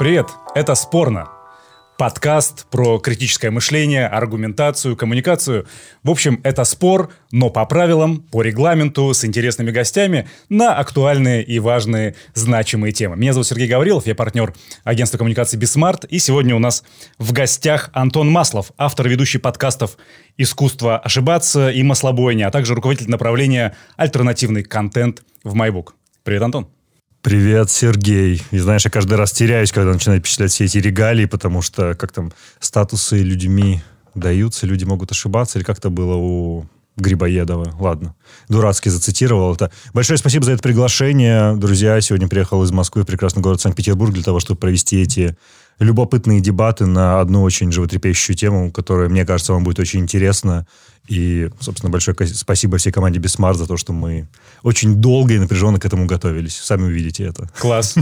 Привет, 0.00 0.28
это 0.54 0.74
«Спорно». 0.76 1.28
Подкаст 1.98 2.64
про 2.70 2.98
критическое 2.98 3.50
мышление, 3.50 4.06
аргументацию, 4.06 4.96
коммуникацию. 4.96 5.66
В 6.02 6.10
общем, 6.10 6.40
это 6.42 6.64
спор, 6.64 7.10
но 7.32 7.50
по 7.50 7.66
правилам, 7.66 8.22
по 8.22 8.40
регламенту, 8.40 9.12
с 9.12 9.26
интересными 9.26 9.70
гостями 9.70 10.26
на 10.48 10.74
актуальные 10.74 11.44
и 11.44 11.58
важные 11.58 12.14
значимые 12.32 12.92
темы. 12.92 13.16
Меня 13.16 13.34
зовут 13.34 13.48
Сергей 13.48 13.68
Гаврилов, 13.68 14.06
я 14.06 14.14
партнер 14.14 14.54
агентства 14.84 15.18
коммуникации 15.18 15.58
«Бисмарт». 15.58 16.06
И 16.06 16.18
сегодня 16.18 16.56
у 16.56 16.60
нас 16.60 16.82
в 17.18 17.34
гостях 17.34 17.90
Антон 17.92 18.30
Маслов, 18.30 18.72
автор 18.78 19.06
и 19.06 19.10
ведущий 19.10 19.36
подкастов 19.36 19.98
«Искусство 20.38 20.98
ошибаться» 20.98 21.68
и 21.68 21.82
«Маслобойня», 21.82 22.46
а 22.48 22.50
также 22.50 22.74
руководитель 22.74 23.10
направления 23.10 23.76
«Альтернативный 23.98 24.62
контент» 24.62 25.22
в 25.44 25.54
MyBook. 25.54 25.88
Привет, 26.24 26.40
Антон. 26.40 26.79
Привет, 27.22 27.70
Сергей. 27.70 28.42
И 28.50 28.58
знаешь, 28.58 28.86
я 28.86 28.90
каждый 28.90 29.18
раз 29.18 29.32
теряюсь, 29.32 29.72
когда 29.72 29.92
начинаю 29.92 30.20
впечатлять 30.20 30.52
все 30.52 30.64
эти 30.64 30.78
регалии, 30.78 31.26
потому 31.26 31.60
что 31.60 31.94
как 31.94 32.12
там 32.12 32.32
статусы 32.60 33.18
людьми 33.18 33.82
даются, 34.14 34.66
люди 34.66 34.84
могут 34.84 35.12
ошибаться, 35.12 35.58
или 35.58 35.64
как-то 35.66 35.90
было 35.90 36.14
у 36.14 36.66
Грибоедова. 36.96 37.76
Ладно, 37.78 38.14
дурацкий 38.48 38.88
зацитировал 38.88 39.54
это. 39.54 39.70
Большое 39.92 40.16
спасибо 40.16 40.46
за 40.46 40.52
это 40.52 40.62
приглашение. 40.62 41.54
Друзья, 41.56 42.00
сегодня 42.00 42.26
приехал 42.26 42.62
из 42.62 42.72
Москвы 42.72 43.02
в 43.02 43.06
прекрасный 43.06 43.42
город 43.42 43.60
Санкт-Петербург 43.60 44.14
для 44.14 44.22
того, 44.22 44.40
чтобы 44.40 44.58
провести 44.58 45.02
эти 45.02 45.36
любопытные 45.78 46.40
дебаты 46.40 46.86
на 46.86 47.20
одну 47.20 47.42
очень 47.42 47.70
животрепещущую 47.70 48.34
тему, 48.34 48.72
которая, 48.72 49.10
мне 49.10 49.26
кажется, 49.26 49.52
вам 49.52 49.64
будет 49.64 49.78
очень 49.78 50.00
интересна. 50.00 50.66
И, 51.08 51.50
собственно, 51.58 51.90
большое 51.90 52.16
спасибо 52.34 52.78
всей 52.78 52.92
команде 52.92 53.18
Бисмарт 53.18 53.58
за 53.58 53.66
то, 53.66 53.76
что 53.76 53.92
мы 53.92 54.28
очень 54.62 54.96
долго 54.96 55.34
и 55.34 55.38
напряженно 55.38 55.80
к 55.80 55.84
этому 55.84 56.06
готовились. 56.06 56.56
Сами 56.56 56.84
увидите 56.84 57.24
это. 57.24 57.50
Класс. 57.58 57.96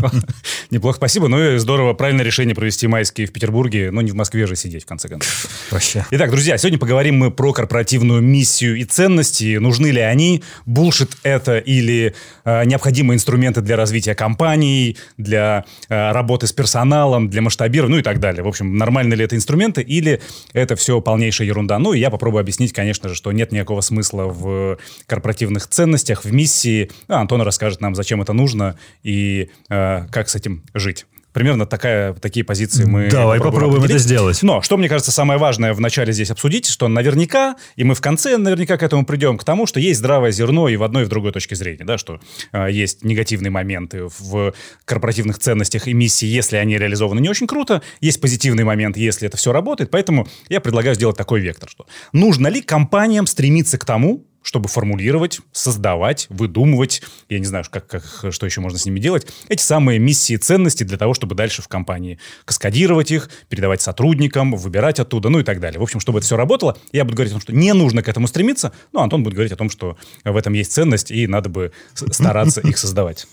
Неплохо, 0.70 0.96
спасибо. 0.96 1.28
Ну 1.28 1.54
и 1.54 1.58
здорово, 1.58 1.94
правильное 1.94 2.24
решение 2.24 2.54
провести 2.54 2.86
майские 2.86 3.26
в 3.26 3.32
Петербурге, 3.32 3.90
но 3.90 4.02
не 4.02 4.10
в 4.10 4.14
Москве 4.14 4.46
же 4.46 4.54
сидеть, 4.54 4.84
в 4.84 4.86
конце 4.86 5.08
концов. 5.08 5.46
Вообще. 5.70 6.04
Итак, 6.10 6.30
друзья, 6.30 6.58
сегодня 6.58 6.78
поговорим 6.78 7.16
мы 7.16 7.30
про 7.30 7.52
корпоративную 7.52 8.20
миссию 8.20 8.76
и 8.76 8.84
ценности. 8.84 9.56
Нужны 9.56 9.86
ли 9.86 10.00
они? 10.00 10.42
Булшит 10.66 11.16
это 11.22 11.58
или 11.58 12.14
э, 12.44 12.64
необходимые 12.66 13.16
инструменты 13.16 13.62
для 13.62 13.76
развития 13.76 14.14
компаний, 14.14 14.98
для 15.16 15.64
э, 15.88 16.12
работы 16.12 16.46
с 16.46 16.52
персоналом, 16.52 17.30
для 17.30 17.40
масштабирования, 17.40 17.96
ну 17.96 18.00
и 18.00 18.02
так 18.02 18.20
далее. 18.20 18.42
В 18.42 18.48
общем, 18.48 18.76
нормально 18.76 19.14
ли 19.14 19.24
это 19.24 19.36
инструменты 19.36 19.80
или 19.80 20.20
это 20.52 20.76
все 20.76 21.00
полнейшая 21.00 21.46
ерунда? 21.46 21.78
Ну 21.78 21.94
и 21.94 21.98
я 21.98 22.10
попробую 22.10 22.25
попробую 22.26 22.40
объяснить, 22.40 22.72
конечно 22.72 23.08
же, 23.08 23.14
что 23.14 23.30
нет 23.30 23.52
никакого 23.52 23.80
смысла 23.82 24.24
в 24.24 24.78
корпоративных 25.06 25.68
ценностях, 25.68 26.24
в 26.24 26.32
миссии. 26.32 26.90
А 27.06 27.20
Антон 27.20 27.40
расскажет 27.42 27.80
нам, 27.80 27.94
зачем 27.94 28.20
это 28.20 28.32
нужно 28.32 28.76
и 29.04 29.48
э, 29.68 30.06
как 30.10 30.28
с 30.28 30.34
этим 30.34 30.64
жить. 30.74 31.06
Примерно 31.36 31.66
такая, 31.66 32.14
такие 32.14 32.46
позиции 32.46 32.86
мы... 32.86 33.10
Давай 33.10 33.38
попробуем 33.40 33.82
определить. 33.82 33.96
это 33.96 34.08
сделать. 34.08 34.42
Но, 34.42 34.62
что 34.62 34.78
мне 34.78 34.88
кажется 34.88 35.12
самое 35.12 35.38
важное 35.38 35.74
в 35.74 35.80
начале 35.82 36.10
здесь 36.14 36.30
обсудить, 36.30 36.66
что 36.66 36.88
наверняка, 36.88 37.56
и 37.76 37.84
мы 37.84 37.94
в 37.94 38.00
конце 38.00 38.38
наверняка 38.38 38.78
к 38.78 38.82
этому 38.82 39.04
придем, 39.04 39.36
к 39.36 39.44
тому, 39.44 39.66
что 39.66 39.78
есть 39.78 39.98
здравое 39.98 40.30
зерно 40.30 40.66
и 40.66 40.76
в 40.76 40.82
одной, 40.82 41.02
и 41.02 41.04
в 41.04 41.10
другой 41.10 41.32
точке 41.32 41.54
зрения, 41.54 41.84
да, 41.84 41.98
что 41.98 42.20
э, 42.52 42.68
есть 42.70 43.04
негативные 43.04 43.50
моменты 43.50 44.08
в 44.18 44.54
корпоративных 44.86 45.38
ценностях 45.38 45.88
и 45.88 45.92
миссии, 45.92 46.24
если 46.24 46.56
они 46.56 46.78
реализованы 46.78 47.20
не 47.20 47.28
очень 47.28 47.46
круто, 47.46 47.82
есть 48.00 48.18
позитивный 48.18 48.64
момент, 48.64 48.96
если 48.96 49.28
это 49.28 49.36
все 49.36 49.52
работает, 49.52 49.90
поэтому 49.90 50.26
я 50.48 50.62
предлагаю 50.62 50.94
сделать 50.94 51.18
такой 51.18 51.40
вектор, 51.40 51.68
что 51.68 51.84
нужно 52.14 52.46
ли 52.46 52.62
компаниям 52.62 53.26
стремиться 53.26 53.76
к 53.76 53.84
тому, 53.84 54.24
чтобы 54.46 54.68
формулировать, 54.68 55.40
создавать, 55.50 56.28
выдумывать, 56.30 57.02
я 57.28 57.40
не 57.40 57.44
знаю, 57.44 57.64
как, 57.68 57.88
как, 57.88 58.04
что 58.30 58.46
еще 58.46 58.60
можно 58.60 58.78
с 58.78 58.86
ними 58.86 59.00
делать, 59.00 59.26
эти 59.48 59.60
самые 59.60 59.98
миссии 59.98 60.34
и 60.34 60.36
ценности 60.36 60.84
для 60.84 60.96
того, 60.96 61.14
чтобы 61.14 61.34
дальше 61.34 61.62
в 61.62 61.68
компании 61.68 62.20
каскадировать 62.44 63.10
их, 63.10 63.28
передавать 63.48 63.82
сотрудникам, 63.82 64.54
выбирать 64.54 65.00
оттуда, 65.00 65.30
ну 65.30 65.40
и 65.40 65.42
так 65.42 65.58
далее. 65.58 65.80
В 65.80 65.82
общем, 65.82 65.98
чтобы 65.98 66.18
это 66.20 66.26
все 66.26 66.36
работало, 66.36 66.78
я 66.92 67.04
буду 67.04 67.16
говорить 67.16 67.32
о 67.32 67.34
том, 67.34 67.40
что 67.40 67.52
не 67.52 67.72
нужно 67.72 68.04
к 68.04 68.08
этому 68.08 68.28
стремиться, 68.28 68.70
ну, 68.92 69.00
Антон 69.00 69.24
будет 69.24 69.34
говорить 69.34 69.52
о 69.52 69.56
том, 69.56 69.68
что 69.68 69.96
в 70.22 70.36
этом 70.36 70.52
есть 70.52 70.72
ценность, 70.72 71.10
и 71.10 71.26
надо 71.26 71.48
бы 71.48 71.72
стараться 71.94 72.60
их 72.64 72.78
создавать. 72.78 73.26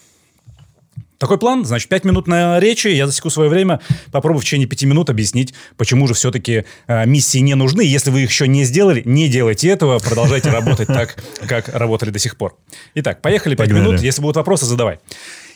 Такой 1.23 1.37
план, 1.37 1.63
значит, 1.63 1.87
5 1.87 2.03
минут 2.03 2.27
на 2.27 2.59
речи, 2.59 2.89
я 2.89 3.07
засеку 3.07 3.29
свое 3.29 3.49
время, 3.49 3.79
попробую 4.11 4.41
в 4.41 4.43
течение 4.43 4.67
5 4.67 4.83
минут 4.83 5.09
объяснить, 5.09 5.53
почему 5.77 6.05
же 6.05 6.15
все-таки 6.15 6.65
э, 6.87 7.05
миссии 7.05 7.37
не 7.37 7.55
нужны. 7.55 7.79
Если 7.79 8.11
вы 8.11 8.23
их 8.23 8.29
еще 8.29 8.45
не 8.45 8.65
сделали, 8.65 9.03
не 9.05 9.29
делайте 9.29 9.69
этого, 9.69 9.99
продолжайте 9.99 10.49
работать 10.49 10.87
так, 10.87 11.15
как 11.47 11.69
работали 11.69 12.09
до 12.09 12.19
сих 12.19 12.35
пор. 12.35 12.57
Итак, 12.95 13.21
поехали, 13.21 13.55
5 13.55 13.69
Погнали. 13.69 13.87
минут, 13.87 14.01
если 14.01 14.21
будут 14.21 14.35
вопросы, 14.35 14.65
задавай. 14.65 14.99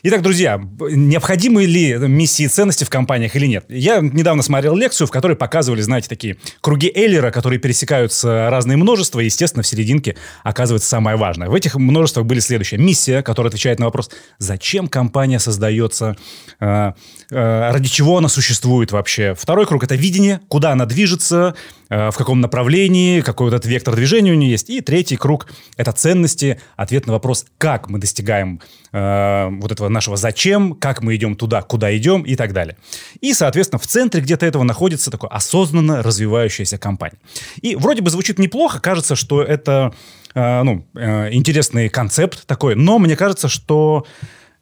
Итак, 0.10 0.22
друзья, 0.22 0.58
необходимы 0.80 1.66
ли 1.66 1.98
миссии 1.98 2.44
и 2.44 2.48
ценности 2.48 2.86
в 2.86 2.90
компаниях 2.90 3.36
или 3.36 3.46
нет? 3.46 3.66
Я 3.68 4.00
недавно 4.00 4.42
смотрел 4.42 4.74
лекцию, 4.74 5.06
в 5.06 5.12
которой 5.12 5.36
показывали, 5.36 5.82
знаете, 5.82 6.08
такие 6.08 6.38
круги 6.62 6.90
Эйлера, 6.96 7.30
которые 7.30 7.60
пересекаются 7.60 8.50
разные 8.50 8.78
множества, 8.78 9.20
и, 9.20 9.26
естественно, 9.26 9.64
в 9.64 9.68
серединке 9.68 10.16
оказывается 10.46 10.88
самое 10.88 11.18
важное. 11.18 11.50
В 11.50 11.54
этих 11.54 11.76
множествах 11.76 12.26
были 12.26 12.40
следующие. 12.40 12.80
Миссия, 12.80 13.22
которая 13.22 13.50
отвечает 13.50 13.80
на 13.80 13.86
вопрос, 13.88 14.10
зачем 14.38 14.88
компания 14.88 15.40
создается, 15.40 16.16
э, 16.62 16.94
э, 17.30 17.72
ради 17.72 17.90
чего 17.90 18.18
она 18.18 18.30
существует 18.30 18.94
вообще. 18.94 19.36
Второй 19.38 19.66
круг– 19.66 19.84
это 19.84 19.96
видение, 19.96 20.40
куда 20.48 20.72
она 20.72 20.86
движется, 20.86 21.54
Э, 21.90 22.12
в 22.12 22.18
каком 22.18 22.42
направлении, 22.42 23.22
какой 23.22 23.50
вот 23.50 23.56
этот 23.56 23.66
вектор 23.66 23.96
движения 23.96 24.34
у 24.34 24.36
нее 24.36 24.52
есть. 24.52 24.70
И 24.70 24.82
третий 24.82 25.16
круг– 25.16 25.48
это 25.78 25.92
ценности, 25.94 26.60
ответ 26.76 27.08
на 27.08 27.14
вопрос, 27.14 27.46
как 27.58 27.90
мы 27.90 28.00
достигаем 28.00 28.60
э, 28.98 29.50
вот 29.50 29.72
этого 29.72 29.90
нашего 29.90 30.18
«зачем», 30.18 30.74
как 30.74 31.02
мы 31.02 31.16
идем 31.16 31.36
туда, 31.36 31.62
куда 31.62 31.96
идем 31.96 32.24
и 32.24 32.36
так 32.36 32.54
далее. 32.54 32.78
И, 33.22 33.34
соответственно, 33.34 33.80
в 33.80 33.88
центре 33.88 34.22
где-то 34.22 34.46
этого 34.46 34.64
находится 34.64 35.12
такой 35.12 35.30
осознанно 35.30 36.04
развивающаяся 36.04 36.78
компания. 36.78 37.20
И 37.62 37.76
вроде 37.76 38.02
бы 38.02 38.10
звучит 38.10 38.40
неплохо, 38.40 38.80
кажется, 38.80 39.16
что 39.16 39.42
это 39.42 39.94
э, 40.34 40.64
ну, 40.64 40.86
э, 40.96 41.34
интересный 41.34 41.90
концепт 41.90 42.46
такой, 42.48 42.76
но 42.76 43.00
мне 43.00 43.16
кажется, 43.16 43.48
что 43.48 44.06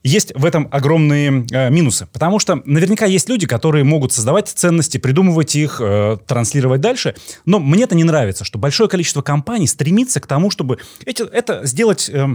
есть 0.03 0.34
в 0.35 0.45
этом 0.45 0.68
огромные 0.72 1.47
э, 1.51 1.69
минусы. 1.72 2.07
Потому 2.13 2.38
что 2.38 2.62
наверняка 2.66 3.06
есть 3.06 3.28
люди, 3.28 3.47
которые 3.47 3.84
могут 3.84 4.13
создавать 4.13 4.47
ценности, 4.47 5.00
придумывать 5.00 5.56
их, 5.56 5.81
э, 5.81 6.18
транслировать 6.28 6.79
дальше. 6.79 7.16
Но 7.45 7.59
мне 7.59 7.85
это 7.85 7.95
не 7.95 8.03
нравится, 8.03 8.44
что 8.44 8.59
большое 8.59 8.88
количество 8.88 9.24
компаний 9.24 9.66
стремится 9.66 10.19
к 10.22 10.28
тому, 10.28 10.51
чтобы 10.51 10.78
эти, 11.06 11.24
это 11.24 11.66
сделать... 11.66 12.09
Э, 12.13 12.28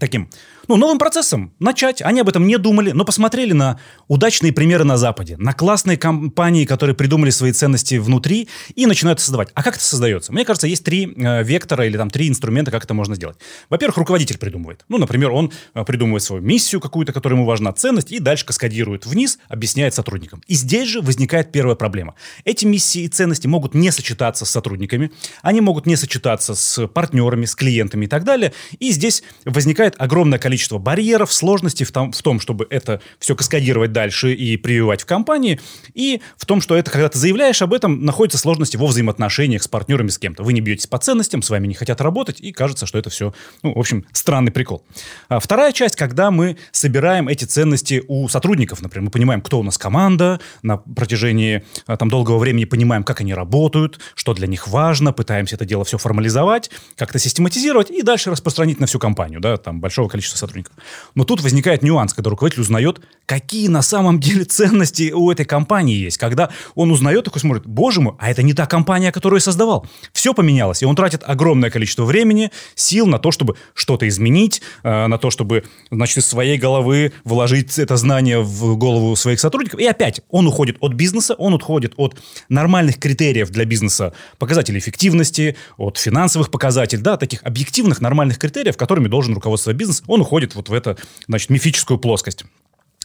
таким 0.00 0.28
ну, 0.68 0.76
новым 0.76 0.98
процессом 0.98 1.52
начать. 1.58 2.02
Они 2.02 2.20
об 2.20 2.28
этом 2.28 2.46
не 2.46 2.56
думали, 2.56 2.92
но 2.92 3.04
посмотрели 3.04 3.52
на 3.52 3.78
удачные 4.08 4.52
примеры 4.52 4.84
на 4.84 4.96
Западе, 4.96 5.36
на 5.36 5.52
классные 5.52 5.96
компании, 5.96 6.64
которые 6.64 6.96
придумали 6.96 7.30
свои 7.30 7.52
ценности 7.52 7.96
внутри 7.96 8.48
и 8.74 8.86
начинают 8.86 9.20
создавать. 9.20 9.50
А 9.54 9.62
как 9.62 9.76
это 9.76 9.84
создается? 9.84 10.32
Мне 10.32 10.44
кажется, 10.44 10.66
есть 10.66 10.84
три 10.84 11.12
э, 11.16 11.42
вектора 11.42 11.86
или 11.86 11.96
там 11.96 12.10
три 12.10 12.28
инструмента, 12.28 12.70
как 12.70 12.84
это 12.84 12.94
можно 12.94 13.14
сделать. 13.14 13.36
Во-первых, 13.70 13.98
руководитель 13.98 14.38
придумывает. 14.38 14.84
Ну, 14.88 14.98
например, 14.98 15.30
он 15.30 15.52
э, 15.74 15.84
придумывает 15.84 16.22
свою 16.22 16.42
миссию 16.42 16.80
какую-то, 16.80 17.12
которая 17.12 17.38
ему 17.38 17.46
важна, 17.46 17.72
ценность, 17.72 18.12
и 18.12 18.18
дальше 18.18 18.46
каскадирует 18.46 19.06
вниз, 19.06 19.38
объясняет 19.48 19.94
сотрудникам. 19.94 20.42
И 20.46 20.54
здесь 20.54 20.88
же 20.88 21.00
возникает 21.00 21.52
первая 21.52 21.76
проблема. 21.76 22.14
Эти 22.44 22.64
миссии 22.64 23.02
и 23.02 23.08
ценности 23.08 23.46
могут 23.46 23.74
не 23.74 23.90
сочетаться 23.90 24.44
с 24.44 24.50
сотрудниками, 24.50 25.12
они 25.42 25.60
могут 25.60 25.86
не 25.86 25.96
сочетаться 25.96 26.54
с 26.54 26.86
партнерами, 26.86 27.44
с 27.44 27.54
клиентами 27.54 28.06
и 28.06 28.08
так 28.08 28.24
далее. 28.24 28.52
И 28.78 28.90
здесь 28.92 29.22
возникает 29.44 29.94
огромное 29.98 30.38
количество 30.38 30.53
количество 30.54 30.78
барьеров, 30.78 31.32
сложностей 31.32 31.84
в 31.84 31.90
том, 31.90 32.12
в 32.12 32.22
том, 32.22 32.38
чтобы 32.38 32.68
это 32.70 33.00
все 33.18 33.34
каскадировать 33.34 33.90
дальше 33.90 34.32
и 34.32 34.56
прививать 34.56 35.02
в 35.02 35.04
компании, 35.04 35.58
и 35.94 36.20
в 36.36 36.46
том, 36.46 36.60
что 36.60 36.76
это, 36.76 36.92
когда 36.92 37.08
ты 37.08 37.18
заявляешь 37.18 37.60
об 37.60 37.74
этом, 37.74 38.04
находятся 38.04 38.38
сложности 38.38 38.76
во 38.76 38.86
взаимоотношениях 38.86 39.64
с 39.64 39.66
партнерами, 39.66 40.10
с 40.10 40.18
кем-то. 40.18 40.44
Вы 40.44 40.52
не 40.52 40.60
бьетесь 40.60 40.86
по 40.86 40.98
ценностям, 40.98 41.42
с 41.42 41.50
вами 41.50 41.66
не 41.66 41.74
хотят 41.74 42.00
работать, 42.00 42.40
и 42.40 42.52
кажется, 42.52 42.86
что 42.86 42.98
это 42.98 43.10
все, 43.10 43.34
ну, 43.64 43.74
в 43.74 43.78
общем, 43.80 44.06
странный 44.12 44.52
прикол. 44.52 44.84
А 45.28 45.40
вторая 45.40 45.72
часть, 45.72 45.96
когда 45.96 46.30
мы 46.30 46.56
собираем 46.70 47.26
эти 47.26 47.44
ценности 47.46 48.04
у 48.06 48.28
сотрудников, 48.28 48.80
например, 48.80 49.06
мы 49.06 49.10
понимаем, 49.10 49.40
кто 49.40 49.58
у 49.58 49.64
нас 49.64 49.76
команда, 49.76 50.38
на 50.62 50.76
протяжении 50.76 51.64
а, 51.88 51.96
там 51.96 52.10
долгого 52.10 52.38
времени 52.38 52.64
понимаем, 52.64 53.02
как 53.02 53.22
они 53.22 53.34
работают, 53.34 53.98
что 54.14 54.34
для 54.34 54.46
них 54.46 54.68
важно, 54.68 55.12
пытаемся 55.12 55.56
это 55.56 55.64
дело 55.64 55.84
все 55.84 55.98
формализовать, 55.98 56.70
как-то 56.94 57.18
систематизировать 57.18 57.90
и 57.90 58.02
дальше 58.02 58.30
распространить 58.30 58.78
на 58.78 58.86
всю 58.86 59.00
компанию, 59.00 59.40
да, 59.40 59.56
там 59.56 59.80
большого 59.80 60.08
количества 60.08 60.38
сотрудников. 60.44 60.76
Но 61.14 61.24
тут 61.24 61.42
возникает 61.42 61.82
нюанс, 61.82 62.14
когда 62.14 62.30
руководитель 62.30 62.62
узнает, 62.62 63.00
какие 63.26 63.68
на 63.68 63.82
самом 63.82 64.20
деле 64.20 64.44
ценности 64.44 65.12
у 65.12 65.30
этой 65.30 65.44
компании 65.44 65.96
есть. 65.96 66.18
Когда 66.18 66.50
он 66.74 66.90
узнает, 66.90 67.24
такой 67.24 67.40
смотрит, 67.40 67.66
боже 67.66 68.00
мой, 68.00 68.14
а 68.18 68.30
это 68.30 68.42
не 68.42 68.52
та 68.52 68.66
компания, 68.66 69.12
которую 69.12 69.38
я 69.38 69.42
создавал. 69.42 69.86
Все 70.12 70.34
поменялось, 70.34 70.82
и 70.82 70.86
он 70.86 70.96
тратит 70.96 71.22
огромное 71.24 71.70
количество 71.70 72.04
времени, 72.04 72.50
сил 72.74 73.06
на 73.06 73.18
то, 73.18 73.30
чтобы 73.30 73.56
что-то 73.74 74.06
изменить, 74.08 74.62
э, 74.82 75.06
на 75.06 75.18
то, 75.18 75.30
чтобы, 75.30 75.64
значит, 75.90 76.18
из 76.18 76.26
своей 76.26 76.58
головы 76.58 77.12
вложить 77.24 77.78
это 77.78 77.96
знание 77.96 78.40
в 78.40 78.76
голову 78.76 79.16
своих 79.16 79.40
сотрудников. 79.40 79.80
И 79.80 79.86
опять, 79.86 80.20
он 80.28 80.46
уходит 80.46 80.76
от 80.80 80.92
бизнеса, 80.92 81.34
он 81.34 81.54
уходит 81.54 81.94
от 81.96 82.16
нормальных 82.48 82.98
критериев 82.98 83.50
для 83.50 83.64
бизнеса, 83.64 84.12
показателей 84.38 84.78
эффективности, 84.78 85.56
от 85.76 85.98
финансовых 85.98 86.50
показателей, 86.50 87.02
да, 87.02 87.16
таких 87.16 87.42
объективных 87.42 88.00
нормальных 88.00 88.38
критериев, 88.38 88.76
которыми 88.76 89.08
должен 89.08 89.34
руководствовать 89.34 89.78
бизнес, 89.78 90.02
он 90.06 90.20
уходит 90.20 90.33
вот 90.54 90.68
в 90.68 90.72
эту, 90.72 90.96
значит, 91.26 91.50
мифическую 91.50 91.98
плоскость. 91.98 92.44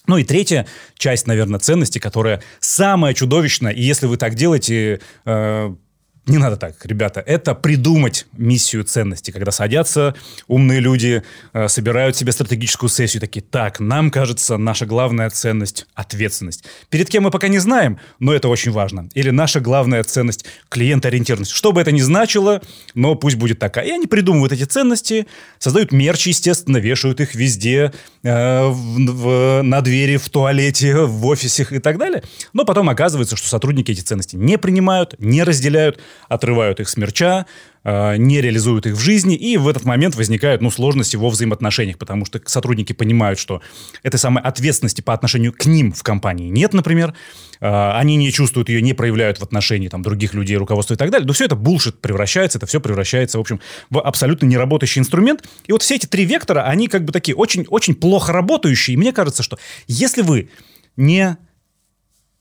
Ну 0.07 0.17
и 0.17 0.23
третья 0.23 0.65
часть, 0.97 1.27
наверное, 1.27 1.59
ценности, 1.59 1.99
которая 1.99 2.41
самая 2.59 3.13
чудовищная. 3.13 3.71
И 3.71 3.81
если 3.83 4.07
вы 4.07 4.17
так 4.17 4.35
делаете, 4.35 5.01
э, 5.25 5.75
не 6.25 6.37
надо 6.37 6.57
так, 6.57 6.85
ребята. 6.85 7.21
Это 7.21 7.55
придумать 7.55 8.27
миссию 8.37 8.83
ценности, 8.83 9.31
когда 9.31 9.51
садятся 9.51 10.15
умные 10.47 10.79
люди, 10.79 11.23
э, 11.53 11.67
собирают 11.67 12.15
себе 12.15 12.31
стратегическую 12.31 12.89
сессию, 12.89 13.19
такие, 13.19 13.41
так, 13.41 13.79
нам 13.79 14.11
кажется, 14.11 14.57
наша 14.57 14.85
главная 14.85 15.29
ценность– 15.29 15.87
ответственность. 15.95 16.63
Перед 16.89 17.09
кем 17.09 17.23
мы 17.23 17.31
пока 17.31 17.47
не 17.47 17.59
знаем, 17.59 17.99
но 18.19 18.33
это 18.33 18.47
очень 18.47 18.71
важно. 18.71 19.09
Или 19.13 19.31
наша 19.31 19.59
главная 19.59 20.03
ценность– 20.03 20.45
клиент-ориентированность. 20.69 21.51
Что 21.51 21.71
бы 21.71 21.81
это 21.81 21.91
ни 21.91 22.01
значило, 22.01 22.61
но 22.93 23.15
пусть 23.15 23.37
будет 23.37 23.59
такая. 23.59 23.85
И 23.85 23.91
они 23.91 24.05
придумывают 24.05 24.53
эти 24.53 24.63
ценности, 24.63 25.25
создают 25.57 25.91
мерч, 25.91 26.27
естественно, 26.27 26.77
вешают 26.77 27.21
их 27.21 27.33
везде, 27.33 27.91
э, 28.23 28.67
в, 28.67 29.61
на 29.63 29.81
двери, 29.81 30.17
в 30.17 30.29
туалете, 30.29 31.05
в 31.05 31.25
офисе 31.25 31.65
и 31.69 31.79
так 31.79 31.97
далее. 31.97 32.23
Но 32.53 32.65
потом 32.65 32.89
оказывается, 32.89 33.35
что 33.35 33.47
сотрудники 33.47 33.91
эти 33.91 34.01
ценности 34.01 34.35
не 34.35 34.57
принимают, 34.57 35.15
не 35.19 35.43
разделяют, 35.43 35.99
отрывают 36.27 36.79
их 36.79 36.89
с 36.89 36.97
мерча, 36.97 37.45
э, 37.83 38.17
не 38.17 38.41
реализуют 38.41 38.85
их 38.85 38.93
в 38.93 38.99
жизни, 38.99 39.35
и 39.35 39.57
в 39.57 39.67
этот 39.67 39.85
момент 39.85 40.15
возникают 40.15 40.61
ну, 40.61 40.71
сложности 40.71 41.15
во 41.15 41.29
взаимоотношениях, 41.29 41.97
потому 41.97 42.25
что 42.25 42.41
сотрудники 42.45 42.93
понимают, 42.93 43.39
что 43.39 43.61
этой 44.03 44.17
самой 44.17 44.43
ответственности 44.43 45.01
по 45.01 45.13
отношению 45.13 45.53
к 45.53 45.65
ним 45.65 45.91
в 45.91 46.03
компании 46.03 46.49
нет, 46.49 46.73
например, 46.73 47.13
э, 47.61 47.91
они 47.93 48.15
не 48.15 48.31
чувствуют 48.31 48.69
ее, 48.69 48.81
не 48.81 48.93
проявляют 48.93 49.39
в 49.39 49.43
отношении 49.43 49.87
там, 49.87 50.01
других 50.01 50.33
людей, 50.33 50.57
руководства 50.57 50.93
и 50.93 50.97
так 50.97 51.09
далее, 51.09 51.25
но 51.27 51.33
все 51.33 51.45
это 51.45 51.55
булшит 51.55 52.01
превращается, 52.01 52.57
это 52.57 52.67
все 52.67 52.79
превращается, 52.79 53.37
в 53.37 53.41
общем, 53.41 53.59
в 53.89 53.99
абсолютно 54.01 54.45
неработающий 54.45 54.99
инструмент. 54.99 55.47
И 55.67 55.71
вот 55.71 55.83
все 55.83 55.95
эти 55.95 56.05
три 56.05 56.25
вектора, 56.25 56.63
они 56.63 56.87
как 56.87 57.05
бы 57.05 57.11
такие 57.11 57.35
очень, 57.35 57.65
очень 57.69 57.95
плохо 57.95 58.33
работающие, 58.33 58.93
и 58.93 58.97
мне 58.97 59.13
кажется, 59.13 59.43
что 59.43 59.57
если 59.87 60.21
вы 60.21 60.49
не 60.97 61.37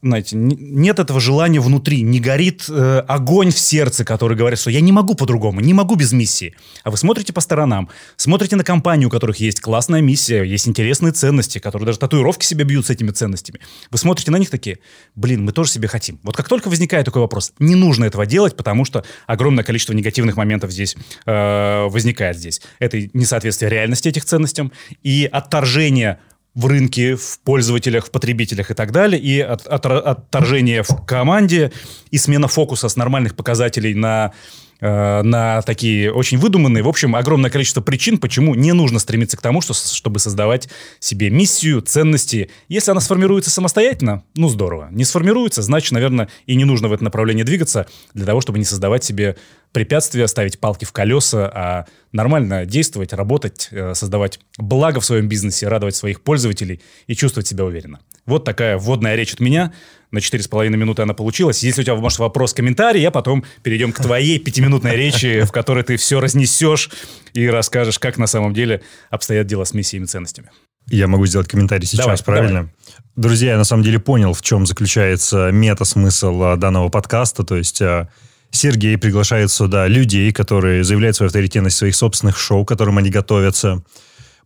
знаете, 0.01 0.37
нет 0.37 1.01
этого 1.01 1.21
желания 1.21 1.61
внутри, 1.61 2.03
не 2.03 2.21
горит 2.21 2.67
э, 2.69 3.03
огонь 3.09 3.51
в 3.51 3.59
сердце, 3.59 4.05
который 4.05 4.37
говорит, 4.37 4.61
что 4.61 4.71
я 4.71 4.81
не 4.81 4.93
могу 4.93 5.15
по-другому, 5.15 5.61
не 5.61 5.75
могу 5.75 5.97
без 5.97 6.13
миссии. 6.13 6.55
А 6.85 6.91
вы 6.91 6.97
смотрите 6.97 7.33
по 7.33 7.41
сторонам, 7.41 7.89
смотрите 8.17 8.55
на 8.55 8.63
компанию, 8.63 9.09
у 9.09 9.11
которых 9.11 9.39
есть 9.39 9.61
классная 9.61 10.01
миссия, 10.01 10.45
есть 10.45 10.69
интересные 10.69 11.13
ценности, 11.13 11.59
которые 11.59 11.87
даже 11.87 11.99
татуировки 11.99 12.45
себе 12.45 12.65
бьют 12.65 12.87
с 12.87 12.91
этими 12.91 13.11
ценностями. 13.11 13.59
Вы 13.91 13.99
смотрите 13.99 14.31
на 14.31 14.37
них 14.37 14.51
такие, 14.51 14.79
блин, 15.17 15.45
мы 15.45 15.51
тоже 15.51 15.73
себе 15.73 15.89
хотим. 15.89 16.21
Вот 16.23 16.37
как 16.37 16.49
только 16.49 16.69
возникает 16.69 17.05
такой 17.05 17.23
вопрос, 17.23 17.53
не 17.59 17.75
нужно 17.75 18.05
этого 18.05 18.25
делать, 18.25 18.57
потому 18.57 18.85
что 18.85 19.05
огромное 19.27 19.65
количество 19.65 19.95
негативных 19.95 20.37
моментов 20.37 20.71
здесь 20.71 20.97
э, 21.27 21.87
возникает 21.89 22.39
здесь. 22.39 22.61
Это 22.79 23.01
несоответствие 23.15 23.69
реальности 23.69 24.09
этих 24.09 24.25
ценностям 24.25 24.71
и 25.03 25.29
отторжение 25.31 26.21
в 26.59 26.67
рынке, 26.67 27.15
в 27.15 27.39
пользователях, 27.45 28.07
в 28.07 28.11
потребителях 28.11 28.73
и 28.73 28.75
так 28.75 28.91
далее, 28.91 29.21
и 29.21 29.39
от, 29.39 29.65
от, 29.69 29.87
отторжение 29.87 30.83
в 30.83 31.05
команде, 31.07 31.71
и 32.11 32.19
смена 32.19 32.49
фокуса 32.49 32.89
с 32.89 32.97
нормальных 32.97 33.37
показателей 33.37 33.95
на 33.95 34.33
на 34.81 35.63
такие 35.63 36.13
очень 36.13 36.39
выдуманные. 36.39 36.85
В 36.85 36.89
общем, 36.89 37.17
огромное 37.17 37.51
количество 37.51 37.81
причин, 37.81 38.19
почему 38.19 38.55
не 38.55 38.73
нужно 38.73 38.99
стремиться 38.99 39.37
к 39.37 39.41
тому, 39.41 39.61
что, 39.61 39.75
чтобы 39.75 40.19
создавать 40.19 40.69
себе 41.01 41.31
миссию, 41.31 41.81
ценности. 41.81 42.51
Если 42.69 42.91
она 42.91 43.01
сформируется 43.01 43.51
самостоятельно, 43.51 44.23
ну 44.37 44.49
здорово. 44.49 44.89
Не 44.91 45.05
сформируется, 45.05 45.63
значит, 45.63 45.93
наверное, 45.93 46.29
и 46.47 46.55
не 46.55 46.65
нужно 46.65 46.89
в 46.89 46.93
это 46.93 47.03
направление 47.03 47.45
двигаться 47.45 47.87
для 48.15 48.27
того, 48.27 48.41
чтобы 48.41 48.59
не 48.59 48.65
создавать 48.65 49.05
себе 49.05 49.37
препятствия, 49.73 50.27
ставить 50.29 50.59
палки 50.59 50.85
в 50.85 50.93
колеса, 50.93 51.51
а 51.55 51.87
нормально 52.13 52.65
действовать, 52.65 53.13
работать, 53.13 53.69
э, 53.71 53.95
создавать 53.95 54.41
благо 54.57 55.01
в 55.01 55.05
своем 55.05 55.29
бизнесе, 55.29 55.69
радовать 55.69 55.97
своих 55.97 56.23
пользователей 56.23 56.81
и 57.07 57.15
чувствовать 57.15 57.47
себя 57.47 57.65
уверенно. 57.65 58.01
Вот 58.29 58.45
такая 58.45 58.77
вводная 58.77 59.17
речь 59.17 59.33
от 59.33 59.41
меня 59.41 59.73
на 60.11 60.19
4,5 60.19 60.69
минуты 60.69 61.03
она 61.03 61.15
получилась. 61.15 61.63
Если 61.63 61.81
у 61.81 61.85
тебя, 61.85 61.97
может, 61.97 62.19
вопрос, 62.19 62.55
комментарий, 62.55 63.01
я 63.01 63.11
потом 63.11 63.45
перейдем 63.63 63.93
к 63.93 64.01
твоей 64.01 64.39
пятиминутной 64.39 64.97
речи, 64.97 65.43
в 65.45 65.51
которой 65.51 65.83
ты 65.83 65.97
все 65.97 66.21
разнесешь 66.21 66.91
и 67.33 67.47
расскажешь, 67.49 67.99
как 67.99 68.19
на 68.19 68.27
самом 68.27 68.55
деле 68.55 68.83
обстоят 69.11 69.47
дела 69.47 69.65
с 69.65 69.75
миссиями 69.75 70.05
и 70.05 70.07
ценностями. 70.07 70.51
Я 70.91 71.07
могу 71.07 71.27
сделать 71.27 71.49
комментарий 71.49 71.87
сейчас, 71.87 72.05
давай, 72.05 72.19
правильно? 72.25 72.61
Давай. 72.61 72.73
Друзья, 73.17 73.53
я 73.53 73.57
на 73.59 73.65
самом 73.65 73.83
деле 73.83 73.99
понял, 73.99 74.33
в 74.33 74.43
чем 74.43 74.67
заключается 74.67 75.51
мета-смысл 75.51 76.43
а, 76.43 76.57
данного 76.57 76.89
подкаста. 76.89 77.45
То 77.45 77.57
есть 77.57 77.83
а, 77.83 78.09
Сергей 78.51 78.97
приглашает 78.97 79.51
сюда 79.51 79.87
людей, 79.87 80.33
которые 80.33 80.85
заявляют 80.85 81.17
свою 81.17 81.29
авторитетность 81.29 81.77
в 81.77 81.79
своих 81.79 81.95
собственных 81.95 82.39
шоу, 82.39 82.65
к 82.65 82.69
которым 82.69 82.99
они 82.99 83.11
готовятся. 83.11 83.83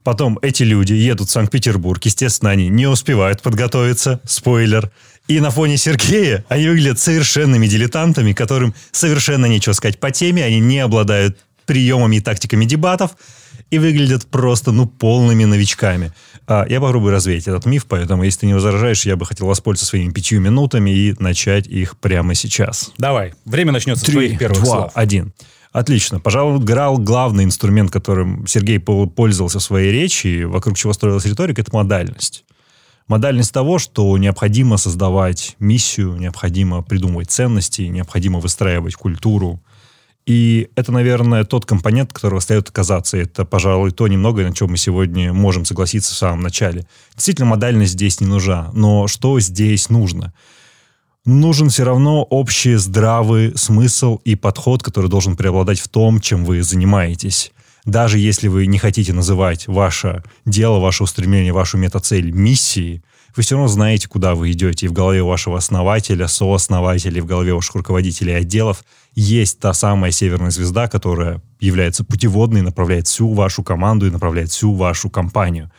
Потом 0.04 0.38
эти 0.42 0.62
люди 0.62 0.92
едут 0.92 1.28
в 1.28 1.32
Санкт-Петербург. 1.32 2.04
Естественно, 2.04 2.50
они 2.50 2.68
не 2.68 2.86
успевают 2.86 3.42
подготовиться. 3.42 4.20
Спойлер. 4.24 4.90
И 5.28 5.38
на 5.40 5.50
фоне 5.50 5.76
Сергея 5.76 6.44
они 6.48 6.68
выглядят 6.68 6.98
совершенными 6.98 7.66
дилетантами, 7.66 8.32
которым 8.32 8.74
совершенно 8.90 9.46
нечего 9.46 9.72
сказать 9.72 10.00
по 10.00 10.10
теме, 10.10 10.44
они 10.44 10.58
не 10.58 10.80
обладают 10.80 11.38
приемами 11.64 12.16
и 12.16 12.20
тактиками 12.20 12.64
дебатов 12.64 13.12
и 13.70 13.78
выглядят 13.78 14.26
просто, 14.26 14.72
ну, 14.72 14.86
полными 14.86 15.44
новичками. 15.44 16.12
А, 16.46 16.66
я 16.68 16.80
попробую 16.80 17.12
развеять 17.12 17.46
этот 17.46 17.64
миф, 17.66 17.86
поэтому, 17.86 18.24
если 18.24 18.40
ты 18.40 18.46
не 18.46 18.54
возражаешь, 18.54 19.06
я 19.06 19.16
бы 19.16 19.24
хотел 19.24 19.46
воспользоваться 19.46 19.86
своими 19.86 20.12
пятью 20.12 20.40
минутами 20.40 20.90
и 20.90 21.14
начать 21.18 21.66
их 21.68 21.96
прямо 21.96 22.34
сейчас. 22.34 22.92
Давай, 22.98 23.32
время 23.44 23.72
начнется 23.72 24.04
Три, 24.04 24.12
с 24.12 24.14
твоих 24.14 24.38
первых 24.38 24.58
два, 24.62 24.76
слов. 24.76 24.92
один. 24.94 25.32
Отлично. 25.72 26.20
Пожалуй, 26.20 26.58
играл 26.58 26.98
главный 26.98 27.44
инструмент, 27.44 27.90
которым 27.90 28.46
Сергей 28.46 28.78
пользовался 28.78 29.58
в 29.58 29.62
своей 29.62 29.90
речи, 29.90 30.44
вокруг 30.44 30.76
чего 30.76 30.92
строилась 30.92 31.24
риторика, 31.24 31.62
это 31.62 31.74
модальность 31.74 32.44
модальность 33.08 33.52
того, 33.52 33.78
что 33.78 34.16
необходимо 34.16 34.76
создавать 34.76 35.56
миссию, 35.58 36.16
необходимо 36.16 36.82
придумывать 36.82 37.30
ценности, 37.30 37.82
необходимо 37.82 38.40
выстраивать 38.40 38.94
культуру. 38.94 39.62
И 40.24 40.70
это, 40.76 40.92
наверное, 40.92 41.44
тот 41.44 41.66
компонент, 41.66 42.12
которого 42.12 42.38
остается 42.38 42.70
оказаться. 42.70 43.16
Это, 43.16 43.44
пожалуй, 43.44 43.90
то 43.90 44.06
немногое, 44.06 44.48
на 44.48 44.54
чем 44.54 44.70
мы 44.70 44.76
сегодня 44.76 45.32
можем 45.32 45.64
согласиться 45.64 46.14
в 46.14 46.16
самом 46.16 46.42
начале. 46.42 46.86
Действительно, 47.14 47.48
модальность 47.48 47.92
здесь 47.92 48.20
не 48.20 48.26
нужна. 48.26 48.70
Но 48.72 49.08
что 49.08 49.38
здесь 49.40 49.90
нужно? 49.90 50.32
Нужен 51.24 51.68
все 51.68 51.84
равно 51.84 52.24
общий 52.24 52.74
здравый 52.74 53.56
смысл 53.56 54.18
и 54.24 54.34
подход, 54.34 54.82
который 54.82 55.08
должен 55.08 55.36
преобладать 55.36 55.78
в 55.78 55.88
том, 55.88 56.20
чем 56.20 56.44
вы 56.44 56.62
занимаетесь 56.62 57.52
даже 57.84 58.18
если 58.18 58.48
вы 58.48 58.66
не 58.66 58.78
хотите 58.78 59.12
называть 59.12 59.66
ваше 59.66 60.22
дело, 60.44 60.78
ваше 60.78 61.02
устремление, 61.02 61.52
вашу 61.52 61.78
метацель 61.78 62.30
миссией, 62.30 63.02
вы 63.34 63.42
все 63.42 63.54
равно 63.54 63.68
знаете, 63.68 64.08
куда 64.08 64.34
вы 64.34 64.52
идете. 64.52 64.86
И 64.86 64.88
в 64.88 64.92
голове 64.92 65.22
вашего 65.22 65.56
основателя, 65.56 66.28
сооснователя, 66.28 67.22
в 67.22 67.26
голове 67.26 67.54
ваших 67.54 67.76
руководителей 67.76 68.34
отделов 68.34 68.84
есть 69.14 69.58
та 69.58 69.72
самая 69.72 70.12
северная 70.12 70.50
звезда, 70.50 70.86
которая 70.86 71.40
является 71.58 72.04
путеводной, 72.04 72.60
направляет 72.60 73.06
всю 73.06 73.32
вашу 73.32 73.62
команду 73.62 74.06
и 74.06 74.10
направляет 74.10 74.50
всю 74.50 74.74
вашу 74.74 75.08
компанию. 75.08 75.70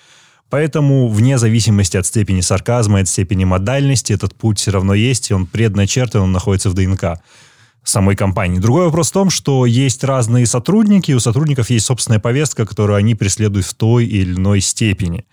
Поэтому, 0.53 1.07
вне 1.07 1.39
зависимости 1.39 1.97
от 1.97 2.05
степени 2.05 2.41
сарказма, 2.41 2.99
от 2.99 3.07
степени 3.07 3.43
модальности, 3.43 4.13
этот 4.13 4.35
путь 4.35 4.59
все 4.59 4.69
равно 4.69 4.93
есть, 4.93 5.31
и 5.31 5.33
он 5.33 5.47
предначертан, 5.47 6.21
он 6.21 6.31
находится 6.31 6.69
в 6.69 6.75
ДНК 6.75 7.23
самой 7.83 8.15
компании. 8.15 8.59
Другой 8.59 8.85
вопрос 8.85 9.09
в 9.09 9.13
том, 9.13 9.31
что 9.31 9.65
есть 9.65 10.03
разные 10.03 10.45
сотрудники, 10.45 11.11
у 11.11 11.19
сотрудников 11.19 11.71
есть 11.71 11.87
собственная 11.87 12.19
повестка, 12.19 12.67
которую 12.67 12.97
они 12.97 13.15
преследуют 13.15 13.65
в 13.65 13.73
той 13.73 14.05
или 14.05 14.35
иной 14.35 14.61
степени. 14.61 15.25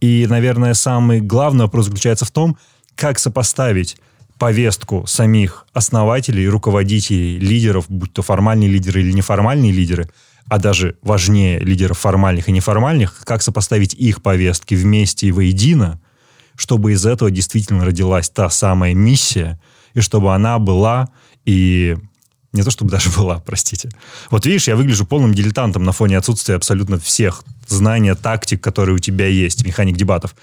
И, 0.00 0.28
наверное, 0.28 0.74
самый 0.74 1.20
главный 1.20 1.64
вопрос 1.64 1.86
заключается 1.86 2.24
в 2.24 2.30
том, 2.30 2.56
как 2.94 3.18
сопоставить 3.18 3.96
повестку 4.38 5.04
самих 5.08 5.66
основателей, 5.72 6.46
руководителей, 6.46 7.40
лидеров, 7.40 7.86
будь 7.88 8.12
то 8.12 8.22
формальные 8.22 8.68
лидеры 8.68 9.00
или 9.00 9.10
неформальные 9.10 9.72
лидеры, 9.72 10.08
а 10.48 10.58
даже 10.58 10.96
важнее 11.02 11.58
лидеров 11.58 11.98
формальных 11.98 12.48
и 12.48 12.52
неформальных, 12.52 13.20
как 13.24 13.42
сопоставить 13.42 13.94
их 13.94 14.22
повестки 14.22 14.74
вместе 14.74 15.26
и 15.26 15.32
воедино, 15.32 16.00
чтобы 16.56 16.92
из 16.92 17.06
этого 17.06 17.30
действительно 17.30 17.84
родилась 17.84 18.30
та 18.30 18.50
самая 18.50 18.94
миссия, 18.94 19.60
и 19.94 20.00
чтобы 20.00 20.34
она 20.34 20.58
была 20.58 21.08
и 21.44 21.96
не 22.52 22.62
то 22.62 22.70
чтобы 22.70 22.90
даже 22.92 23.10
была, 23.10 23.40
простите. 23.40 23.90
Вот 24.30 24.46
видишь, 24.46 24.68
я 24.68 24.76
выгляжу 24.76 25.06
полным 25.06 25.34
дилетантом 25.34 25.84
на 25.84 25.92
фоне 25.92 26.18
отсутствия 26.18 26.56
абсолютно 26.56 26.98
всех 26.98 27.44
знаний, 27.66 28.14
тактик, 28.14 28.62
которые 28.62 28.96
у 28.96 28.98
тебя 28.98 29.26
есть, 29.26 29.64
механик 29.64 29.96
дебатов. 29.96 30.34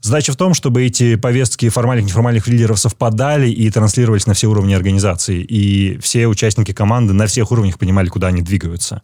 Задача 0.00 0.32
в 0.32 0.36
том, 0.36 0.52
чтобы 0.52 0.84
эти 0.84 1.14
повестки 1.14 1.68
формальных 1.68 2.06
и 2.06 2.08
неформальных 2.08 2.48
лидеров 2.48 2.78
совпадали 2.80 3.48
и 3.48 3.70
транслировались 3.70 4.26
на 4.26 4.34
все 4.34 4.48
уровни 4.48 4.74
организации. 4.74 5.40
И 5.40 5.96
все 5.98 6.26
участники 6.26 6.72
команды 6.72 7.12
на 7.12 7.28
всех 7.28 7.52
уровнях 7.52 7.78
понимали, 7.78 8.08
куда 8.08 8.26
они 8.26 8.42
двигаются. 8.42 9.02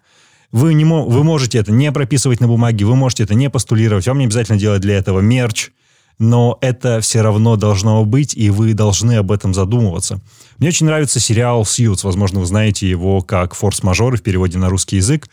Вы, 0.50 0.74
не 0.74 0.84
вы 0.84 1.24
можете 1.24 1.58
это 1.58 1.72
не 1.72 1.92
прописывать 1.92 2.40
на 2.40 2.48
бумаге, 2.48 2.84
вы 2.86 2.96
можете 2.96 3.24
это 3.24 3.34
не 3.34 3.50
постулировать, 3.50 4.06
вам 4.06 4.18
не 4.18 4.24
обязательно 4.24 4.58
делать 4.58 4.80
для 4.80 4.96
этого 4.96 5.20
мерч, 5.20 5.70
но 6.18 6.58
это 6.62 7.00
все 7.00 7.20
равно 7.20 7.56
должно 7.56 8.04
быть, 8.04 8.34
и 8.34 8.50
вы 8.50 8.72
должны 8.74 9.16
об 9.16 9.30
этом 9.30 9.52
задумываться. 9.52 10.20
Мне 10.56 10.68
очень 10.68 10.86
нравится 10.86 11.20
сериал 11.20 11.64
«Сьюз». 11.64 12.02
Возможно, 12.02 12.40
вы 12.40 12.46
знаете 12.46 12.88
его 12.88 13.20
как 13.20 13.54
«Форс-мажоры» 13.54 14.16
в 14.16 14.22
переводе 14.22 14.58
на 14.58 14.68
русский 14.68 14.96
язык. 14.96 15.28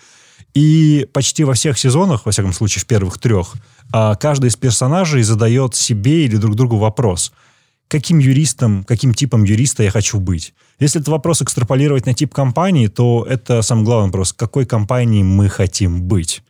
И 0.53 1.07
почти 1.11 1.43
во 1.43 1.53
всех 1.53 1.79
сезонах, 1.79 2.25
во 2.25 2.31
всяком 2.31 2.53
случае 2.53 2.81
в 2.81 2.85
первых 2.85 3.17
трех, 3.17 3.53
а, 3.91 4.15
каждый 4.15 4.49
из 4.49 4.55
персонажей 4.55 5.23
задает 5.23 5.75
себе 5.75 6.25
или 6.25 6.35
друг 6.35 6.55
другу 6.55 6.77
вопрос– 6.77 7.31
каким 7.87 8.19
юристом, 8.19 8.83
каким 8.83 9.13
типом 9.13 9.43
юриста 9.43 9.83
я 9.83 9.91
хочу 9.91 10.19
быть. 10.19 10.53
Если 10.79 10.99
этот 10.99 11.09
вопрос 11.09 11.41
экстраполировать 11.41 12.05
на 12.05 12.13
тип 12.13 12.33
компании, 12.33 12.87
то 12.87 13.25
это 13.29 13.61
самый 13.61 13.85
главный 13.85 14.07
вопрос, 14.07 14.33
какой 14.33 14.65
компанией 14.65 15.23
мы 15.23 15.49
хотим 15.49 16.03
быть. 16.03 16.41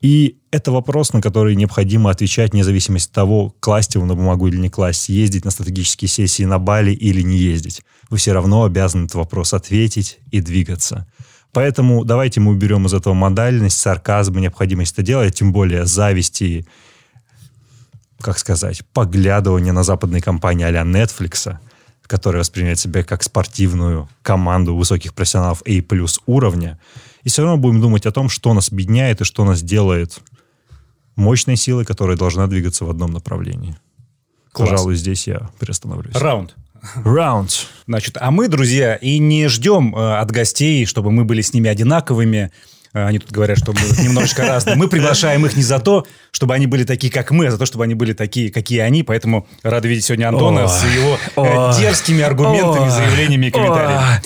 И 0.00 0.36
это 0.50 0.70
вопрос, 0.70 1.12
на 1.12 1.22
который 1.22 1.56
необходимо 1.56 2.10
отвечать 2.10 2.52
вне 2.52 2.62
зависимости 2.62 3.08
от 3.08 3.14
того, 3.14 3.54
класть 3.60 3.94
его 3.94 4.04
на 4.04 4.14
бумагу 4.14 4.48
или 4.48 4.56
не 4.56 4.68
класть, 4.68 5.08
ездить 5.08 5.44
на 5.44 5.50
стратегические 5.50 6.08
сессии 6.08 6.42
на 6.42 6.58
Бали 6.58 6.92
или 6.92 7.22
не 7.22 7.38
ездить. 7.38 7.82
Вы 8.10 8.18
все 8.18 8.32
равно 8.32 8.64
обязаны 8.64 9.04
этот 9.04 9.14
вопрос 9.14 9.54
ответить 9.54 10.18
и 10.30 10.40
двигаться. 10.40 11.06
Поэтому 11.52 12.04
давайте 12.04 12.40
мы 12.40 12.52
уберем 12.52 12.84
из 12.84 12.92
этого 12.92 13.14
модальность, 13.14 13.78
сарказм 13.78 14.36
и 14.38 14.42
необходимость 14.42 14.92
это 14.92 15.02
делать, 15.02 15.36
тем 15.36 15.52
более 15.52 15.86
зависти 15.86 16.66
как 18.24 18.38
сказать, 18.38 18.82
поглядывание 18.94 19.74
на 19.74 19.82
западные 19.82 20.22
компании 20.22 20.64
а-ля 20.64 20.80
Netflix, 20.80 21.58
которая 22.06 22.40
воспринимает 22.40 22.78
себя 22.78 23.04
как 23.04 23.22
спортивную 23.22 24.08
команду 24.22 24.74
высоких 24.74 25.12
профессионалов 25.12 25.62
A 25.66 25.82
плюс 25.82 26.18
уровня, 26.24 26.80
и 27.22 27.28
все 27.28 27.42
равно 27.42 27.58
будем 27.58 27.82
думать 27.82 28.06
о 28.06 28.12
том, 28.12 28.30
что 28.30 28.54
нас 28.54 28.72
объединяет 28.72 29.20
и 29.20 29.24
что 29.24 29.44
нас 29.44 29.62
делает 29.62 30.20
мощной 31.16 31.56
силой, 31.56 31.84
которая 31.84 32.16
должна 32.16 32.46
двигаться 32.46 32.86
в 32.86 32.90
одном 32.90 33.10
направлении. 33.12 33.76
Класс. 34.52 34.70
Пожалуй, 34.70 34.96
здесь 34.96 35.26
я 35.26 35.50
приостановлюсь. 35.58 36.14
Раунд. 36.16 36.54
Раунд. 37.04 37.66
Значит, 37.86 38.16
а 38.18 38.30
мы, 38.30 38.48
друзья, 38.48 38.94
и 38.94 39.18
не 39.18 39.48
ждем 39.48 39.94
э, 39.94 40.18
от 40.18 40.30
гостей, 40.30 40.86
чтобы 40.86 41.10
мы 41.10 41.24
были 41.24 41.42
с 41.42 41.52
ними 41.52 41.68
одинаковыми, 41.68 42.52
они 42.94 43.18
тут 43.18 43.32
говорят, 43.32 43.58
что 43.58 43.72
мы 43.72 43.80
немножечко 44.02 44.46
разные. 44.46 44.76
Мы 44.76 44.88
приглашаем 44.88 45.44
их 45.44 45.56
не 45.56 45.62
за 45.62 45.80
то, 45.80 46.06
чтобы 46.30 46.54
они 46.54 46.66
были 46.66 46.84
такие, 46.84 47.12
как 47.12 47.32
мы, 47.32 47.48
а 47.48 47.50
за 47.50 47.58
то, 47.58 47.66
чтобы 47.66 47.84
они 47.84 47.94
были 47.94 48.12
такие, 48.12 48.52
какие 48.52 48.78
они. 48.80 49.02
Поэтому 49.02 49.48
рады 49.62 49.88
видеть 49.88 50.04
сегодня 50.04 50.28
Антона 50.28 50.68
с 50.68 50.84
его 50.84 51.18
э, 51.36 51.72
дерзкими 51.78 52.22
аргументами, 52.22 52.88
заявлениями 52.88 53.46
и 53.46 53.50
комментариями. 53.50 54.22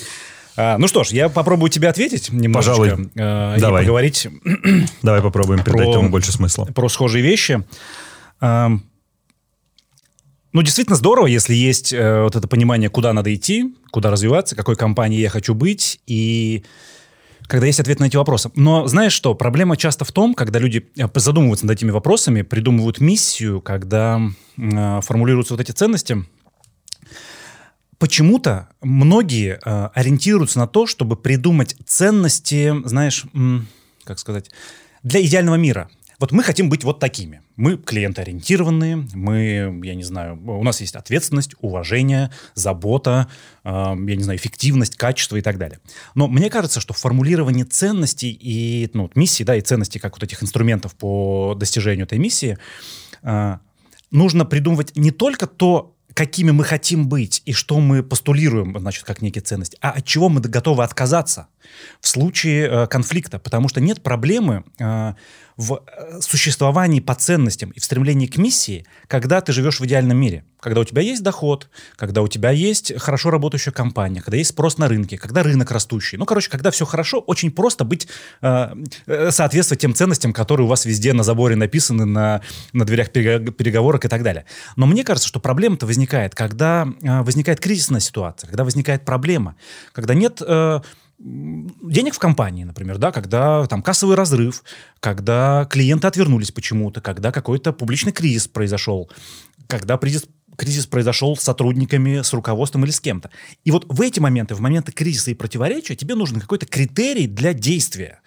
А, 0.60 0.76
ну 0.76 0.88
что 0.88 1.04
ж, 1.04 1.10
я 1.10 1.28
попробую 1.28 1.70
тебе 1.70 1.88
ответить 1.88 2.32
немножечко. 2.32 2.76
Пожалуй. 2.78 3.10
Э, 3.14 3.56
и 3.56 3.60
Давай. 3.60 3.84
поговорить. 3.84 4.28
Давай 5.02 5.22
попробуем 5.22 5.62
придать 5.62 5.84
про, 5.84 5.90
этому 5.90 6.10
больше 6.10 6.32
смысла. 6.32 6.64
Про 6.64 6.88
схожие 6.88 7.22
вещи. 7.22 7.62
А, 8.40 8.70
ну, 10.52 10.62
действительно 10.62 10.96
здорово, 10.96 11.26
если 11.26 11.54
есть 11.54 11.92
э, 11.92 12.22
вот 12.22 12.34
это 12.34 12.48
понимание, 12.48 12.90
куда 12.90 13.12
надо 13.12 13.32
идти, 13.34 13.72
куда 13.92 14.10
развиваться, 14.10 14.56
какой 14.56 14.74
компанией 14.76 15.20
я 15.20 15.30
хочу 15.30 15.54
быть, 15.54 16.00
и 16.06 16.64
когда 17.48 17.66
есть 17.66 17.80
ответ 17.80 17.98
на 17.98 18.04
эти 18.04 18.16
вопросы. 18.16 18.50
Но 18.54 18.86
знаешь 18.86 19.12
что, 19.12 19.34
проблема 19.34 19.76
часто 19.76 20.04
в 20.04 20.12
том, 20.12 20.34
когда 20.34 20.58
люди 20.58 20.86
э, 20.96 21.08
задумываются 21.14 21.66
над 21.66 21.76
этими 21.76 21.90
вопросами, 21.90 22.42
придумывают 22.42 23.00
миссию, 23.00 23.60
когда 23.60 24.20
э, 24.56 25.00
формулируются 25.00 25.54
вот 25.54 25.60
эти 25.60 25.72
ценности, 25.72 26.24
почему-то 27.98 28.68
многие 28.82 29.58
э, 29.64 29.88
ориентируются 29.94 30.58
на 30.58 30.66
то, 30.66 30.86
чтобы 30.86 31.16
придумать 31.16 31.74
ценности, 31.86 32.74
знаешь, 32.84 33.24
как 34.04 34.18
сказать, 34.18 34.50
для 35.02 35.24
идеального 35.24 35.56
мира. 35.56 35.88
Вот 36.20 36.32
мы 36.32 36.42
хотим 36.42 36.68
быть 36.68 36.84
вот 36.84 37.00
такими. 37.00 37.40
Мы 37.58 37.76
клиентоориентированные, 37.76 39.08
мы, 39.14 39.80
я 39.82 39.96
не 39.96 40.04
знаю, 40.04 40.40
у 40.46 40.62
нас 40.62 40.80
есть 40.80 40.94
ответственность, 40.94 41.56
уважение, 41.60 42.30
забота, 42.54 43.28
э, 43.64 43.68
я 43.68 44.16
не 44.16 44.22
знаю, 44.22 44.38
эффективность, 44.38 44.96
качество 44.96 45.36
и 45.36 45.40
так 45.40 45.58
далее. 45.58 45.80
Но 46.14 46.28
мне 46.28 46.50
кажется, 46.50 46.80
что 46.80 46.94
формулирование 46.94 47.64
ценностей 47.64 48.30
и 48.30 48.88
ну, 48.94 49.10
миссии, 49.16 49.42
да, 49.42 49.56
и 49.56 49.60
ценностей 49.60 49.98
как 49.98 50.12
вот 50.12 50.22
этих 50.22 50.40
инструментов 50.40 50.94
по 50.94 51.56
достижению 51.56 52.06
этой 52.06 52.18
миссии 52.18 52.58
э, 53.24 53.58
нужно 54.12 54.44
придумывать 54.44 54.96
не 54.96 55.10
только 55.10 55.48
то, 55.48 55.96
какими 56.14 56.50
мы 56.50 56.64
хотим 56.64 57.08
быть 57.08 57.42
и 57.44 57.52
что 57.52 57.80
мы 57.80 58.02
постулируем, 58.02 58.76
значит, 58.78 59.04
как 59.04 59.22
некие 59.22 59.42
ценности, 59.42 59.78
а 59.80 59.90
от 59.90 60.04
чего 60.04 60.28
мы 60.28 60.40
готовы 60.40 60.82
отказаться 60.82 61.48
в 62.00 62.08
случае 62.08 62.68
э, 62.68 62.86
конфликта, 62.86 63.38
потому 63.38 63.68
что 63.68 63.80
нет 63.80 64.02
проблемы 64.02 64.64
э, 64.78 65.14
в 65.58 65.82
э, 65.86 66.20
существовании 66.20 67.00
по 67.00 67.16
ценностям 67.16 67.70
и 67.70 67.80
в 67.80 67.84
стремлении 67.84 68.28
к 68.28 68.38
миссии, 68.38 68.86
когда 69.08 69.40
ты 69.40 69.52
живешь 69.52 69.80
в 69.80 69.84
идеальном 69.84 70.16
мире, 70.16 70.44
когда 70.60 70.80
у 70.80 70.84
тебя 70.84 71.02
есть 71.02 71.22
доход, 71.22 71.68
когда 71.96 72.22
у 72.22 72.28
тебя 72.28 72.50
есть 72.50 72.96
хорошо 72.98 73.30
работающая 73.30 73.72
компания, 73.72 74.22
когда 74.22 74.36
есть 74.36 74.50
спрос 74.50 74.78
на 74.78 74.86
рынке, 74.86 75.18
когда 75.18 75.42
рынок 75.42 75.72
растущий. 75.72 76.16
Ну, 76.16 76.26
короче, 76.26 76.48
когда 76.48 76.70
все 76.70 76.86
хорошо, 76.86 77.18
очень 77.18 77.50
просто 77.50 77.84
быть, 77.84 78.06
э, 78.40 78.74
э 79.06 79.30
соответствовать 79.32 79.80
тем 79.80 79.94
ценностям, 79.94 80.32
которые 80.32 80.66
у 80.66 80.70
вас 80.70 80.84
везде 80.84 81.12
на 81.12 81.24
заборе 81.24 81.56
написаны, 81.56 82.04
на, 82.04 82.40
на 82.72 82.84
дверях 82.84 83.10
переговорок 83.10 84.04
и 84.04 84.08
так 84.08 84.22
далее. 84.22 84.44
Но 84.76 84.86
мне 84.86 85.02
кажется, 85.02 85.28
что 85.28 85.40
проблема-то 85.40 85.86
возникает, 85.86 86.36
когда 86.36 86.86
э, 87.02 87.22
возникает 87.22 87.58
кризисная 87.58 88.00
ситуация, 88.00 88.46
когда 88.46 88.62
возникает 88.62 89.04
проблема, 89.04 89.56
когда 89.92 90.14
нет... 90.14 90.40
Э, 90.40 90.82
денег 91.18 92.14
в 92.14 92.18
компании, 92.18 92.64
например, 92.64 92.98
да, 92.98 93.10
когда 93.10 93.66
там 93.66 93.82
кассовый 93.82 94.16
разрыв, 94.16 94.62
когда 95.00 95.66
клиенты 95.68 96.06
отвернулись 96.06 96.52
почему-то, 96.52 97.00
когда 97.00 97.32
какой-то 97.32 97.72
публичный 97.72 98.12
кризис 98.12 98.46
произошел, 98.46 99.10
когда 99.66 99.98
кризис, 99.98 100.26
кризис 100.56 100.86
произошел 100.86 101.36
с 101.36 101.42
сотрудниками, 101.42 102.22
с 102.22 102.32
руководством 102.32 102.84
или 102.84 102.92
с 102.92 103.00
кем-то. 103.00 103.30
И 103.64 103.70
вот 103.72 103.86
в 103.88 104.00
эти 104.00 104.20
моменты, 104.20 104.54
в 104.54 104.60
моменты 104.60 104.92
кризиса 104.92 105.32
и 105.32 105.34
противоречия 105.34 105.96
тебе 105.96 106.14
нужен 106.14 106.40
какой-то 106.40 106.66
критерий 106.66 107.26
для 107.26 107.52
действия, 107.52 108.20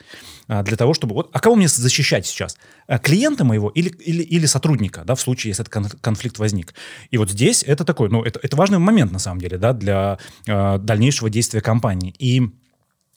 а, 0.47 0.61
для 0.63 0.75
того, 0.75 0.93
чтобы... 0.93 1.15
Вот, 1.15 1.29
а 1.31 1.39
кого 1.39 1.55
мне 1.55 1.69
защищать 1.69 2.25
сейчас? 2.25 2.57
А 2.87 2.99
клиента 2.99 3.45
моего 3.45 3.69
или, 3.69 3.89
или, 3.89 4.21
или 4.21 4.45
сотрудника, 4.45 5.03
да, 5.05 5.15
в 5.15 5.21
случае, 5.21 5.51
если 5.51 5.65
этот 5.65 6.01
конфликт 6.01 6.39
возник? 6.39 6.73
И 7.09 7.17
вот 7.17 7.31
здесь 7.31 7.63
это 7.63 7.85
такой, 7.85 8.09
ну, 8.09 8.21
это, 8.21 8.39
это 8.43 8.57
важный 8.57 8.79
момент, 8.79 9.13
на 9.13 9.19
самом 9.19 9.39
деле, 9.39 9.57
да, 9.57 9.71
для 9.71 10.17
э, 10.45 10.77
дальнейшего 10.77 11.29
действия 11.29 11.61
компании. 11.61 12.13
И 12.19 12.51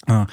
嗯 0.07 0.27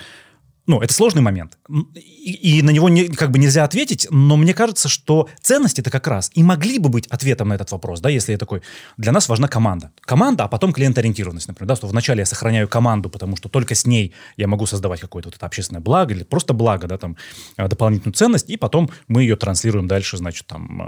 ну, 0.71 0.79
это 0.79 0.93
сложный 0.93 1.21
момент. 1.21 1.57
И, 1.95 2.59
и 2.59 2.61
на 2.61 2.69
него 2.69 2.87
не, 2.87 3.09
как 3.09 3.31
бы 3.31 3.39
нельзя 3.39 3.65
ответить, 3.65 4.07
но 4.09 4.37
мне 4.37 4.53
кажется, 4.53 4.87
что 4.87 5.27
ценности 5.41 5.81
это 5.81 5.91
как 5.91 6.07
раз 6.07 6.31
и 6.33 6.43
могли 6.43 6.79
бы 6.79 6.87
быть 6.87 7.07
ответом 7.07 7.49
на 7.49 7.55
этот 7.55 7.71
вопрос, 7.71 7.99
да, 7.99 8.09
если 8.09 8.31
я 8.31 8.37
такой, 8.37 8.61
для 8.95 9.11
нас 9.11 9.27
важна 9.27 9.49
команда. 9.49 9.91
Команда, 9.99 10.45
а 10.45 10.47
потом 10.47 10.71
клиентоориентированность, 10.71 11.49
например, 11.49 11.67
да, 11.67 11.75
что 11.75 11.87
вначале 11.87 12.19
я 12.21 12.25
сохраняю 12.25 12.69
команду, 12.69 13.09
потому 13.09 13.35
что 13.35 13.49
только 13.49 13.75
с 13.75 13.85
ней 13.85 14.13
я 14.37 14.47
могу 14.47 14.65
создавать 14.65 15.01
какое-то 15.01 15.27
вот 15.27 15.35
это 15.35 15.45
общественное 15.45 15.81
благо 15.81 16.13
или 16.13 16.23
просто 16.23 16.53
благо, 16.53 16.87
да, 16.87 16.97
там, 16.97 17.17
э, 17.57 17.67
дополнительную 17.67 18.13
ценность, 18.13 18.49
и 18.49 18.55
потом 18.55 18.89
мы 19.09 19.23
ее 19.23 19.35
транслируем 19.35 19.89
дальше, 19.89 20.15
значит, 20.15 20.47
там, 20.47 20.81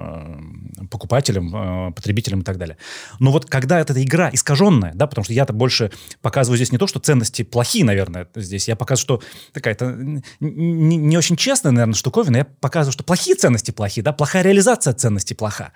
э, 0.81 0.85
покупателям, 0.89 1.53
э, 1.53 1.91
потребителям 1.91 2.39
и 2.39 2.43
так 2.43 2.57
далее. 2.57 2.77
Но 3.19 3.33
вот 3.33 3.47
когда 3.47 3.81
эта 3.81 4.01
игра 4.01 4.29
искаженная, 4.31 4.93
да, 4.95 5.07
потому 5.07 5.25
что 5.25 5.33
я-то 5.33 5.51
больше 5.51 5.91
показываю 6.21 6.55
здесь 6.55 6.71
не 6.71 6.77
то, 6.77 6.87
что 6.87 7.01
ценности 7.01 7.43
плохие, 7.43 7.83
наверное, 7.83 8.29
здесь 8.33 8.69
я 8.69 8.77
показываю, 8.77 9.19
что 9.19 9.21
какая-то 9.73 10.23
не, 10.39 10.97
не 10.97 11.17
очень 11.17 11.35
честная, 11.35 11.71
наверное, 11.71 11.95
штуковина. 11.95 12.37
Я 12.37 12.45
показываю, 12.45 12.93
что 12.93 13.03
плохие 13.03 13.35
ценности 13.35 13.71
плохие, 13.71 14.03
да, 14.03 14.13
плохая 14.13 14.43
реализация 14.43 14.93
ценностей 14.93 15.35
плоха. 15.35 15.71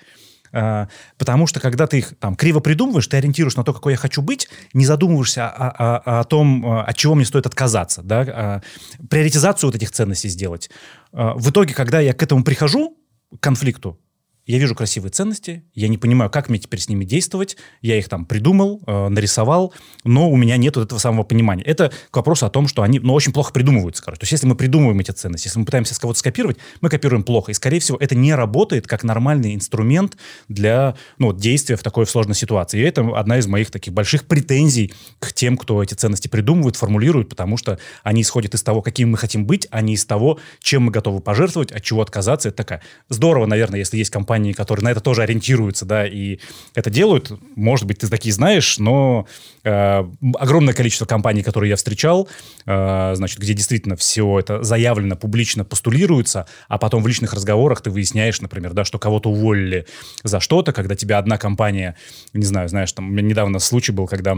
А, 0.54 0.88
потому 1.18 1.48
что 1.48 1.60
когда 1.60 1.88
ты 1.88 2.00
их 2.00 2.14
там 2.20 2.36
криво 2.36 2.60
придумываешь, 2.60 3.08
ты 3.08 3.18
ориентируешься 3.18 3.60
на 3.60 3.66
то, 3.66 3.74
какой 3.74 3.94
я 3.94 3.98
хочу 3.98 4.22
быть, 4.22 4.48
не 4.74 4.86
задумываешься 4.86 5.48
о, 5.48 5.70
о, 5.70 6.20
о 6.20 6.24
том, 6.24 6.66
а, 6.66 6.84
от 6.84 6.96
чего 6.96 7.16
мне 7.16 7.26
стоит 7.26 7.46
отказаться, 7.46 8.02
да, 8.02 8.26
а, 8.28 8.62
приоритизацию 9.10 9.70
вот 9.70 9.76
этих 9.76 9.92
ценностей 9.92 10.30
сделать. 10.30 10.70
В 11.12 11.50
итоге, 11.50 11.74
когда 11.74 12.00
я 12.00 12.14
к 12.14 12.24
этому 12.24 12.44
прихожу, 12.44 12.98
к 13.36 13.40
конфликту, 13.42 14.00
я 14.48 14.58
вижу 14.58 14.74
красивые 14.76 15.12
ценности, 15.12 15.64
я 15.76 15.90
не 15.90 15.98
понимаю, 15.98 16.32
как 16.32 16.50
мне 16.50 16.58
теперь 16.58 16.80
с 16.80 16.90
ними 16.90 17.06
действовать, 17.06 17.58
я 17.82 17.98
их 17.98 18.08
там 18.10 18.26
придумал, 18.26 18.82
э, 18.88 19.10
нарисовал, 19.10 19.74
но 20.06 20.32
у 20.32 20.38
меня 20.38 20.56
нет 20.58 20.78
вот 20.78 20.86
этого 20.86 21.00
самого 21.00 21.24
понимания. 21.24 21.64
Это 21.64 21.92
к 22.12 22.16
вопросу 22.16 22.46
о 22.46 22.50
том, 22.50 22.68
что 22.68 22.82
они 22.82 23.00
ну, 23.00 23.14
очень 23.14 23.34
плохо 23.34 23.52
придумываются, 23.52 24.02
короче. 24.02 24.22
То 24.22 24.24
есть 24.24 24.32
если 24.32 24.48
мы 24.48 24.56
придумываем 24.56 25.00
эти 25.00 25.12
ценности, 25.12 25.48
если 25.48 25.60
мы 25.60 25.66
пытаемся 25.66 25.94
с 25.94 26.00
кого-то 26.00 26.20
скопировать, 26.20 26.58
мы 26.80 26.90
копируем 26.90 27.24
плохо. 27.24 27.52
И, 27.52 27.54
скорее 27.54 27.80
всего, 27.80 27.98
это 28.00 28.16
не 28.16 28.34
работает 28.34 28.88
как 28.88 29.04
нормальный 29.04 29.54
инструмент 29.54 30.18
для 30.48 30.96
ну, 31.18 31.34
действия 31.34 31.76
в 31.76 31.84
такой 31.84 32.08
сложной 32.08 32.36
ситуации. 32.36 32.80
И 32.80 32.84
это 32.84 33.02
одна 33.18 33.40
из 33.40 33.48
моих 33.48 33.70
таких 33.70 33.94
больших 33.94 34.26
претензий 34.26 34.94
к 35.20 35.34
тем, 35.34 35.58
кто 35.58 35.84
эти 35.84 35.94
ценности 35.94 36.30
придумывает, 36.30 36.78
формулирует, 36.78 37.28
потому 37.28 37.58
что 37.58 37.80
они 38.04 38.22
исходят 38.22 38.54
из 38.54 38.64
того, 38.64 38.82
какими 38.82 39.10
мы 39.10 39.18
хотим 39.18 39.46
быть, 39.46 39.68
а 39.72 39.82
не 39.82 39.96
из 39.96 40.06
того, 40.06 40.40
чем 40.60 40.84
мы 40.84 40.92
готовы 40.92 41.20
пожертвовать, 41.20 41.74
от 41.74 41.84
чего 41.84 42.02
отказаться. 42.02 42.48
Это 42.48 42.58
такая 42.58 42.82
здорово, 43.10 43.46
наверное, 43.46 43.80
если 43.80 43.98
есть 43.98 44.10
компания, 44.10 44.37
компании, 44.38 44.54
которые 44.54 44.84
на 44.84 44.92
это 44.92 45.02
тоже 45.02 45.24
ориентируются, 45.24 45.86
да, 45.86 46.06
и 46.06 46.40
это 46.76 46.90
делают. 46.90 47.32
Может 47.56 47.88
быть, 47.88 48.00
ты 48.00 48.08
такие 48.08 48.34
знаешь, 48.34 48.78
но 48.78 49.26
э, 49.64 50.04
огромное 50.40 50.74
количество 50.74 51.06
компаний, 51.06 51.44
которые 51.44 51.70
я 51.70 51.76
встречал, 51.76 52.28
э, 52.66 53.16
значит, 53.16 53.40
где 53.40 53.54
действительно 53.54 53.96
все 53.96 54.40
это 54.40 54.64
заявлено, 54.64 55.16
публично 55.16 55.66
постулируется, 55.66 56.46
а 56.68 56.78
потом 56.78 57.04
в 57.04 57.08
личных 57.08 57.34
разговорах 57.34 57.82
ты 57.82 57.90
выясняешь, 57.90 58.42
например, 58.42 58.74
да, 58.74 58.86
что 58.86 59.00
кого-то 59.00 59.30
уволили 59.30 59.86
за 60.24 60.40
что-то, 60.40 60.72
когда 60.72 60.96
тебя 60.96 61.18
одна 61.18 61.38
компания, 61.38 61.96
не 62.34 62.46
знаю, 62.46 62.70
знаешь, 62.70 62.92
там, 62.92 63.08
у 63.08 63.12
меня 63.12 63.24
недавно 63.24 63.60
случай 63.60 63.92
был, 63.92 64.08
когда 64.08 64.38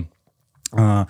э, 0.72 1.06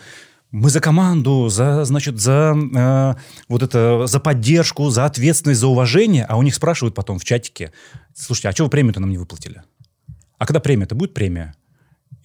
мы 0.52 0.70
за 0.70 0.80
команду, 0.80 1.50
за, 1.50 1.86
значит, 1.86 2.20
за 2.20 2.56
э, 2.56 3.16
вот 3.48 3.64
это, 3.64 4.08
за 4.08 4.20
поддержку, 4.20 4.90
за 4.90 5.06
ответственность, 5.06 5.60
за 5.60 5.68
уважение, 5.68 6.26
а 6.26 6.38
у 6.38 6.44
них 6.44 6.56
спрашивают 6.56 6.96
потом 6.96 7.20
в 7.20 7.24
чатике, 7.24 7.72
слушайте, 8.16 8.50
а 8.50 8.52
что 8.52 8.64
вы 8.64 8.70
премию-то 8.70 9.00
нам 9.00 9.10
не 9.12 9.18
выплатили? 9.18 9.62
А 10.38 10.46
когда 10.46 10.60
премия-то 10.60 10.96
будет 10.96 11.14
премия? 11.14 11.54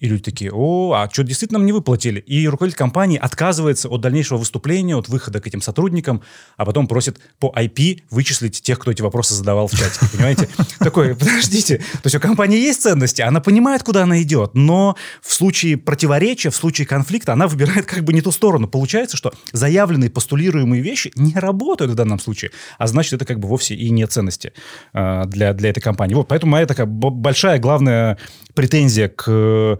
И 0.05 0.07
люди 0.07 0.21
такие, 0.21 0.51
о, 0.53 0.93
а 0.93 1.09
что, 1.11 1.23
действительно 1.23 1.57
нам 1.57 1.65
не 1.65 1.71
выплатили? 1.71 2.19
И 2.19 2.47
руководитель 2.47 2.77
компании 2.77 3.17
отказывается 3.17 3.89
от 3.89 4.01
дальнейшего 4.01 4.37
выступления, 4.37 4.95
от 4.95 5.09
выхода 5.09 5.41
к 5.41 5.47
этим 5.47 5.63
сотрудникам, 5.63 6.21
а 6.57 6.65
потом 6.65 6.87
просит 6.87 7.19
по 7.39 7.51
IP 7.57 8.03
вычислить 8.11 8.61
тех, 8.61 8.77
кто 8.77 8.91
эти 8.91 9.01
вопросы 9.01 9.33
задавал 9.33 9.67
в 9.67 9.71
чате. 9.71 9.99
Понимаете? 10.13 10.47
Такой, 10.77 11.15
подождите, 11.15 11.77
то 11.77 12.01
есть 12.03 12.15
у 12.15 12.19
компании 12.19 12.59
есть 12.59 12.83
ценности, 12.83 13.23
она 13.23 13.41
понимает, 13.41 13.81
куда 13.81 14.03
она 14.03 14.21
идет, 14.21 14.51
но 14.53 14.95
в 15.23 15.33
случае 15.33 15.77
противоречия, 15.77 16.51
в 16.51 16.55
случае 16.55 16.85
конфликта 16.85 17.33
она 17.33 17.47
выбирает 17.47 17.87
как 17.87 18.03
бы 18.03 18.13
не 18.13 18.21
ту 18.21 18.31
сторону. 18.31 18.67
Получается, 18.67 19.17
что 19.17 19.33
заявленные, 19.53 20.11
постулируемые 20.11 20.83
вещи 20.83 21.11
не 21.15 21.33
работают 21.33 21.93
в 21.93 21.95
данном 21.95 22.19
случае, 22.19 22.51
а 22.77 22.85
значит, 22.85 23.13
это 23.13 23.25
как 23.25 23.39
бы 23.39 23.47
вовсе 23.47 23.73
и 23.73 23.89
не 23.89 24.05
ценности 24.05 24.53
э, 24.93 25.23
для, 25.25 25.53
для 25.53 25.71
этой 25.71 25.81
компании. 25.81 26.13
Вот, 26.13 26.27
поэтому 26.27 26.51
моя 26.51 26.67
такая 26.67 26.85
большая, 26.85 27.57
главная 27.57 28.19
претензия 28.53 29.09
к 29.09 29.79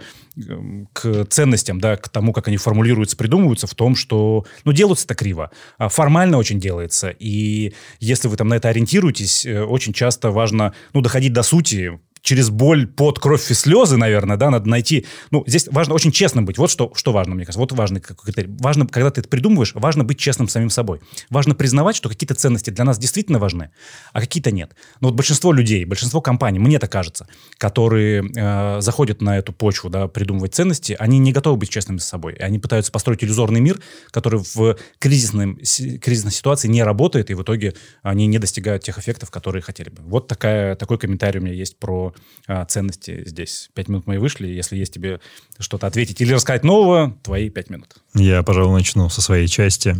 к 0.94 1.25
ценностям, 1.30 1.80
да, 1.80 1.98
к 1.98 2.10
тому, 2.10 2.34
как 2.34 2.48
они 2.48 2.58
формулируются, 2.58 3.18
придумываются, 3.18 3.68
в 3.68 3.75
том, 3.75 3.96
что, 3.96 4.46
ну, 4.63 4.72
делается 4.72 5.06
это 5.06 5.15
криво. 5.15 5.51
А 5.77 5.89
формально 5.89 6.38
очень 6.38 6.60
делается. 6.60 7.10
И 7.10 7.74
если 8.00 8.27
вы 8.27 8.38
там 8.38 8.50
на 8.50 8.56
это 8.56 8.70
ориентируетесь, 8.70 9.46
э, 9.46 9.63
очень 9.63 9.94
часто 9.94 10.32
важно, 10.32 10.74
ну, 10.94 11.01
доходить 11.01 11.34
до 11.34 11.44
сути, 11.44 12.00
через 12.25 12.50
боль, 12.50 12.88
под 12.88 13.20
кровь 13.20 13.51
и 13.51 13.53
слезы, 13.53 13.98
наверное, 13.98 14.36
да, 14.36 14.50
надо 14.50 14.67
найти. 14.67 15.05
Ну, 15.29 15.44
здесь 15.46 15.67
важно 15.72 15.94
очень 15.94 16.12
честным 16.12 16.46
быть. 16.46 16.58
Вот 16.58 16.72
что, 16.72 16.91
что 16.96 17.12
важно, 17.12 17.36
мне 17.36 17.46
кажется. 17.46 17.60
Вот 17.60 17.72
важный 17.72 18.01
критерий. 18.01 18.50
Важно, 18.60 18.88
когда 18.88 19.12
ты 19.12 19.22
это 19.22 19.29
придумываешь, 19.29 19.74
важно 19.75 20.03
быть 20.03 20.17
честным 20.17 20.48
самим 20.48 20.72
собой. 20.72 21.01
Важно 21.29 21.53
признавать, 21.53 21.96
что 21.96 22.10
какие-то 22.10 22.34
ценности 22.34 22.72
для 22.72 22.84
нас 22.84 22.98
действительно 22.98 23.38
важны, 23.38 23.70
а 24.12 24.22
какие-то 24.22 24.51
нет. 24.51 24.72
Но 25.01 25.10
вот 25.10 25.15
большинство 25.15 25.53
людей, 25.53 25.86
большинство 25.86 26.20
компаний, 26.20 26.58
мне 26.58 26.79
так 26.79 26.91
кажется, 26.91 27.27
которые 27.60 28.27
э, 28.36 28.82
заходят 28.82 29.22
на 29.22 29.38
эту 29.38 29.53
почву, 29.53 29.91
да, 29.91 30.08
придумывать 30.08 30.55
ценности, 30.55 30.96
они 30.98 31.20
не 31.20 31.32
готовы 31.32 31.58
быть 31.58 31.70
честными 31.70 32.00
с 32.00 32.05
собой. 32.05 32.34
Они 32.34 32.58
пытаются 32.58 32.91
построить 32.91 33.24
иллюзорный 33.24 33.62
мир, 33.62 33.79
который 34.10 34.39
в 34.39 34.77
кризисном, 34.98 35.58
кризисной 35.58 36.32
ситуации 36.32 36.70
не 36.70 36.82
работает, 36.82 37.29
и 37.29 37.36
в 37.36 37.44
итоге 37.44 37.75
они 38.01 38.25
не 38.25 38.39
достигают 38.39 38.84
тех 38.84 38.98
эффектов, 38.98 39.29
которые 39.29 39.62
хотели 39.62 39.89
бы. 39.89 40.01
Вот 40.01 40.27
такая, 40.27 40.75
такой 40.75 40.98
комментарий 40.98 41.39
у 41.39 41.44
меня 41.44 41.53
есть 41.53 41.77
про 41.77 42.15
а, 42.48 42.66
ценности 42.66 43.24
здесь. 43.26 43.70
Пять 43.74 43.88
минут 43.88 44.08
мои 44.08 44.18
вышли. 44.18 44.48
Если 44.48 44.78
есть 44.78 44.94
тебе 44.94 45.20
что-то 45.60 45.88
ответить 45.88 46.22
или 46.22 46.34
рассказать 46.34 46.64
нового, 46.64 47.16
твои 47.24 47.50
пять 47.50 47.70
минут. 47.70 47.96
Я, 48.14 48.44
пожалуй, 48.44 48.74
начну 48.78 49.10
со 49.10 49.22
своей 49.22 49.48
части. 49.48 49.96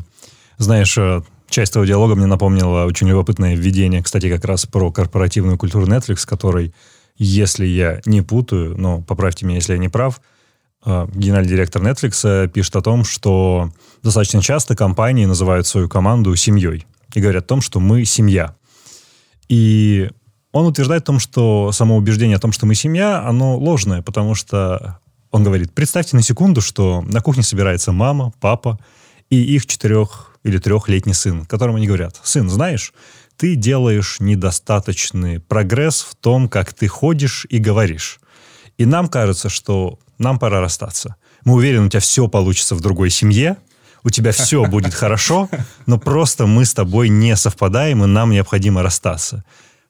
Знаешь, 0.58 0.98
э, 0.98 1.22
часть 1.50 1.74
твоего 1.74 1.88
диалога 1.88 2.16
мне 2.16 2.28
напомнила 2.28 2.86
очень 2.86 3.08
любопытное 3.08 3.56
введение, 3.56 4.04
кстати, 4.04 4.30
как 4.30 4.46
раз 4.46 4.66
про 4.66 4.92
корпоративную 4.92 5.58
культуру 5.58 5.88
Netflix, 5.88 6.26
который, 6.26 6.74
если 7.18 7.66
я 7.66 8.02
не 8.06 8.22
путаю, 8.22 8.78
но 8.78 9.02
поправьте 9.02 9.46
меня, 9.46 9.58
если 9.58 9.74
я 9.74 9.80
не 9.80 9.90
прав, 9.90 10.22
э, 10.86 11.08
генеральный 11.14 11.50
директор 11.50 11.82
Netflix 11.82 12.22
э, 12.24 12.48
пишет 12.48 12.76
о 12.76 12.82
том, 12.82 13.04
что 13.04 13.72
достаточно 14.04 14.42
часто 14.42 14.76
компании 14.76 15.26
называют 15.26 15.68
свою 15.68 15.90
команду 15.90 16.36
семьей 16.36 16.86
и 17.14 17.22
говорят 17.22 17.46
о 17.46 17.48
том, 17.48 17.62
что 17.62 17.80
мы 17.80 18.06
семья. 18.06 18.56
И 19.50 20.10
он 20.56 20.68
утверждает 20.68 21.04
о 21.04 21.08
том, 21.08 21.20
что 21.20 21.74
само 21.74 21.98
убеждение 21.98 22.38
о 22.38 22.40
том, 22.40 22.54
что 22.54 22.66
мы 22.66 22.76
семья, 22.76 23.28
оно 23.28 23.58
ложное, 23.58 24.02
потому 24.02 24.36
что 24.36 25.00
он 25.30 25.44
говорит, 25.44 25.74
представьте 25.74 26.16
на 26.16 26.22
секунду, 26.22 26.62
что 26.62 27.02
на 27.02 27.20
кухне 27.20 27.44
собирается 27.44 27.92
мама, 27.92 28.32
папа 28.40 28.80
и 29.30 29.36
их 29.36 29.66
четырех 29.66 30.38
или 30.44 30.58
трехлетний 30.58 31.14
сын, 31.14 31.46
которому 31.46 31.76
они 31.76 31.88
говорят, 31.88 32.22
сын, 32.24 32.50
знаешь, 32.50 32.94
ты 33.36 33.56
делаешь 33.56 34.22
недостаточный 34.22 35.42
прогресс 35.42 36.04
в 36.04 36.16
том, 36.16 36.48
как 36.48 36.74
ты 36.74 36.88
ходишь 36.88 37.46
и 37.50 37.58
говоришь. 37.58 38.22
И 38.78 38.86
нам 38.86 39.10
кажется, 39.10 39.50
что 39.50 40.00
нам 40.20 40.40
пора 40.40 40.62
расстаться. 40.62 41.18
Мы 41.44 41.56
уверены, 41.56 41.88
у 41.88 41.90
тебя 41.90 42.00
все 42.00 42.30
получится 42.30 42.76
в 42.76 42.80
другой 42.80 43.10
семье, 43.10 43.58
у 44.06 44.10
тебя 44.10 44.32
все 44.32 44.64
будет 44.68 44.94
хорошо, 44.94 45.50
но 45.86 45.98
просто 46.00 46.46
мы 46.46 46.64
с 46.64 46.74
тобой 46.74 47.10
не 47.10 47.36
совпадаем, 47.36 48.06
и 48.06 48.08
нам 48.08 48.30
необходимо 48.30 48.84
расстаться. 48.84 49.44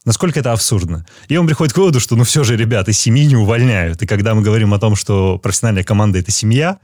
Насколько 0.06 0.40
это 0.40 0.52
абсурдно. 0.54 1.06
И 1.28 1.36
он 1.36 1.48
приходит 1.48 1.74
к 1.74 1.78
выводу, 1.78 2.00
что 2.00 2.16
ну 2.16 2.24
все 2.24 2.44
же, 2.44 2.56
ребята, 2.56 2.94
семьи 2.94 3.26
не 3.26 3.36
увольняют. 3.36 4.02
И 4.04 4.08
когда 4.08 4.36
мы 4.36 4.44
говорим 4.44 4.74
о 4.74 4.80
том, 4.80 4.96
что 4.96 5.40
профессиональная 5.40 5.84
команда— 5.84 6.20
это 6.20 6.32
семья, 6.32 6.78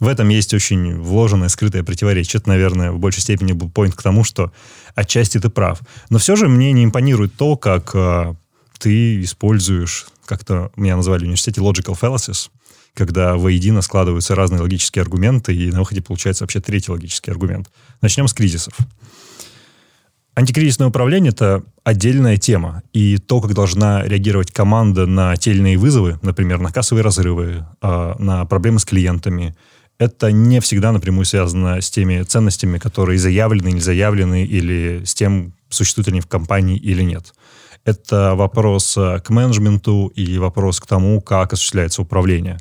в 0.00 0.08
этом 0.08 0.28
есть 0.28 0.52
очень 0.52 1.00
вложенное, 1.00 1.48
скрытое 1.48 1.82
противоречие. 1.82 2.40
Это, 2.40 2.48
наверное, 2.48 2.92
в 2.92 2.98
большей 2.98 3.22
степени 3.22 3.52
был 3.52 3.70
поинт 3.70 3.94
к 3.94 4.02
тому, 4.02 4.24
что 4.24 4.52
отчасти 4.94 5.38
ты 5.38 5.48
прав. 5.48 5.80
Но 6.10 6.18
все 6.18 6.36
же 6.36 6.48
мне 6.48 6.72
не 6.72 6.84
импонирует 6.84 7.34
то, 7.36 7.56
как 7.56 7.92
э, 7.94 8.34
ты 8.78 9.22
используешь, 9.22 10.06
как-то 10.26 10.72
меня 10.76 10.96
назвали 10.96 11.20
в 11.20 11.22
университете 11.24 11.60
logical 11.60 11.96
fallacies, 11.98 12.50
когда 12.94 13.36
воедино 13.36 13.80
складываются 13.80 14.34
разные 14.34 14.60
логические 14.60 15.02
аргументы, 15.02 15.54
и 15.54 15.70
на 15.70 15.78
выходе 15.78 16.02
получается 16.02 16.44
вообще 16.44 16.60
третий 16.60 16.90
логический 16.90 17.30
аргумент. 17.30 17.70
Начнем 18.00 18.28
с 18.28 18.34
кризисов. 18.34 18.74
Антикризисное 20.34 20.88
управление— 20.88 21.30
это 21.32 21.62
отдельная 21.84 22.38
тема. 22.38 22.82
И 22.94 23.18
то, 23.18 23.40
как 23.40 23.52
должна 23.52 24.02
реагировать 24.02 24.50
команда 24.50 25.06
на 25.06 25.36
те 25.36 25.50
или 25.50 25.58
иные 25.58 25.76
вызовы, 25.76 26.18
например, 26.22 26.58
на 26.58 26.72
кассовые 26.72 27.04
разрывы, 27.04 27.66
а, 27.82 28.16
на 28.18 28.44
проблемы 28.46 28.78
с 28.78 28.84
клиентами, 28.86 29.54
это 29.98 30.32
не 30.32 30.60
всегда 30.60 30.90
напрямую 30.90 31.26
связано 31.26 31.80
с 31.80 31.90
теми 31.90 32.22
ценностями, 32.22 32.78
которые 32.78 33.18
заявлены 33.18 33.68
или 33.68 33.78
заявлены, 33.78 34.44
или 34.44 35.02
с 35.04 35.14
тем, 35.14 35.52
существуют 35.68 36.08
они 36.08 36.20
в 36.20 36.26
компании 36.26 36.78
или 36.78 37.02
нет. 37.02 37.34
Это 37.84 38.34
вопрос 38.34 38.96
а, 38.96 39.18
к 39.18 39.28
менеджменту 39.28 40.06
и 40.14 40.38
вопрос 40.38 40.80
к 40.80 40.86
тому, 40.86 41.20
как 41.20 41.52
осуществляется 41.52 42.00
управление. 42.00 42.58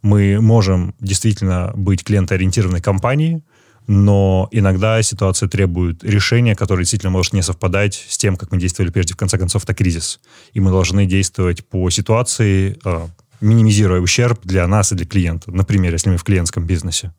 Мы 0.00 0.40
можем 0.40 0.94
действительно 0.98 1.72
быть 1.74 2.04
клиентоориентированной 2.04 2.80
компанией, 2.80 3.42
но 3.86 4.48
иногда 4.50 5.02
ситуация 5.02 5.48
требует 5.48 6.04
решения, 6.04 6.54
которое 6.54 6.82
действительно 6.82 7.10
может 7.10 7.32
не 7.32 7.42
совпадать 7.42 7.94
с 8.08 8.16
тем, 8.16 8.36
как 8.36 8.52
мы 8.52 8.58
действовали 8.58 8.90
прежде. 8.90 9.14
В 9.14 9.16
конце 9.16 9.38
концов, 9.38 9.64
это 9.64 9.74
кризис. 9.74 10.20
И 10.52 10.60
мы 10.60 10.70
должны 10.70 11.06
действовать 11.06 11.66
по 11.66 11.88
ситуации, 11.90 12.78
а, 12.84 13.08
минимизируя 13.40 14.00
ущерб 14.00 14.40
для 14.44 14.66
нас 14.66 14.92
и 14.92 14.94
для 14.94 15.06
клиента. 15.06 15.50
Например, 15.50 15.92
если 15.92 16.10
мы 16.10 16.16
в 16.16 16.24
клиентском 16.24 16.64
бизнесе. 16.64 17.12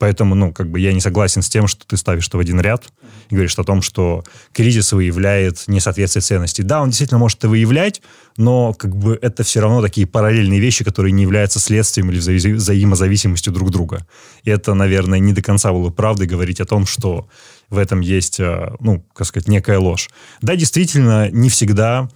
Поэтому, 0.00 0.34
ну, 0.34 0.50
как 0.50 0.70
бы 0.70 0.80
я 0.80 0.94
не 0.94 1.00
согласен 1.00 1.42
с 1.42 1.50
тем, 1.50 1.66
что 1.66 1.86
ты 1.86 1.98
ставишь 1.98 2.26
это 2.26 2.38
в 2.38 2.40
один 2.40 2.58
ряд 2.58 2.90
и 3.28 3.34
говоришь 3.34 3.58
о 3.58 3.64
том, 3.64 3.82
что 3.82 4.24
кризис 4.54 4.92
выявляет 4.92 5.64
несоответствие 5.66 6.22
ценностей. 6.22 6.62
Да, 6.62 6.80
он 6.80 6.88
действительно 6.88 7.18
может 7.18 7.36
это 7.38 7.50
выявлять, 7.50 8.00
но 8.38 8.72
как 8.72 8.96
бы 8.96 9.18
это 9.20 9.42
все 9.42 9.60
равно 9.60 9.82
такие 9.82 10.06
параллельные 10.06 10.58
вещи, 10.58 10.84
которые 10.84 11.12
не 11.12 11.22
являются 11.22 11.60
следствием 11.60 12.10
или 12.10 12.18
вза- 12.18 12.54
взаимозависимостью 12.54 13.52
друг 13.52 13.70
друга. 13.70 14.06
И 14.42 14.50
это, 14.50 14.72
наверное, 14.72 15.18
не 15.18 15.34
до 15.34 15.42
конца 15.42 15.70
было 15.70 15.90
правдой 15.90 16.26
говорить 16.26 16.62
о 16.62 16.64
том, 16.64 16.86
что 16.86 17.28
в 17.68 17.76
этом 17.76 18.00
есть, 18.00 18.40
э, 18.40 18.72
ну, 18.80 19.04
как 19.12 19.26
сказать, 19.26 19.48
некая 19.48 19.78
ложь. 19.78 20.08
Да, 20.40 20.56
действительно, 20.56 21.30
не 21.30 21.50
всегда 21.50 22.08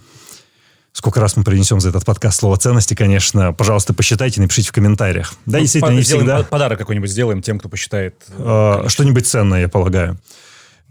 Сколько 0.94 1.20
раз 1.20 1.36
мы 1.36 1.42
принесем 1.42 1.80
за 1.80 1.88
этот 1.88 2.04
подкаст 2.04 2.38
слово 2.38 2.56
ценности, 2.56 2.94
конечно, 2.94 3.52
пожалуйста, 3.52 3.92
посчитайте, 3.92 4.40
напишите 4.40 4.68
в 4.68 4.72
комментариях. 4.72 5.34
Да, 5.44 5.58
ну, 5.58 5.64
действительно, 5.64 5.90
не 5.90 6.02
всегда... 6.02 6.44
Подарок 6.44 6.78
какой-нибудь 6.78 7.10
сделаем 7.10 7.42
тем, 7.42 7.58
кто 7.58 7.68
посчитает. 7.68 8.14
Э, 8.38 8.84
что-нибудь 8.86 9.26
ценное, 9.26 9.62
я 9.62 9.68
полагаю. 9.68 10.20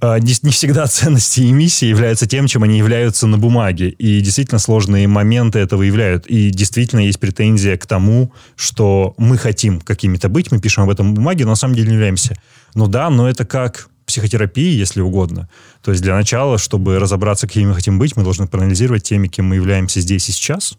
Э, 0.01 0.19
не, 0.19 0.33
не 0.41 0.51
всегда 0.51 0.87
ценности 0.87 1.39
и 1.39 1.51
миссии 1.53 1.85
являются 1.85 2.27
тем, 2.27 2.47
чем 2.47 2.63
они 2.63 2.77
являются 2.77 3.27
на 3.27 3.37
бумаге. 3.37 3.91
И 3.91 4.19
действительно 4.19 4.59
сложные 4.59 5.07
моменты 5.07 5.59
это 5.59 5.77
выявляют. 5.77 6.25
И 6.27 6.49
действительно 6.49 6.99
есть 6.99 7.21
претензия 7.21 7.77
к 7.77 7.85
тому, 7.85 8.33
что 8.57 9.13
мы 9.17 9.37
хотим 9.37 9.79
какими-то 9.79 10.27
быть, 10.27 10.51
мы 10.51 10.59
пишем 10.59 10.83
об 10.83 10.89
этом 10.89 11.13
бумаге, 11.13 11.45
но 11.45 11.51
на 11.51 11.55
самом 11.55 11.75
деле 11.75 11.87
не 11.87 11.93
являемся. 11.93 12.35
Ну 12.75 12.87
да, 12.87 13.09
но 13.09 13.29
это 13.29 13.45
как 13.45 13.87
психотерапии, 14.13 14.77
если 14.77 15.01
угодно. 15.01 15.49
То 15.81 15.89
есть 15.89 16.03
для 16.03 16.13
начала, 16.13 16.59
чтобы 16.59 16.99
разобраться, 16.99 17.47
какими 17.47 17.69
мы 17.69 17.73
хотим 17.73 17.97
быть, 17.97 18.15
мы 18.15 18.23
должны 18.23 18.45
проанализировать 18.47 19.03
теми, 19.03 19.27
кем 19.27 19.47
мы 19.47 19.55
являемся 19.55 20.01
здесь 20.01 20.29
и 20.29 20.31
сейчас, 20.31 20.77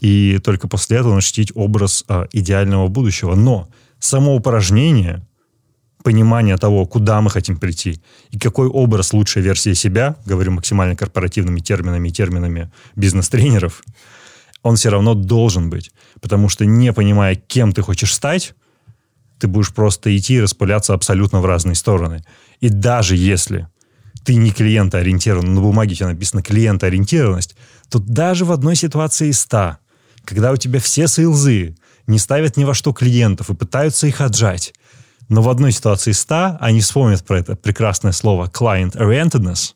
и 0.00 0.38
только 0.38 0.68
после 0.68 0.98
этого 0.98 1.14
начертить 1.16 1.50
образ 1.56 2.04
а, 2.06 2.28
идеального 2.32 2.86
будущего. 2.86 3.34
Но 3.34 3.68
само 3.98 4.36
упражнение, 4.36 5.26
понимание 6.04 6.56
того, 6.56 6.86
куда 6.86 7.20
мы 7.20 7.30
хотим 7.30 7.56
прийти, 7.56 8.00
и 8.30 8.38
какой 8.38 8.68
образ 8.68 9.12
лучшей 9.12 9.42
версии 9.42 9.72
себя, 9.72 10.14
говорю 10.24 10.52
максимально 10.52 10.94
корпоративными 10.94 11.58
терминами 11.58 12.10
и 12.10 12.12
терминами 12.12 12.70
бизнес-тренеров, 12.94 13.82
он 14.62 14.76
все 14.76 14.90
равно 14.90 15.14
должен 15.14 15.68
быть. 15.68 15.90
Потому 16.20 16.48
что 16.48 16.64
не 16.64 16.92
понимая, 16.92 17.34
кем 17.34 17.72
ты 17.72 17.82
хочешь 17.82 18.14
стать, 18.14 18.54
ты 19.38 19.48
будешь 19.48 19.72
просто 19.72 20.16
идти 20.16 20.34
и 20.34 20.40
распыляться 20.40 20.94
абсолютно 20.94 21.40
в 21.40 21.46
разные 21.46 21.74
стороны. 21.74 22.24
И 22.60 22.68
даже 22.68 23.16
если 23.16 23.68
ты 24.24 24.34
не 24.34 24.50
клиентоориентирован, 24.50 25.54
на 25.54 25.60
бумаге 25.60 25.94
у 25.94 26.08
написано 26.08 26.42
клиентоориентированность, 26.42 27.56
то 27.88 27.98
даже 27.98 28.44
в 28.44 28.52
одной 28.52 28.74
ситуации 28.76 29.28
из 29.28 29.40
ста, 29.40 29.78
когда 30.24 30.52
у 30.52 30.56
тебя 30.56 30.80
все 30.80 31.06
сейлзы 31.06 31.76
не 32.06 32.18
ставят 32.18 32.56
ни 32.56 32.64
во 32.64 32.74
что 32.74 32.92
клиентов 32.92 33.50
и 33.50 33.54
пытаются 33.54 34.06
их 34.06 34.20
отжать, 34.20 34.74
Но 35.28 35.42
в 35.42 35.48
одной 35.48 35.72
ситуации 35.72 36.12
из 36.12 36.20
100 36.20 36.58
они 36.60 36.80
вспомнят 36.80 37.24
про 37.24 37.38
это 37.38 37.56
прекрасное 37.56 38.12
слово 38.12 38.46
client-orientedness, 38.46 39.74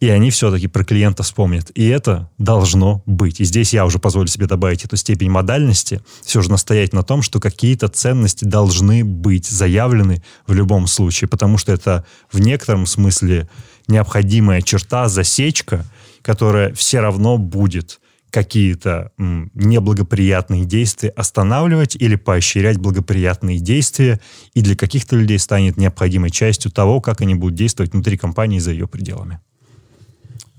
и 0.00 0.08
они 0.10 0.30
все-таки 0.30 0.66
про 0.66 0.84
клиента 0.84 1.22
вспомнят. 1.22 1.70
И 1.74 1.86
это 1.86 2.30
должно 2.38 3.02
быть. 3.06 3.40
И 3.40 3.44
здесь 3.44 3.72
я 3.72 3.86
уже 3.86 3.98
позволю 3.98 4.28
себе 4.28 4.46
добавить 4.46 4.84
эту 4.84 4.96
степень 4.96 5.30
модальности, 5.30 6.02
все 6.22 6.42
же 6.42 6.50
настоять 6.50 6.92
на 6.92 7.02
том, 7.02 7.22
что 7.22 7.40
какие-то 7.40 7.88
ценности 7.88 8.44
должны 8.44 9.04
быть 9.04 9.46
заявлены 9.46 10.22
в 10.46 10.52
любом 10.52 10.86
случае, 10.86 11.28
потому 11.28 11.56
что 11.56 11.72
это 11.72 12.04
в 12.30 12.40
некотором 12.40 12.86
смысле 12.86 13.48
необходимая 13.88 14.60
черта, 14.60 15.08
засечка, 15.08 15.86
которая 16.22 16.74
все 16.74 17.00
равно 17.00 17.38
будет 17.38 18.00
какие-то 18.30 19.12
неблагоприятные 19.16 20.66
действия 20.66 21.08
останавливать 21.10 21.96
или 21.96 22.16
поощрять 22.16 22.76
благоприятные 22.76 23.60
действия, 23.60 24.20
и 24.52 24.60
для 24.60 24.76
каких-то 24.76 25.16
людей 25.16 25.38
станет 25.38 25.78
необходимой 25.78 26.30
частью 26.30 26.70
того, 26.70 27.00
как 27.00 27.22
они 27.22 27.34
будут 27.34 27.54
действовать 27.54 27.94
внутри 27.94 28.18
компании 28.18 28.58
за 28.58 28.72
ее 28.72 28.88
пределами 28.88 29.40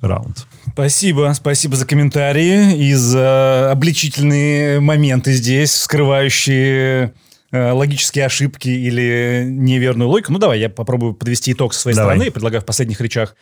раунд. 0.01 0.45
Спасибо, 0.71 1.33
спасибо 1.35 1.75
за 1.75 1.85
комментарии 1.85 2.75
и 2.77 2.93
за 2.93 3.71
обличительные 3.71 4.79
моменты 4.79 5.33
здесь, 5.33 5.73
скрывающие 5.75 7.13
э, 7.51 7.71
логические 7.71 8.25
ошибки 8.25 8.69
или 8.69 9.45
неверную 9.47 10.09
логику. 10.09 10.31
Ну, 10.31 10.39
давай, 10.39 10.59
я 10.59 10.69
попробую 10.69 11.13
подвести 11.13 11.53
итог 11.53 11.73
со 11.73 11.81
своей 11.81 11.95
давай. 11.95 12.15
стороны. 12.15 12.31
Предлагаю 12.31 12.61
в 12.61 12.65
последних 12.65 13.01
речах 13.01 13.35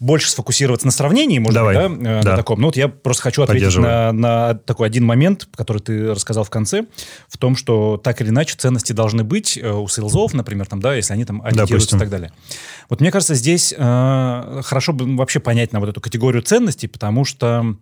больше 0.00 0.28
сфокусироваться 0.30 0.86
на 0.86 0.92
сравнении, 0.92 1.38
может 1.38 1.54
Давай. 1.54 1.88
быть, 1.88 2.02
да, 2.02 2.10
э, 2.10 2.22
да. 2.22 2.30
на 2.30 2.36
таком. 2.36 2.60
Ну 2.60 2.66
вот 2.66 2.76
я 2.76 2.88
просто 2.88 3.22
хочу 3.22 3.42
ответить 3.42 3.76
на, 3.78 4.12
на 4.12 4.54
такой 4.54 4.88
один 4.88 5.04
момент, 5.04 5.48
который 5.54 5.78
ты 5.78 6.10
рассказал 6.10 6.44
в 6.44 6.50
конце, 6.50 6.86
в 7.28 7.38
том, 7.38 7.56
что 7.56 7.96
так 7.96 8.20
или 8.20 8.28
иначе 8.28 8.56
ценности 8.56 8.92
должны 8.92 9.24
быть 9.24 9.56
э, 9.56 9.70
у 9.70 9.86
сейлзов, 9.88 10.34
например, 10.34 10.66
там, 10.66 10.80
да, 10.80 10.94
если 10.94 11.12
они 11.12 11.24
там 11.24 11.42
агитируются 11.42 11.96
и 11.96 11.98
так 11.98 12.10
далее. 12.10 12.32
Вот 12.88 13.00
мне 13.00 13.10
кажется, 13.10 13.34
здесь 13.34 13.72
э, 13.76 14.60
хорошо 14.64 14.92
бы 14.92 15.16
вообще 15.16 15.40
понять 15.40 15.72
на 15.72 15.80
вот 15.80 15.88
эту 15.88 16.00
категорию 16.00 16.42
ценностей, 16.42 16.88
потому 16.88 17.24
что 17.24 17.76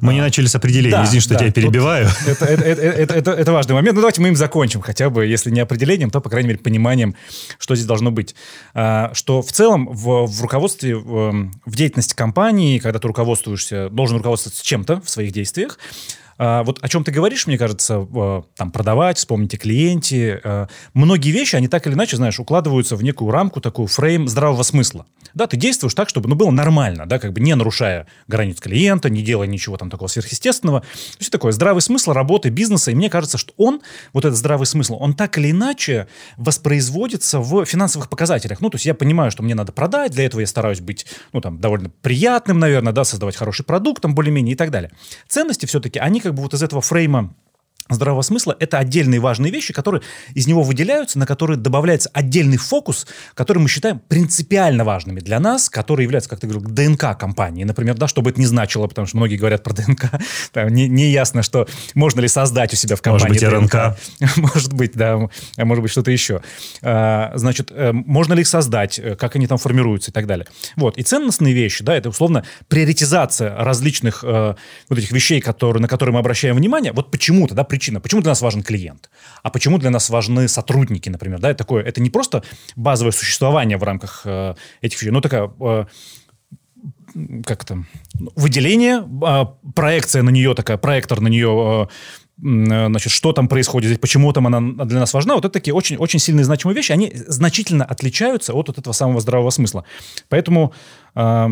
мы 0.00 0.14
не 0.14 0.20
начали 0.20 0.46
с 0.46 0.54
определения, 0.54 0.96
да, 0.96 1.04
извини, 1.04 1.20
что 1.20 1.34
да, 1.34 1.40
тебя 1.40 1.52
перебиваю. 1.52 2.08
Это, 2.26 2.44
это, 2.44 2.64
это, 2.64 3.14
это, 3.14 3.30
это 3.32 3.52
важный 3.52 3.74
момент. 3.74 3.94
Ну, 3.94 4.00
давайте 4.00 4.20
мы 4.20 4.28
им 4.28 4.36
закончим 4.36 4.80
хотя 4.80 5.10
бы, 5.10 5.26
если 5.26 5.50
не 5.50 5.60
определением, 5.60 6.10
то, 6.10 6.20
по 6.20 6.30
крайней 6.30 6.48
мере, 6.48 6.60
пониманием, 6.60 7.14
что 7.58 7.74
здесь 7.74 7.86
должно 7.86 8.10
быть. 8.10 8.34
А, 8.74 9.12
что 9.14 9.42
в 9.42 9.52
целом 9.52 9.88
в, 9.88 10.26
в 10.26 10.42
руководстве, 10.42 10.96
в, 10.96 11.50
в 11.64 11.76
деятельности 11.76 12.14
компании, 12.14 12.78
когда 12.78 12.98
ты 12.98 13.08
руководствуешься, 13.08 13.88
должен 13.90 14.18
руководствоваться 14.18 14.64
чем-то 14.64 15.00
в 15.00 15.08
своих 15.08 15.32
действиях, 15.32 15.78
а, 16.38 16.62
вот 16.64 16.78
о 16.82 16.88
чем 16.88 17.04
ты 17.04 17.12
говоришь, 17.12 17.46
мне 17.46 17.58
кажется, 17.58 18.06
там 18.56 18.70
продавать, 18.70 19.18
вспомнить 19.18 19.54
о 19.54 19.58
клиенте. 19.58 20.40
А, 20.44 20.68
многие 20.92 21.30
вещи, 21.30 21.56
они 21.56 21.68
так 21.68 21.86
или 21.86 21.94
иначе, 21.94 22.16
знаешь, 22.16 22.40
укладываются 22.40 22.96
в 22.96 23.02
некую 23.02 23.30
рамку, 23.30 23.60
такую 23.60 23.88
фрейм 23.88 24.28
здравого 24.28 24.62
смысла. 24.62 25.06
Да, 25.34 25.46
ты 25.46 25.56
действуешь 25.56 25.94
так, 25.94 26.08
чтобы 26.08 26.28
ну, 26.28 26.36
было 26.36 26.50
нормально, 26.50 27.06
да, 27.06 27.18
как 27.18 27.32
бы 27.32 27.40
не 27.40 27.54
нарушая 27.54 28.06
границ 28.28 28.60
клиента, 28.60 29.10
не 29.10 29.22
делая 29.22 29.48
ничего 29.48 29.76
там 29.76 29.90
такого 29.90 30.08
сверхъестественного. 30.08 30.80
То 30.80 31.18
есть 31.18 31.32
такое 31.32 31.52
здравый 31.52 31.82
смысл 31.82 32.12
работы 32.12 32.50
бизнеса, 32.50 32.90
и 32.90 32.94
мне 32.94 33.10
кажется, 33.10 33.36
что 33.36 33.52
он, 33.56 33.82
вот 34.12 34.24
этот 34.24 34.38
здравый 34.38 34.66
смысл, 34.66 34.96
он 35.00 35.14
так 35.14 35.36
или 35.38 35.50
иначе 35.50 36.06
воспроизводится 36.36 37.40
в 37.40 37.64
финансовых 37.64 38.08
показателях. 38.08 38.60
Ну, 38.60 38.70
то 38.70 38.76
есть 38.76 38.86
я 38.86 38.94
понимаю, 38.94 39.30
что 39.30 39.42
мне 39.42 39.54
надо 39.54 39.72
продать, 39.72 40.12
для 40.12 40.24
этого 40.24 40.40
я 40.40 40.46
стараюсь 40.46 40.80
быть, 40.80 41.06
ну, 41.32 41.40
там, 41.40 41.58
довольно 41.58 41.90
приятным, 42.02 42.58
наверное, 42.58 42.92
да, 42.92 43.04
создавать 43.04 43.36
хороший 43.36 43.64
продукт, 43.64 44.02
там, 44.02 44.14
более-менее 44.14 44.54
и 44.54 44.56
так 44.56 44.70
далее. 44.70 44.90
Ценности 45.28 45.66
все-таки, 45.66 45.98
они 45.98 46.20
как 46.20 46.34
бы 46.34 46.42
вот 46.42 46.54
из 46.54 46.62
этого 46.62 46.80
фрейма 46.80 47.34
здравого 47.88 48.22
смысла– 48.22 48.56
это 48.60 48.78
отдельные 48.78 49.20
важные 49.20 49.52
вещи, 49.52 49.72
которые 49.72 50.02
из 50.34 50.46
него 50.46 50.62
выделяются, 50.62 51.18
на 51.18 51.26
которые 51.26 51.58
добавляется 51.58 52.10
отдельный 52.12 52.56
фокус, 52.56 53.06
который 53.34 53.58
мы 53.58 53.68
считаем 53.68 53.98
принципиально 53.98 54.84
важными 54.84 55.20
для 55.20 55.38
нас, 55.38 55.68
которые 55.68 56.04
являются, 56.04 56.30
как 56.30 56.40
ты 56.40 56.46
говорил, 56.46 56.68
ДНК 56.68 57.18
компании, 57.18 57.64
например, 57.64 57.96
да, 57.96 58.08
что 58.08 58.22
бы 58.22 58.30
это 58.30 58.40
ни 58.40 58.46
значило, 58.46 58.86
потому 58.86 59.06
что 59.06 59.18
многие 59.18 59.36
говорят 59.36 59.62
про 59.62 59.74
ДНК, 59.74 60.10
там, 60.52 60.68
не, 60.68 60.88
не 60.88 61.10
ясно, 61.10 61.42
что 61.42 61.66
можно 61.94 62.20
ли 62.20 62.28
создать 62.28 62.72
у 62.72 62.76
себя 62.76 62.96
в 62.96 63.02
компании 63.02 63.40
Может 63.40 63.62
быть, 63.62 63.72
РНК. 63.72 63.98
Может 64.54 64.72
быть, 64.72 64.92
да, 64.94 65.28
а 65.56 65.64
может 65.64 65.82
быть, 65.82 65.90
что-то 65.90 66.10
еще. 66.10 66.42
А, 66.82 67.32
значит, 67.34 67.70
э, 67.70 67.92
можно 67.92 68.34
ли 68.34 68.40
их 68.40 68.48
создать, 68.48 68.98
э, 68.98 69.16
как 69.16 69.36
они 69.36 69.46
там 69.46 69.58
формируются 69.58 70.10
и 70.10 70.14
так 70.14 70.26
далее. 70.26 70.46
Вот, 70.76 70.96
и 70.98 71.02
ценностные 71.02 71.54
вещи, 71.54 71.84
да, 71.84 71.96
это 71.96 72.08
условно 72.08 72.44
приоритизация 72.68 73.56
различных 73.56 74.24
э, 74.24 74.54
вот 74.88 74.98
этих 74.98 75.12
вещей, 75.12 75.40
которые, 75.40 75.80
на 75.80 75.88
которые 75.88 76.12
мы 76.14 76.20
обращаем 76.20 76.56
внимание, 76.56 76.92
вот 76.92 77.10
почему-то, 77.10 77.54
да, 77.54 77.64
причина. 77.74 78.00
Почему 78.00 78.20
для 78.20 78.30
нас 78.30 78.42
важен 78.42 78.62
клиент? 78.62 79.10
А 79.42 79.50
почему 79.50 79.78
для 79.78 79.90
нас 79.90 80.10
важны 80.10 80.48
сотрудники, 80.48 81.10
например? 81.10 81.40
Да, 81.40 81.50
это 81.50 81.58
такое, 81.58 81.82
это 81.82 82.00
не 82.00 82.10
просто 82.10 82.42
базовое 82.76 83.12
существование 83.12 83.76
в 83.78 83.82
рамках 83.82 84.22
э, 84.24 84.54
этих 84.80 85.02
вещей, 85.02 85.10
но 85.10 85.20
такая 85.20 85.50
э, 85.60 85.84
как 87.44 87.64
то 87.64 87.84
выделение, 88.36 89.02
э, 89.02 89.72
проекция 89.74 90.22
на 90.22 90.30
нее 90.30 90.54
такая, 90.54 90.76
проектор 90.76 91.20
на 91.20 91.28
нее 91.28 91.88
э, 92.40 92.46
э, 92.46 92.86
значит, 92.86 93.12
что 93.12 93.32
там 93.32 93.48
происходит, 93.48 94.00
почему 94.00 94.32
там 94.32 94.46
она 94.46 94.84
для 94.84 95.00
нас 95.00 95.14
важна, 95.14 95.34
вот 95.34 95.44
это 95.44 95.52
такие 95.52 95.74
очень, 95.74 95.96
очень 95.96 96.20
сильные 96.20 96.44
значимые 96.44 96.76
вещи, 96.76 96.92
они 96.92 97.12
значительно 97.28 97.84
отличаются 97.84 98.52
от, 98.52 98.68
от 98.68 98.78
этого 98.78 98.94
самого 98.94 99.20
здравого 99.20 99.50
смысла. 99.50 99.84
Поэтому 100.28 100.72
э, 101.16 101.48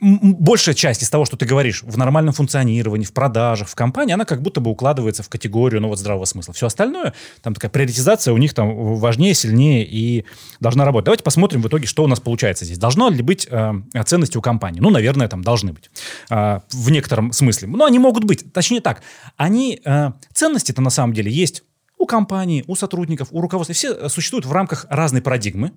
большая 0.00 0.74
часть 0.74 1.02
из 1.02 1.10
того, 1.10 1.24
что 1.24 1.36
ты 1.36 1.46
говоришь 1.46 1.82
в 1.82 1.96
нормальном 1.96 2.34
функционировании, 2.34 3.04
в 3.04 3.12
продажах, 3.12 3.68
в 3.68 3.74
компании, 3.74 4.12
она 4.12 4.24
как 4.24 4.42
будто 4.42 4.60
бы 4.60 4.70
укладывается 4.70 5.22
в 5.22 5.28
категорию, 5.28 5.80
ну 5.80 5.88
вот, 5.88 5.98
здравого 5.98 6.24
смысла. 6.24 6.52
Все 6.54 6.66
остальное, 6.66 7.14
там 7.42 7.54
такая 7.54 7.70
приоритизация 7.70 8.34
у 8.34 8.36
них 8.36 8.52
там 8.52 8.96
важнее, 8.96 9.34
сильнее 9.34 9.86
и 9.86 10.24
должна 10.58 10.84
работать. 10.84 11.06
Давайте 11.06 11.24
посмотрим 11.24 11.62
в 11.62 11.68
итоге, 11.68 11.86
что 11.86 12.02
у 12.02 12.08
нас 12.08 12.18
получается 12.18 12.64
здесь. 12.64 12.78
Должно 12.78 13.10
ли 13.10 13.22
быть 13.22 13.46
э, 13.48 13.72
ценности 14.04 14.36
у 14.36 14.42
компании? 14.42 14.80
Ну, 14.80 14.90
наверное, 14.90 15.28
там 15.28 15.42
должны 15.42 15.72
быть. 15.72 15.90
Э, 16.30 16.60
в 16.70 16.90
некотором 16.90 17.32
смысле. 17.32 17.68
Но 17.68 17.84
они 17.84 17.98
могут 17.98 18.24
быть. 18.24 18.52
Точнее 18.52 18.80
так. 18.80 19.02
Они, 19.36 19.80
э, 19.84 20.12
ценности-то 20.32 20.82
на 20.82 20.90
самом 20.90 21.12
деле 21.12 21.30
есть 21.30 21.62
у 21.96 22.06
компании, 22.06 22.64
у 22.66 22.74
сотрудников, 22.74 23.28
у 23.30 23.40
руководства. 23.40 23.74
Все 23.74 24.08
существуют 24.08 24.46
в 24.46 24.52
рамках 24.52 24.86
разной 24.88 25.22
парадигмы. 25.22 25.72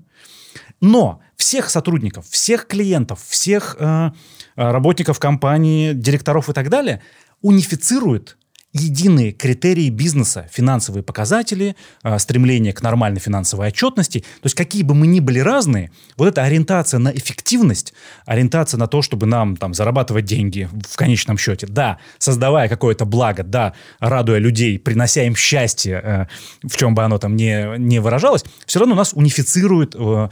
Но 0.79 1.21
всех 1.35 1.69
сотрудников, 1.69 2.27
всех 2.29 2.67
клиентов, 2.67 3.23
всех 3.27 3.75
э, 3.79 4.11
э, 4.55 4.71
работников 4.71 5.19
компании, 5.19 5.93
директоров 5.93 6.49
и 6.49 6.53
так 6.53 6.69
далее 6.69 7.01
унифицирует 7.41 8.37
единые 8.73 9.31
критерии 9.31 9.89
бизнеса, 9.89 10.47
финансовые 10.51 11.03
показатели, 11.03 11.75
э, 12.03 12.19
стремление 12.19 12.73
к 12.73 12.81
нормальной 12.81 13.19
финансовой 13.19 13.67
отчетности. 13.67 14.19
То 14.19 14.45
есть 14.45 14.55
какие 14.55 14.83
бы 14.83 14.95
мы 14.95 15.07
ни 15.07 15.19
были 15.19 15.39
разные, 15.39 15.91
вот 16.17 16.27
эта 16.27 16.43
ориентация 16.43 16.99
на 16.99 17.09
эффективность, 17.09 17.93
ориентация 18.25 18.77
на 18.77 18.87
то, 18.87 19.01
чтобы 19.01 19.25
нам 19.25 19.57
там 19.57 19.73
зарабатывать 19.73 20.25
деньги 20.25 20.69
в 20.89 20.95
конечном 20.95 21.37
счете, 21.37 21.67
да, 21.67 21.99
создавая 22.17 22.69
какое-то 22.69 23.05
благо, 23.05 23.43
да, 23.43 23.73
радуя 23.99 24.39
людей, 24.39 24.79
принося 24.79 25.23
им 25.23 25.35
счастье, 25.35 26.01
э, 26.03 26.25
в 26.67 26.77
чем 26.77 26.95
бы 26.95 27.03
оно 27.03 27.17
там 27.17 27.35
не, 27.35 27.77
не 27.77 27.99
выражалось, 27.99 28.45
все 28.65 28.79
равно 28.79 28.95
нас 28.95 29.11
унифицирует 29.13 29.95
э, 29.95 30.29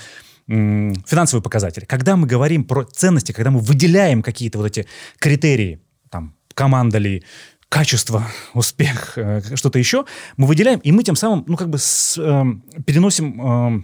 финансовые 0.48 1.44
показатели. 1.44 1.86
Когда 1.86 2.16
мы 2.16 2.26
говорим 2.26 2.64
про 2.64 2.84
ценности, 2.86 3.34
когда 3.34 3.52
мы 3.52 3.60
выделяем 3.60 4.24
какие-то 4.24 4.58
вот 4.58 4.68
эти 4.68 4.88
критерии, 5.20 5.80
там, 6.10 6.36
команда 6.56 6.98
ли, 6.98 7.24
качество, 7.70 8.28
успех, 8.54 9.14
э, 9.16 9.42
что-то 9.56 9.80
еще, 9.80 10.06
мы 10.38 10.48
выделяем, 10.48 10.80
и 10.80 10.92
мы 10.92 11.04
тем 11.04 11.16
самым, 11.16 11.46
ну, 11.48 11.56
как 11.56 11.70
бы 11.70 11.78
с, 11.78 12.18
э, 12.18 12.44
переносим 12.86 13.42
э, 13.42 13.84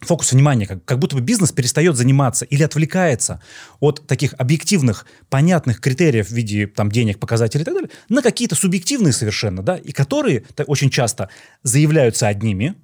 фокус 0.00 0.32
внимания, 0.32 0.66
как, 0.66 0.84
как 0.84 0.98
будто 0.98 1.16
бы 1.16 1.22
бизнес 1.22 1.50
перестает 1.52 1.96
заниматься 1.96 2.44
или 2.44 2.62
отвлекается 2.62 3.42
от 3.80 4.06
таких 4.06 4.34
объективных, 4.38 5.06
понятных 5.28 5.80
критериев 5.80 6.28
в 6.28 6.32
виде 6.32 6.66
там, 6.68 6.90
денег, 6.90 7.18
показателей 7.18 7.62
и 7.62 7.64
так 7.64 7.74
далее, 7.74 7.90
на 8.08 8.22
какие-то 8.22 8.54
субъективные 8.54 9.12
совершенно, 9.12 9.62
да, 9.62 9.76
и 9.76 9.90
которые 9.90 10.44
очень 10.66 10.90
часто 10.90 11.28
заявляются 11.62 12.28
одними, 12.28 12.76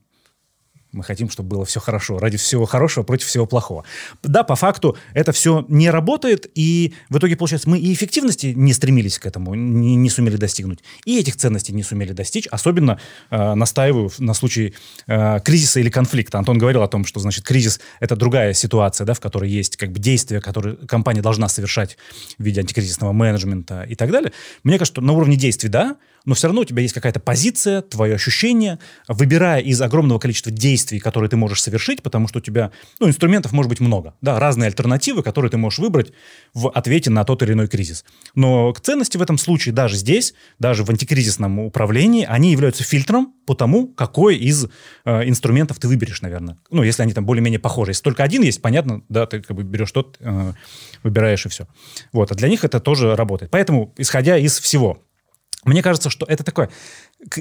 мы 0.93 1.03
хотим, 1.03 1.31
чтобы 1.31 1.49
было 1.49 1.65
все 1.65 1.81
хорошо. 1.81 2.19
Ради 2.19 2.37
всего 2.37 2.67
хорошего 2.67 3.05
против 3.05 3.27
всего 3.27 3.47
плохого. 3.47 3.85
Да, 4.23 4.43
по 4.43 4.57
факту 4.57 4.97
это 5.15 5.33
все 5.33 5.65
не 5.69 5.91
работает, 5.91 6.51
и 6.55 6.95
в 7.09 7.19
итоге, 7.19 7.37
получается, 7.37 7.69
мы 7.69 7.79
и 7.79 7.93
эффективности 7.93 8.53
не 8.55 8.73
стремились 8.73 9.19
к 9.19 9.27
этому, 9.27 9.55
не, 9.55 9.97
не 9.97 10.11
сумели 10.11 10.37
достигнуть, 10.37 10.81
и 11.05 11.19
этих 11.19 11.37
ценностей 11.37 11.73
не 11.73 11.83
сумели 11.83 12.13
достичь. 12.13 12.47
Особенно 12.49 13.01
э, 13.31 13.55
настаиваю 13.55 14.11
на 14.19 14.35
случае 14.35 14.75
э, 15.07 15.41
кризиса 15.41 15.81
или 15.81 15.89
конфликта. 15.89 16.39
Антон 16.39 16.59
говорил 16.59 16.83
о 16.83 16.89
том, 16.89 17.05
что, 17.05 17.21
значит, 17.21 17.45
кризис— 17.45 17.81
это 18.01 18.15
другая 18.17 18.53
ситуация, 18.53 19.07
да, 19.07 19.15
в 19.15 19.21
которой 19.21 19.51
есть 19.51 19.77
как 19.77 19.93
бы 19.93 19.99
действия, 19.99 20.41
которые 20.41 20.77
компания 20.77 21.23
должна 21.23 21.49
совершать 21.49 21.97
в 22.39 22.43
виде 22.43 22.61
антикризисного 22.61 23.13
менеджмента 23.13 23.83
и 23.83 23.95
так 23.95 24.11
далее. 24.11 24.33
Мне 24.63 24.79
кажется, 24.79 24.95
что 24.95 25.01
на 25.01 25.13
уровне 25.13 25.37
действий, 25.37 25.71
да, 25.71 25.97
но 26.25 26.35
все 26.35 26.49
равно 26.49 26.63
у 26.63 26.65
тебя 26.65 26.83
есть 26.83 26.95
какая-то 26.95 27.21
позиция, 27.21 27.83
твое 27.83 28.15
ощущение, 28.15 28.79
выбирая 29.09 29.61
из 29.61 29.81
огромного 29.81 30.19
количества 30.19 30.53
действий, 30.53 30.99
которые 30.99 31.29
ты 31.31 31.37
можешь 31.37 31.63
совершить, 31.63 32.03
потому 32.03 32.29
что 32.29 32.39
у 32.39 32.43
тебя, 32.43 32.73
ну, 33.01 33.09
инструментов 33.09 33.53
может 33.53 33.69
быть 33.69 33.81
много, 33.81 34.15
да, 34.21 34.39
разные 34.39 34.69
альтернативы, 34.69 35.23
которые 35.23 35.51
ты 35.51 35.57
можешь 35.57 35.79
выбрать 35.79 36.13
в 36.55 36.71
ответе 36.71 37.11
на 37.11 37.25
тот 37.25 37.43
или 37.43 37.53
иной 37.53 37.69
кризис. 37.69 38.05
Но 38.35 38.73
ценности 38.73 39.17
в 39.17 39.23
этом 39.23 39.39
случае 39.39 39.75
даже 39.75 39.97
здесь, 39.97 40.35
даже 40.59 40.85
в 40.85 40.91
антикризисном 40.91 41.59
управлении, 41.61 42.27
они 42.29 42.53
являются 42.53 42.85
фильтром 42.85 43.35
по 43.47 43.55
тому, 43.55 43.89
какой 43.89 44.37
из 44.37 44.67
э, 45.05 45.29
инструментов 45.29 45.79
ты 45.79 45.89
выберешь, 45.89 46.23
наверное. 46.23 46.59
Ну, 46.71 46.83
если 46.83 47.03
они 47.03 47.13
там 47.13 47.25
более-менее 47.25 47.59
похожи. 47.59 47.91
Если 47.91 48.03
только 48.03 48.23
один 48.23 48.43
есть, 48.43 48.63
понятно, 48.63 49.03
да, 49.09 49.27
ты 49.27 49.41
как 49.41 49.57
бы 49.57 49.63
берешь 49.63 49.93
тот, 49.93 50.17
э, 50.21 50.53
выбираешь 51.03 51.45
и 51.47 51.49
все. 51.49 51.67
Вот, 52.13 52.31
а 52.31 52.35
для 52.35 52.49
них 52.49 52.65
это 52.65 52.81
тоже 52.81 53.17
работает. 53.17 53.51
Поэтому, 53.51 53.95
исходя 53.97 54.37
из 54.37 54.59
всего, 54.59 55.03
мне 55.65 55.83
кажется, 55.83 56.11
что 56.11 56.27
это 56.27 56.45
такое, 56.45 56.71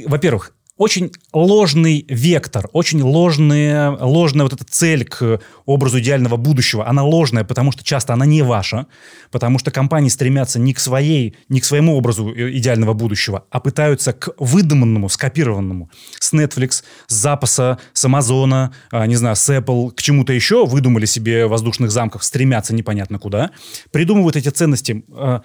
во-первых, 0.06 0.54
очень 0.82 1.12
ложный 1.32 2.06
вектор, 2.10 2.68
очень 2.74 3.04
ложная, 3.04 3.92
ложная 3.92 4.46
вот 4.46 4.54
эта 4.54 4.66
цель 4.66 5.06
к 5.06 5.40
образу 5.66 6.00
идеального 6.00 6.38
будущего. 6.38 6.88
Она 6.88 7.04
ложная, 7.04 7.44
потому 7.44 7.72
что 7.72 7.84
часто 7.84 8.14
она 8.14 8.26
не 8.26 8.42
ваша, 8.42 8.88
потому 9.30 9.60
что 9.60 9.70
компании 9.70 10.10
стремятся 10.10 10.60
не 10.60 10.74
к 10.74 10.80
своей, 10.80 11.36
не 11.50 11.60
к 11.62 11.66
своему 11.66 11.96
образу 11.96 12.32
идеального 12.34 12.94
будущего, 12.94 13.46
а 13.52 13.60
пытаются 13.60 14.14
к 14.14 14.34
выдуманному, 14.40 15.08
скопированному. 15.08 15.92
С 16.20 16.34
Netflix, 16.34 16.84
с 17.06 17.14
Запаса, 17.14 17.78
с 17.94 18.04
Амазона, 18.04 18.74
не 18.92 19.16
знаю, 19.18 19.36
с 19.36 19.50
Apple, 19.56 19.92
к 19.92 20.02
чему-то 20.02 20.34
еще 20.34 20.66
выдумали 20.66 21.06
себе 21.06 21.46
воздушных 21.46 21.92
замков, 21.92 22.24
стремятся 22.24 22.74
непонятно 22.74 23.20
куда, 23.20 23.52
придумывают 23.92 24.36
эти 24.36 24.50
ценности 24.50 25.06
а, 25.12 25.44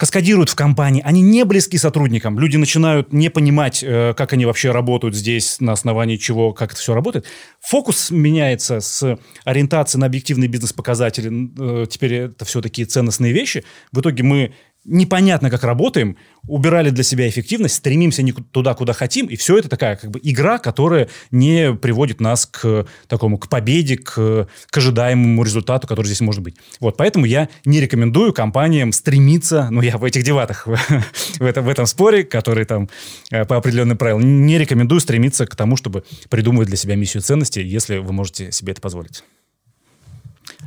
каскадируют 0.00 0.48
в 0.48 0.54
компании, 0.54 1.02
они 1.04 1.20
не 1.20 1.44
близки 1.44 1.76
сотрудникам. 1.76 2.38
Люди 2.38 2.56
начинают 2.56 3.12
не 3.12 3.28
понимать, 3.28 3.84
э, 3.86 4.14
как 4.16 4.32
они 4.32 4.46
вообще 4.46 4.70
работают 4.70 5.14
здесь, 5.14 5.60
на 5.60 5.72
основании 5.72 6.16
чего, 6.16 6.54
как 6.54 6.72
это 6.72 6.80
все 6.80 6.94
работает. 6.94 7.26
Фокус 7.60 8.10
меняется 8.10 8.80
с 8.80 9.18
ориентации 9.44 9.98
на 9.98 10.06
объективные 10.06 10.48
бизнес-показатели. 10.48 11.82
Э, 11.82 11.86
теперь 11.86 12.14
это 12.14 12.46
все 12.46 12.62
такие 12.62 12.86
ценностные 12.86 13.34
вещи. 13.34 13.62
В 13.92 14.00
итоге 14.00 14.22
мы 14.22 14.54
непонятно, 14.84 15.50
как 15.50 15.62
работаем, 15.64 16.16
убирали 16.46 16.90
для 16.90 17.04
себя 17.04 17.28
эффективность, 17.28 17.76
стремимся 17.76 18.22
не 18.22 18.32
туда, 18.32 18.74
куда 18.74 18.92
хотим, 18.92 19.26
и 19.26 19.36
все 19.36 19.58
это 19.58 19.68
такая 19.68 19.96
как 19.96 20.10
бы 20.10 20.20
игра, 20.22 20.58
которая 20.58 21.08
не 21.30 21.74
приводит 21.74 22.20
нас 22.20 22.46
к 22.46 22.86
такому, 23.06 23.38
к 23.38 23.48
победе, 23.48 23.98
к, 23.98 24.48
к 24.70 24.76
ожидаемому 24.76 25.42
результату, 25.42 25.86
который 25.86 26.06
здесь 26.06 26.22
может 26.22 26.42
быть. 26.42 26.56
Вот, 26.80 26.96
поэтому 26.96 27.26
я 27.26 27.48
не 27.64 27.80
рекомендую 27.80 28.32
компаниям 28.32 28.92
стремиться, 28.92 29.68
ну, 29.70 29.82
я 29.82 29.98
в 29.98 30.04
этих 30.04 30.22
деватах, 30.22 30.66
в, 31.38 31.44
этом, 31.44 31.64
в 31.64 31.68
этом 31.68 31.86
споре, 31.86 32.24
который 32.24 32.64
там 32.64 32.88
э, 33.30 33.44
по 33.44 33.56
определенным 33.56 33.98
правилам, 33.98 34.46
не 34.46 34.58
рекомендую 34.58 35.00
стремиться 35.00 35.46
к 35.46 35.54
тому, 35.56 35.76
чтобы 35.76 36.04
придумывать 36.30 36.68
для 36.68 36.76
себя 36.76 36.96
миссию 36.96 37.22
ценности, 37.22 37.58
если 37.60 37.98
вы 37.98 38.12
можете 38.12 38.50
себе 38.50 38.72
это 38.72 38.80
позволить. 38.80 39.24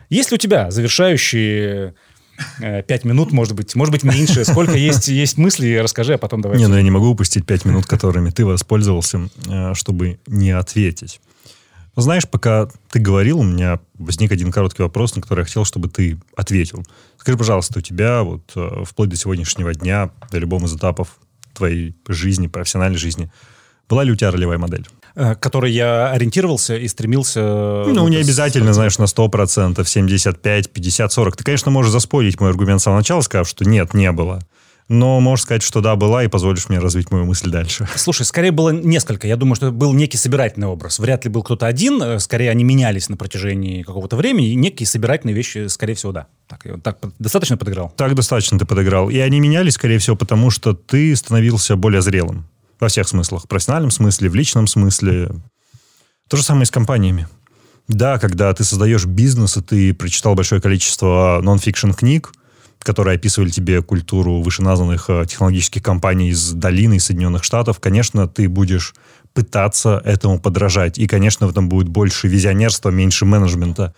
Есть 0.10 0.32
ли 0.32 0.36
у 0.36 0.38
тебя 0.38 0.70
завершающие 0.70 1.96
Э, 2.60 2.84
пять 2.84 3.06
минут, 3.06 3.32
может 3.32 3.56
быть, 3.56 3.76
может 3.76 3.92
быть 3.92 4.04
меньше. 4.04 4.46
Сколько 4.46 4.74
есть, 4.74 5.08
есть 5.08 5.38
мыслей, 5.38 5.82
расскажи, 5.82 6.14
а 6.14 6.18
потом 6.18 6.42
давай. 6.42 6.58
Не, 6.58 6.68
ну 6.68 6.76
я 6.76 6.82
не 6.82 6.92
могу 6.92 7.08
упустить 7.08 7.46
пять 7.46 7.66
минут, 7.66 7.86
которыми 7.86 8.30
ты 8.30 8.46
воспользовался, 8.46 9.30
э, 9.48 9.74
чтобы 9.74 10.20
не 10.28 10.52
ответить. 10.52 11.20
Знаешь, 11.96 12.28
пока 12.28 12.70
ты 12.90 13.00
говорил, 13.00 13.40
у 13.40 13.44
меня 13.44 13.80
возник 14.00 14.32
один 14.32 14.52
короткий 14.52 14.82
вопрос, 14.82 15.16
на 15.16 15.22
который 15.22 15.42
я 15.42 15.46
хотел, 15.46 15.64
чтобы 15.64 15.90
ты 15.90 16.18
ответил. 16.36 16.84
Скажи, 17.18 17.38
пожалуйста, 17.38 17.80
у 17.80 17.82
тебя 17.82 18.24
вот 18.24 18.52
э, 18.56 18.84
вплоть 18.86 19.10
до 19.10 19.16
сегодняшнего 19.16 19.74
дня, 19.74 20.10
до 20.32 20.40
любого 20.40 20.66
из 20.66 20.76
этапов 20.76 21.20
твоей 21.54 21.96
жизни, 22.08 22.48
профессиональной 22.48 22.98
жизни, 22.98 23.32
была 23.88 24.04
ли 24.04 24.12
у 24.12 24.16
тебя 24.16 24.32
ролевая 24.32 24.58
модель? 24.58 24.88
Э, 25.16 25.36
который 25.36 25.72
я 25.72 26.10
ориентировался 26.12 26.76
и 26.76 26.88
стремился... 26.88 27.40
Ну, 27.42 28.08
не 28.08 28.18
обязательно, 28.18 28.74
знаешь, 28.74 28.98
на 28.98 29.04
100%, 29.04 29.86
75, 29.86 30.72
50, 30.72 31.12
40. 31.12 31.38
Ты, 31.38 31.44
конечно, 31.44 31.70
можешь 31.70 31.92
заспорить 31.92 32.40
мой 32.40 32.50
аргумент 32.50 32.82
с 32.82 32.86
самого 32.86 33.00
начала, 33.00 33.22
сказав, 33.22 33.48
что 33.48 33.64
нет, 33.64 33.94
не 33.94 34.12
было. 34.12 34.40
Но 34.90 35.20
можешь 35.20 35.44
сказать, 35.44 35.62
что 35.62 35.82
да, 35.82 35.96
была, 35.96 36.24
и 36.24 36.28
позволишь 36.28 36.68
мне 36.68 36.80
развить 36.80 37.12
мою 37.12 37.26
мысль 37.26 37.52
дальше. 37.52 37.88
Слушай, 37.96 38.26
скорее 38.26 38.52
было 38.52 38.72
несколько. 38.72 39.28
Я 39.28 39.36
думаю, 39.36 39.56
что 39.56 39.68
это 39.68 39.76
был 39.76 39.94
некий 39.94 40.18
собирательный 40.18 40.68
образ. 40.68 40.98
Вряд 40.98 41.26
ли 41.26 41.30
был 41.30 41.44
кто-то 41.44 41.68
один. 41.68 42.02
Э, 42.02 42.20
скорее, 42.20 42.50
они 42.50 42.64
менялись 42.64 43.08
на 43.08 43.16
протяжении 43.16 43.84
какого-то 43.84 44.16
времени. 44.16 44.50
И 44.50 44.56
некие 44.56 44.88
собирательные 44.88 45.36
вещи, 45.36 45.68
скорее 45.68 45.94
всего, 45.94 46.12
да. 46.12 46.26
Так, 46.48 46.66
так 46.82 46.98
достаточно 47.20 47.56
подыграл? 47.56 47.94
Так 47.96 48.16
достаточно 48.16 48.58
ты 48.58 48.66
подыграл. 48.66 49.12
И 49.12 49.20
они 49.20 49.40
менялись, 49.40 49.74
скорее 49.74 50.00
всего, 50.00 50.16
потому 50.16 50.50
что 50.50 50.74
ты 50.74 51.16
становился 51.16 51.76
более 51.76 52.02
зрелым. 52.02 52.48
Во 52.84 52.90
всех 52.90 53.08
смыслах. 53.08 53.46
В 53.46 53.48
профессиональном 53.48 53.92
смысле, 53.92 54.28
в 54.28 54.36
личном 54.36 54.68
смысле. 54.68 55.30
То 56.28 56.36
же 56.36 56.44
самое 56.44 56.64
и 56.64 56.66
с 56.66 56.70
компаниями. 56.70 57.30
Да, 57.88 58.20
когда 58.20 58.54
ты 58.54 58.66
создаешь 58.66 59.06
бизнес, 59.06 59.56
и 59.56 59.62
ты 59.62 59.94
прочитал 59.94 60.36
большое 60.36 60.60
количество 60.60 61.40
нон-фикшн 61.42 61.92
книг, 61.92 62.34
которые 62.80 63.16
описывали 63.16 63.52
тебе 63.52 63.82
культуру 63.82 64.42
вышеназванных 64.42 65.10
э, 65.10 65.26
технологических 65.26 65.82
компаний 65.82 66.32
из 66.32 66.52
долины 66.52 66.98
из 66.98 67.06
Соединенных 67.06 67.46
Штатов, 67.46 67.80
конечно, 67.80 68.28
ты 68.28 68.50
будешь 68.50 68.96
пытаться 69.34 70.02
этому 70.04 70.42
подражать. 70.42 70.98
И, 70.98 71.08
конечно, 71.08 71.48
в 71.48 71.52
этом 71.52 71.70
будет 71.70 71.88
больше 71.88 72.28
визионерства, 72.28 72.90
меньше 72.90 73.24
менеджмента. 73.24 73.96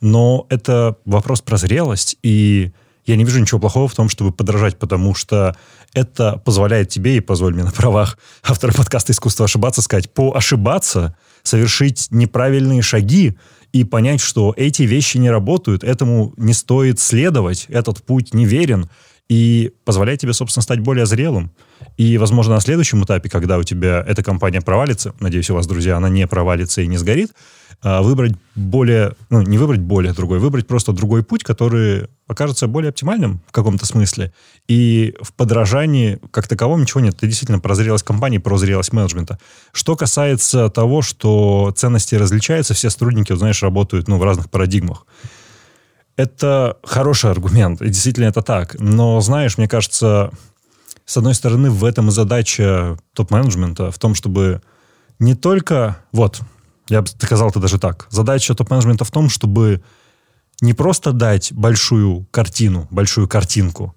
Но 0.00 0.46
это 0.48 0.96
вопрос 1.04 1.40
про 1.40 1.56
зрелость, 1.56 2.16
и 2.22 2.70
я 3.08 3.16
не 3.16 3.24
вижу 3.24 3.40
ничего 3.40 3.60
плохого 3.60 3.88
в 3.88 3.94
том, 3.94 4.08
чтобы 4.08 4.32
подражать, 4.32 4.78
потому 4.78 5.14
что 5.14 5.56
это 5.94 6.40
позволяет 6.44 6.88
тебе, 6.88 7.16
и 7.16 7.20
позволь 7.20 7.54
мне 7.54 7.64
на 7.64 7.72
правах 7.72 8.18
автора 8.42 8.72
подкаста 8.72 9.12
«Искусство 9.12 9.46
ошибаться» 9.46 9.82
сказать, 9.82 10.12
поошибаться, 10.12 11.16
совершить 11.42 12.08
неправильные 12.10 12.82
шаги 12.82 13.36
и 13.72 13.84
понять, 13.84 14.20
что 14.20 14.54
эти 14.56 14.82
вещи 14.82 15.18
не 15.18 15.30
работают, 15.30 15.84
этому 15.84 16.32
не 16.36 16.52
стоит 16.52 17.00
следовать, 17.00 17.66
этот 17.68 18.02
путь 18.04 18.34
неверен, 18.34 18.88
и 19.28 19.72
позволяет 19.84 20.20
тебе, 20.20 20.32
собственно, 20.32 20.62
стать 20.62 20.80
более 20.80 21.06
зрелым. 21.06 21.50
И, 21.96 22.16
возможно, 22.16 22.54
на 22.54 22.60
следующем 22.60 23.04
этапе, 23.04 23.28
когда 23.28 23.58
у 23.58 23.62
тебя 23.62 24.04
эта 24.06 24.22
компания 24.22 24.60
провалится, 24.60 25.14
надеюсь, 25.20 25.50
у 25.50 25.54
вас, 25.54 25.66
друзья, 25.66 25.96
она 25.96 26.08
не 26.08 26.26
провалится 26.26 26.80
и 26.80 26.86
не 26.86 26.96
сгорит, 26.96 27.32
а, 27.82 28.02
выбрать 28.02 28.32
более, 28.54 29.14
ну, 29.30 29.42
не 29.42 29.58
выбрать 29.58 29.80
более 29.80 30.12
другой, 30.12 30.38
выбрать 30.38 30.66
просто 30.66 30.92
другой 30.92 31.22
путь, 31.22 31.44
который 31.44 32.08
окажется 32.26 32.66
более 32.66 32.88
оптимальным 32.88 33.40
в 33.46 33.52
каком-то 33.52 33.86
смысле. 33.86 34.32
И 34.66 35.14
в 35.20 35.32
подражании 35.32 36.18
как 36.30 36.48
таковом 36.48 36.82
ничего 36.82 37.00
нет. 37.00 37.16
Ты 37.16 37.26
действительно 37.26 37.60
про 37.60 37.74
зрелость 37.74 38.04
компании, 38.04 38.38
про 38.38 38.56
зрелость 38.56 38.92
менеджмента. 38.92 39.38
Что 39.72 39.94
касается 39.94 40.70
того, 40.70 41.02
что 41.02 41.72
ценности 41.76 42.14
различаются, 42.14 42.74
все 42.74 42.90
сотрудники, 42.90 43.30
вот, 43.32 43.38
знаешь, 43.38 43.62
работают 43.62 44.08
ну, 44.08 44.18
в 44.18 44.24
разных 44.24 44.50
парадигмах. 44.50 45.06
Это 46.18 46.76
хороший 46.82 47.30
аргумент, 47.30 47.80
и 47.80 47.86
действительно 47.86 48.26
это 48.26 48.42
так. 48.42 48.74
Но, 48.80 49.20
знаешь, 49.20 49.56
мне 49.56 49.68
кажется, 49.68 50.32
с 51.06 51.16
одной 51.16 51.32
стороны, 51.32 51.70
в 51.70 51.84
этом 51.84 52.08
и 52.08 52.10
задача 52.10 52.98
топ-менеджмента, 53.12 53.92
в 53.92 54.00
том, 54.00 54.16
чтобы 54.16 54.60
не 55.20 55.36
только... 55.36 55.98
Вот, 56.10 56.40
я 56.88 57.02
бы 57.02 57.06
сказал 57.06 57.50
это 57.50 57.60
даже 57.60 57.78
так. 57.78 58.08
Задача 58.10 58.56
топ-менеджмента 58.56 59.04
в 59.04 59.12
том, 59.12 59.28
чтобы 59.28 59.80
не 60.60 60.74
просто 60.74 61.12
дать 61.12 61.52
большую 61.52 62.26
картину, 62.32 62.88
большую 62.90 63.28
картинку, 63.28 63.94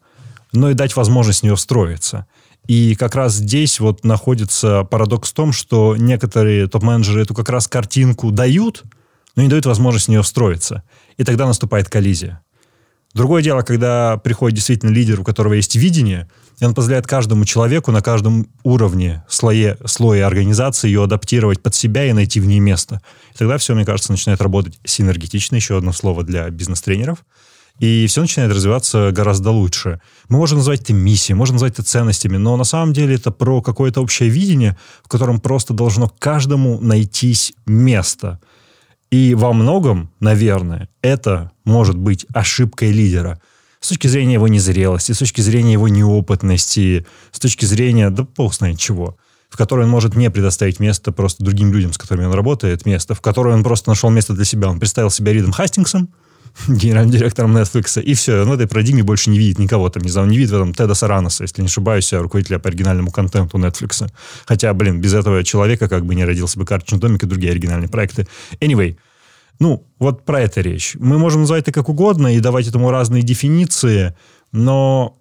но 0.53 0.69
и 0.69 0.75
дать 0.75 0.95
возможность 0.95 1.39
в 1.39 1.43
нее 1.43 1.55
встроиться. 1.55 2.27
И 2.67 2.93
как 2.93 3.15
раз 3.15 3.33
здесь 3.33 3.79
вот 3.79 4.05
находится 4.05 4.83
парадокс 4.83 5.31
в 5.31 5.33
том, 5.33 5.53
что 5.53 5.95
некоторые 5.97 6.67
топ-менеджеры 6.67 7.23
эту 7.23 7.33
как 7.33 7.49
раз 7.49 7.67
картинку 7.67 8.29
дают, 8.29 8.83
но 9.35 9.41
не 9.41 9.49
дают 9.49 9.65
возможность 9.65 10.05
в 10.05 10.09
нее 10.09 10.21
встроиться. 10.21 10.83
И 11.21 11.23
тогда 11.23 11.45
наступает 11.45 11.87
коллизия. 11.87 12.41
Другое 13.13 13.43
дело, 13.43 13.61
когда 13.61 14.17
приходит 14.17 14.55
действительно 14.55 14.89
лидер, 14.89 15.19
у 15.19 15.23
которого 15.23 15.53
есть 15.53 15.75
видение, 15.75 16.27
и 16.59 16.65
он 16.65 16.73
позволяет 16.73 17.05
каждому 17.05 17.45
человеку 17.45 17.91
на 17.91 18.01
каждом 18.01 18.47
уровне, 18.63 19.23
слое, 19.29 19.77
слое 19.85 20.25
организации 20.25 20.87
ее 20.87 21.03
адаптировать 21.03 21.61
под 21.61 21.75
себя 21.75 22.05
и 22.05 22.13
найти 22.13 22.39
в 22.39 22.47
ней 22.47 22.59
место. 22.59 23.03
И 23.35 23.37
тогда 23.37 23.59
все, 23.59 23.75
мне 23.75 23.85
кажется, 23.85 24.11
начинает 24.11 24.41
работать 24.41 24.79
синергетично, 24.83 25.57
еще 25.57 25.77
одно 25.77 25.91
слово 25.91 26.23
для 26.23 26.49
бизнес-тренеров, 26.49 27.23
и 27.77 28.07
все 28.07 28.21
начинает 28.21 28.51
развиваться 28.51 29.11
гораздо 29.11 29.51
лучше. 29.51 30.01
Мы 30.27 30.39
можем 30.39 30.57
назвать 30.57 30.81
это 30.81 30.93
миссией, 30.93 31.35
можем 31.35 31.57
назвать 31.57 31.73
это 31.73 31.83
ценностями, 31.83 32.37
но 32.37 32.57
на 32.57 32.63
самом 32.63 32.93
деле 32.93 33.13
это 33.13 33.29
про 33.29 33.61
какое-то 33.61 34.01
общее 34.01 34.29
видение, 34.29 34.75
в 35.03 35.07
котором 35.07 35.39
просто 35.39 35.75
должно 35.75 36.11
каждому 36.17 36.79
найтись 36.81 37.53
место– 37.67 38.39
и 39.11 39.35
во 39.35 39.51
многом, 39.51 40.09
наверное, 40.21 40.89
это 41.01 41.51
может 41.65 41.97
быть 41.97 42.25
ошибкой 42.33 42.91
лидера. 42.91 43.39
С 43.81 43.89
точки 43.89 44.07
зрения 44.07 44.33
его 44.33 44.47
незрелости, 44.47 45.11
с 45.11 45.17
точки 45.17 45.41
зрения 45.41 45.73
его 45.73 45.89
неопытности, 45.89 47.05
с 47.31 47.39
точки 47.39 47.65
зрения, 47.65 48.09
да 48.09 48.25
бог 48.37 48.53
знает 48.53 48.79
чего, 48.79 49.17
в 49.49 49.57
которой 49.57 49.85
он 49.85 49.89
может 49.89 50.15
не 50.15 50.31
предоставить 50.31 50.79
место 50.79 51.11
просто 51.11 51.43
другим 51.43 51.73
людям, 51.73 51.91
с 51.91 51.97
которыми 51.97 52.25
он 52.25 52.33
работает, 52.33 52.85
место, 52.85 53.13
в 53.13 53.21
которое 53.21 53.53
он 53.53 53.63
просто 53.63 53.89
нашел 53.89 54.09
место 54.09 54.33
для 54.33 54.45
себя. 54.45 54.69
Он 54.69 54.79
представил 54.79 55.09
себя 55.09 55.33
Ридом 55.33 55.51
Хастингсом, 55.51 56.13
генеральным 56.67 57.11
директором 57.11 57.55
Netflix, 57.55 58.01
и 58.01 58.13
все, 58.13 58.41
он 58.41 58.49
в 58.49 58.53
этой 58.53 58.67
парадигме 58.67 59.03
больше 59.03 59.29
не 59.29 59.39
видит 59.39 59.59
никого 59.59 59.89
там, 59.89 60.03
не 60.03 60.09
знаю, 60.09 60.27
не 60.27 60.37
видит 60.37 60.51
в 60.51 60.55
этом 60.55 60.73
Теда 60.73 60.93
Сараноса, 60.93 61.43
если 61.43 61.61
не 61.61 61.67
ошибаюсь, 61.67 62.11
руководителя 62.13 62.59
по 62.59 62.69
оригинальному 62.69 63.11
контенту 63.11 63.57
Netflix. 63.57 64.09
Хотя, 64.45 64.73
блин, 64.73 65.01
без 65.01 65.13
этого 65.13 65.43
человека 65.43 65.87
как 65.87 66.05
бы 66.05 66.15
не 66.15 66.25
родился 66.25 66.59
бы 66.59 66.65
«Карточный 66.65 66.99
домик» 66.99 67.23
и 67.23 67.27
другие 67.27 67.51
оригинальные 67.51 67.89
проекты. 67.89 68.27
Anyway, 68.59 68.97
ну, 69.59 69.85
вот 69.99 70.25
про 70.25 70.41
это 70.41 70.61
речь. 70.61 70.95
Мы 70.99 71.17
можем 71.17 71.41
называть 71.41 71.63
это 71.63 71.71
как 71.71 71.89
угодно 71.89 72.35
и 72.35 72.39
давать 72.39 72.67
этому 72.67 72.89
разные 72.89 73.21
дефиниции, 73.21 74.15
но, 74.51 75.19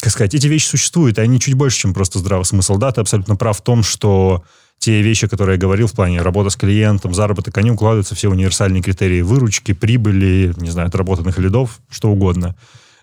как 0.00 0.12
сказать, 0.12 0.34
эти 0.34 0.46
вещи 0.46 0.66
существуют, 0.66 1.18
и 1.18 1.20
они 1.20 1.38
чуть 1.38 1.54
больше, 1.54 1.80
чем 1.80 1.94
просто 1.94 2.18
здравый 2.18 2.44
смысл. 2.44 2.76
Да, 2.76 2.90
ты 2.90 3.02
абсолютно 3.02 3.36
прав 3.36 3.58
в 3.58 3.62
том, 3.62 3.82
что 3.82 4.44
те 4.78 5.02
вещи, 5.02 5.26
которые 5.26 5.54
я 5.54 5.60
говорил 5.60 5.86
в 5.86 5.92
плане 5.92 6.22
работы 6.22 6.50
с 6.50 6.56
клиентом, 6.56 7.14
заработок, 7.14 7.56
они 7.58 7.70
укладываются 7.70 8.14
все 8.14 8.28
универсальные 8.28 8.82
критерии 8.82 9.22
выручки, 9.22 9.72
прибыли, 9.72 10.52
не 10.58 10.70
знаю, 10.70 10.88
отработанных 10.88 11.38
лидов, 11.38 11.80
что 11.90 12.10
угодно. 12.10 12.54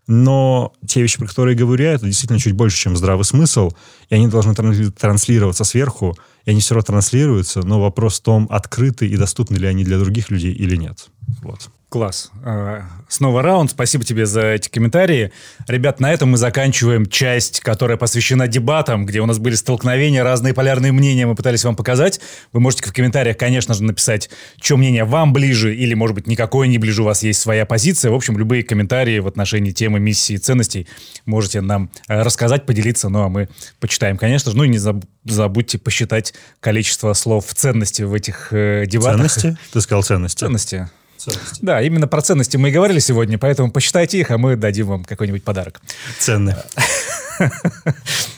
Но 0.06 0.74
те 0.86 1.02
вещи, 1.02 1.18
про 1.18 1.28
которые 1.28 1.54
я 1.54 1.60
говорю, 1.60 1.86
это 1.86 2.06
действительно 2.06 2.40
чуть 2.40 2.54
больше, 2.54 2.78
чем 2.78 2.98
здравый 2.98 3.24
смысл, 3.24 3.72
и 4.10 4.16
они 4.16 4.28
должны 4.28 4.54
транслироваться 4.92 5.64
сверху, 5.64 6.18
и 6.46 6.52
они 6.52 6.60
все 6.60 6.76
равно 6.76 6.86
транслируются, 6.86 7.62
но 7.62 7.80
вопрос 7.80 8.20
в 8.20 8.24
том, 8.24 8.48
открыты 8.50 9.08
и 9.08 9.16
доступны 9.16 9.56
ли 9.56 9.68
они 9.68 9.86
для 9.86 9.98
других 9.98 10.30
людей 10.30 10.54
или 10.54 10.76
нет. 10.76 11.08
Вот. 11.42 11.70
Класс. 11.94 12.32
А, 12.44 12.86
снова 13.08 13.44
раунд. 13.44 13.70
Спасибо 13.70 14.04
тебе 14.04 14.26
за 14.26 14.54
эти 14.54 14.68
комментарии. 14.68 15.32
Ребят, 15.68 16.00
на 16.00 16.12
этом 16.12 16.32
мы 16.32 16.38
заканчиваем 16.38 17.06
часть, 17.06 17.60
которая 17.60 17.98
посвящена 17.98 18.48
дебатам, 18.48 19.06
где 19.06 19.20
у 19.20 19.28
нас 19.28 19.38
были 19.38 19.54
столкновения, 19.54 20.24
разные 20.24 20.56
полярные 20.56 20.92
мнения 20.92 21.28
мы 21.28 21.36
пытались 21.36 21.64
вам 21.64 21.76
показать. 21.76 22.20
Вы 22.52 22.62
можете 22.62 22.90
в 22.90 22.94
комментариях, 22.94 23.38
конечно 23.38 23.76
же, 23.76 23.84
написать, 23.84 24.32
что 24.60 24.76
мнение 24.76 25.04
вам 25.04 25.34
ближе, 25.34 25.76
или, 25.76 25.94
может 25.94 26.16
быть, 26.16 26.26
никакое 26.26 26.68
не 26.68 26.80
ближе, 26.80 27.04
у 27.04 27.06
вас 27.06 27.22
есть 27.22 27.40
своя 27.40 27.68
позиция. 27.68 28.10
В 28.10 28.16
общем, 28.16 28.40
любые 28.40 28.64
комментарии 28.64 29.20
в 29.20 29.28
отношении 29.28 29.70
темы 29.70 30.00
миссии 30.00 30.34
и 30.34 30.38
ценностей 30.40 30.88
можете 31.28 31.62
нам 31.62 31.92
э, 32.08 32.24
рассказать, 32.24 32.66
поделиться, 32.66 33.10
ну 33.10 33.22
а 33.22 33.30
мы 33.30 33.50
почитаем, 33.80 34.18
конечно 34.18 34.50
же. 34.50 34.58
Ну 34.58 34.64
и 34.64 34.68
не 34.68 34.80
забудьте 35.26 35.78
посчитать 35.78 36.34
количество 36.60 37.14
слов 37.14 37.54
ценности 37.54 38.02
в 38.02 38.16
этих 38.16 38.52
э, 38.52 38.86
дебатах. 38.88 39.32
Ценности? 39.32 39.58
Ты 39.72 39.82
сказал 39.82 40.02
ценности. 40.02 40.40
Ценности. 40.40 40.90
Ценности. 41.24 41.60
Да, 41.62 41.82
именно 41.82 42.08
про 42.08 42.22
ценности 42.22 42.58
мы 42.58 42.70
и 42.70 42.72
говорили 42.72 43.00
сегодня, 43.00 43.38
поэтому 43.38 43.72
посчитайте 43.72 44.20
их, 44.20 44.32
а 44.32 44.38
мы 44.38 44.56
дадим 44.56 44.88
вам 44.88 45.06
какой-нибудь 45.06 45.44
подарок. 45.44 45.82
Ценные. 46.20 46.58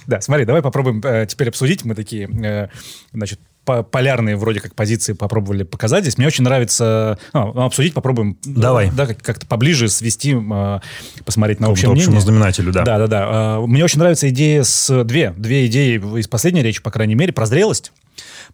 Да, 0.07 0.21
смотри, 0.21 0.45
давай 0.45 0.61
попробуем 0.61 1.01
э, 1.03 1.25
теперь 1.27 1.49
обсудить. 1.49 1.83
Мы 1.83 1.95
такие, 1.95 2.29
э, 2.29 2.67
значит, 3.11 3.39
полярные 3.63 4.35
вроде 4.35 4.59
как 4.59 4.75
позиции 4.75 5.13
попробовали 5.13 5.63
показать 5.63 6.03
здесь. 6.03 6.19
Мне 6.19 6.27
очень 6.27 6.43
нравится... 6.43 7.17
А, 7.33 7.45
ну, 7.45 7.63
обсудить 7.63 7.95
попробуем. 7.95 8.37
Давай. 8.45 8.91
Да, 8.91 9.07
как-то 9.07 9.47
поближе 9.47 9.89
свести, 9.89 10.35
э, 10.35 10.79
посмотреть 11.25 11.59
на 11.59 11.71
общее 11.71 11.89
мнение. 11.89 12.21
знаменателю, 12.21 12.71
да. 12.71 12.83
Да, 12.83 12.99
да, 12.99 13.07
да. 13.07 13.59
Мне 13.61 13.83
очень 13.83 13.99
нравится 13.99 14.29
идея 14.29 14.63
с... 14.63 15.03
Две. 15.03 15.31
Две 15.31 15.65
идеи 15.65 15.97
из 16.19 16.27
последней 16.27 16.61
речи, 16.61 16.81
по 16.83 16.91
крайней 16.91 17.15
мере, 17.15 17.33
про 17.33 17.47
зрелость 17.47 17.91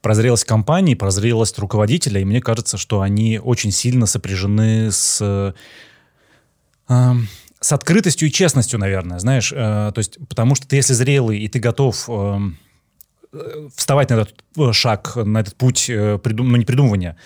прозрелость 0.02 0.46
компании, 0.46 0.96
прозрелость 0.96 1.60
руководителя, 1.60 2.22
и 2.22 2.26
мне 2.26 2.42
кажется, 2.42 2.78
что 2.78 3.02
они 3.02 3.40
очень 3.40 3.72
сильно 3.72 4.06
сопряжены 4.06 4.92
с... 4.92 5.54
Э, 6.90 7.14
с 7.62 7.72
открытостью 7.72 8.28
и 8.28 8.32
честностью, 8.32 8.80
наверное, 8.80 9.20
знаешь, 9.20 9.52
э, 9.52 9.56
то 9.56 9.98
есть, 9.98 10.18
потому 10.28 10.56
что 10.56 10.68
ты, 10.68 10.78
если 10.78 10.94
зрелый 10.94 11.40
и 11.40 11.48
ты 11.48 11.60
готов 11.60 12.10
э, 12.10 12.40
вставать 13.76 14.10
на 14.10 14.16
этот 14.16 14.44
э, 14.58 14.74
шаг, 14.74 15.16
на 15.16 15.40
этот 15.40 15.56
путь, 15.56 15.90
э, 15.90 16.18
придум... 16.18 16.52
ну, 16.52 16.58
не 16.58 16.66
придумывания, 16.66 17.18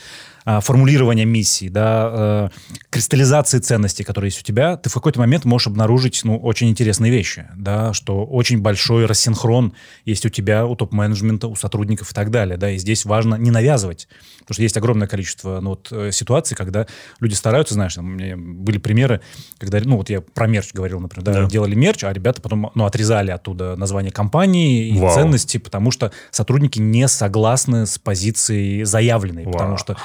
формулирования 0.45 1.25
миссии, 1.25 1.69
да, 1.69 2.49
э, 2.53 2.75
кристаллизации 2.91 3.59
ценностей, 3.59 4.03
которые 4.03 4.29
есть 4.29 4.39
у 4.39 4.43
тебя, 4.43 4.77
ты 4.77 4.89
в 4.89 4.93
какой-то 4.93 5.19
момент 5.19 5.43
можешь 5.43 5.67
обнаружить, 5.67 6.21
ну, 6.23 6.37
очень 6.37 6.69
интересные 6.69 7.11
вещи, 7.11 7.47
да, 7.55 7.93
что 7.93 8.25
очень 8.25 8.61
большой 8.61 9.05
рассинхрон 9.05 9.73
есть 10.05 10.25
у 10.25 10.29
тебя, 10.29 10.65
у 10.67 10.75
топ-менеджмента, 10.75 11.47
у 11.47 11.55
сотрудников 11.55 12.11
и 12.11 12.13
так 12.13 12.29
далее, 12.29 12.57
да, 12.57 12.69
и 12.69 12.77
здесь 12.77 13.05
важно 13.05 13.35
не 13.35 13.49
навязывать, 13.49 14.07
потому 14.39 14.53
что 14.53 14.61
есть 14.63 14.77
огромное 14.77 15.07
количество, 15.07 15.59
ну, 15.61 15.71
вот, 15.71 15.87
э, 15.91 16.11
ситуаций, 16.11 16.55
когда 16.55 16.85
люди 17.19 17.33
стараются, 17.33 17.73
знаешь, 17.73 17.97
у 17.97 18.03
меня 18.03 18.37
были 18.37 18.77
примеры, 18.77 19.21
когда, 19.57 19.79
ну, 19.83 19.97
вот 19.97 20.11
я 20.11 20.21
про 20.21 20.45
мерч 20.45 20.73
говорил, 20.73 20.99
например, 20.99 21.25
да, 21.25 21.33
да. 21.41 21.45
делали 21.47 21.73
мерч, 21.73 22.03
а 22.03 22.13
ребята 22.13 22.41
потом, 22.41 22.71
ну, 22.75 22.85
отрезали 22.85 23.31
оттуда 23.31 23.75
название 23.75 24.11
компании 24.11 24.89
и 24.89 24.99
Вау. 24.99 25.13
ценности, 25.13 25.57
потому 25.57 25.89
что 25.89 26.11
сотрудники 26.29 26.79
не 26.79 27.07
согласны 27.07 27.87
с 27.87 27.97
позицией 27.97 28.83
заявленной, 28.83 29.45
Вау. 29.45 29.53
потому 29.53 29.77
что 29.77 29.97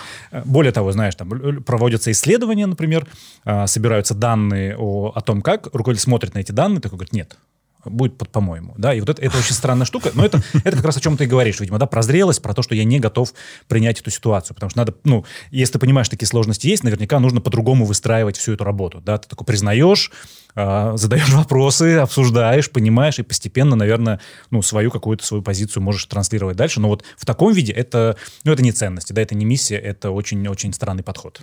более 0.45 0.73
того, 0.73 0.93
знаешь, 0.93 1.15
там 1.15 1.63
проводятся 1.63 2.11
исследования, 2.11 2.67
например, 2.67 3.07
а, 3.45 3.67
собираются 3.67 4.15
данные 4.15 4.77
о, 4.79 5.13
о 5.15 5.21
том, 5.21 5.43
как 5.43 5.69
руководитель 5.73 6.05
смотрит 6.05 6.35
на 6.35 6.39
эти 6.39 6.53
данные, 6.53 6.81
такой 6.81 6.99
говорит, 6.99 7.13
нет, 7.13 7.37
будет 7.85 8.19
под 8.19 8.31
по-моему, 8.31 8.75
да, 8.77 8.95
и 8.95 9.01
вот 9.01 9.09
это, 9.09 9.23
это 9.23 9.39
очень 9.39 9.55
странная 9.55 9.87
штука, 9.87 10.11
но 10.15 10.25
это, 10.25 10.43
это 10.65 10.77
как 10.77 10.85
раз 10.85 10.97
о 10.97 11.01
чем 11.01 11.17
ты 11.17 11.25
и 11.25 11.27
говоришь, 11.27 11.61
видимо, 11.61 11.79
да, 11.79 11.87
про 11.87 12.03
зрелость, 12.03 12.43
про 12.43 12.55
то, 12.55 12.63
что 12.63 12.75
я 12.75 12.85
не 12.85 13.01
готов 13.01 13.33
принять 13.69 14.01
эту 14.01 14.11
ситуацию, 14.11 14.55
потому 14.55 14.71
что 14.71 14.79
надо, 14.79 14.95
ну, 15.05 15.25
если 15.51 15.75
ты 15.75 15.79
понимаешь, 15.79 16.09
такие 16.09 16.27
сложности 16.27 16.67
есть, 16.67 16.85
наверняка 16.85 17.19
нужно 17.19 17.41
по-другому 17.41 17.85
выстраивать 17.85 18.37
всю 18.37 18.53
эту 18.53 18.65
работу, 18.65 19.01
да, 19.01 19.19
ты 19.19 19.29
такой 19.29 19.47
признаешь, 19.47 20.11
э, 20.55 20.93
задаешь 20.97 21.29
вопросы, 21.31 21.97
обсуждаешь, 21.97 22.71
понимаешь, 22.71 23.19
и 23.19 23.23
постепенно, 23.23 23.77
наверное, 23.77 24.21
ну, 24.51 24.63
свою 24.63 24.91
какую-то 24.91 25.25
свою 25.25 25.43
позицию 25.43 25.83
можешь 25.83 26.05
транслировать 26.07 26.57
дальше, 26.57 26.81
но 26.81 26.89
вот 26.89 27.05
в 27.17 27.25
таком 27.25 27.53
виде 27.53 27.73
это, 27.73 28.17
ну, 28.45 28.53
это 28.53 28.63
не 28.63 28.73
ценности, 28.73 29.13
да, 29.13 29.23
это 29.23 29.35
не 29.35 29.45
миссия, 29.45 29.77
это 29.77 30.11
очень-очень 30.11 30.73
странный 30.73 31.03
подход. 31.03 31.41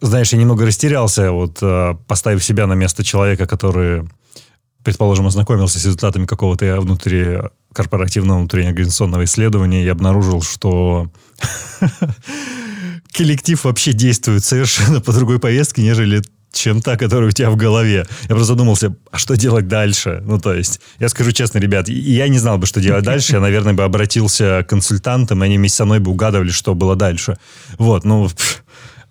Знаешь, 0.00 0.32
я 0.32 0.38
немного 0.38 0.64
растерялся, 0.64 1.32
вот 1.32 1.58
э, 1.62 1.94
поставив 2.06 2.44
себя 2.44 2.66
на 2.66 2.74
место 2.74 3.04
человека, 3.04 3.46
который 3.46 4.08
предположим, 4.84 5.26
ознакомился 5.26 5.78
с 5.78 5.84
результатами 5.84 6.26
какого-то 6.26 6.80
внутри 6.80 7.38
корпоративного 7.72 8.38
внутреннеорганизационного 8.38 9.24
исследования 9.24 9.84
и 9.84 9.88
обнаружил, 9.88 10.42
что 10.42 11.10
коллектив 13.12 13.62
вообще 13.64 13.92
действует 13.92 14.44
совершенно 14.44 15.00
по 15.00 15.12
другой 15.12 15.38
повестке, 15.38 15.82
нежели 15.82 16.22
чем 16.52 16.82
та, 16.82 16.96
которая 16.96 17.30
у 17.30 17.32
тебя 17.32 17.50
в 17.50 17.56
голове. 17.56 18.06
Я 18.24 18.28
просто 18.28 18.44
задумался, 18.44 18.94
а 19.10 19.18
что 19.18 19.36
делать 19.36 19.68
дальше? 19.68 20.22
Ну, 20.24 20.38
то 20.38 20.52
есть, 20.52 20.80
я 20.98 21.08
скажу 21.08 21.32
честно, 21.32 21.58
ребят, 21.58 21.88
я 21.88 22.28
не 22.28 22.38
знал 22.38 22.58
бы, 22.58 22.66
что 22.66 22.80
делать 22.80 23.04
дальше. 23.04 23.32
Я, 23.32 23.40
наверное, 23.40 23.72
бы 23.72 23.82
обратился 23.84 24.62
к 24.62 24.68
консультантам, 24.68 25.42
и 25.42 25.46
они 25.46 25.56
вместе 25.56 25.78
со 25.78 25.84
мной 25.84 25.98
бы 25.98 26.10
угадывали, 26.10 26.50
что 26.50 26.74
было 26.74 26.94
дальше. 26.94 27.38
Вот, 27.78 28.04
ну, 28.04 28.28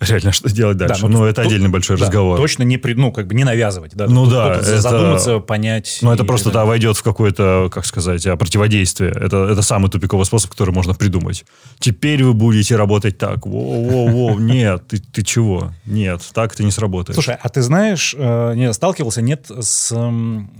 реально 0.01 0.31
что 0.31 0.49
делать 0.49 0.77
дальше. 0.77 1.01
Да, 1.01 1.07
ну, 1.07 1.19
ну, 1.19 1.25
это 1.25 1.41
отдельный 1.41 1.69
большой 1.69 1.97
да, 1.97 2.05
разговор. 2.05 2.37
Точно 2.37 2.63
не, 2.63 2.77
при, 2.77 2.93
ну, 2.93 3.11
как 3.11 3.27
бы 3.27 3.35
не 3.35 3.43
навязывать. 3.43 3.93
Да, 3.95 4.07
ну, 4.07 4.25
да. 4.29 4.55
Это, 4.55 4.81
задуматься, 4.81 5.39
понять. 5.39 5.99
Ну, 6.01 6.11
это 6.11 6.23
просто, 6.23 6.51
да, 6.51 6.65
войдет 6.65 6.97
в 6.97 7.03
какое-то, 7.03 7.69
как 7.71 7.85
сказать, 7.85 8.25
а, 8.25 8.35
противодействие. 8.35 9.11
Это, 9.11 9.45
это 9.45 9.61
самый 9.61 9.89
тупиковый 9.89 10.25
способ, 10.25 10.51
который 10.51 10.73
можно 10.73 10.93
придумать. 10.93 11.45
Теперь 11.79 12.23
вы 12.23 12.33
будете 12.33 12.75
работать 12.75 13.17
так. 13.17 13.45
Во-во-во, 13.45 14.35
нет, 14.39 14.87
ты, 14.87 14.99
ты 14.99 15.23
чего? 15.23 15.73
Нет, 15.85 16.21
так 16.33 16.53
это 16.53 16.63
не 16.63 16.71
сработает. 16.71 17.15
Слушай, 17.15 17.37
а 17.41 17.49
ты 17.49 17.61
знаешь, 17.61 18.15
э, 18.17 18.53
не, 18.55 18.73
сталкивался, 18.73 19.21
нет, 19.21 19.49
с, 19.49 19.93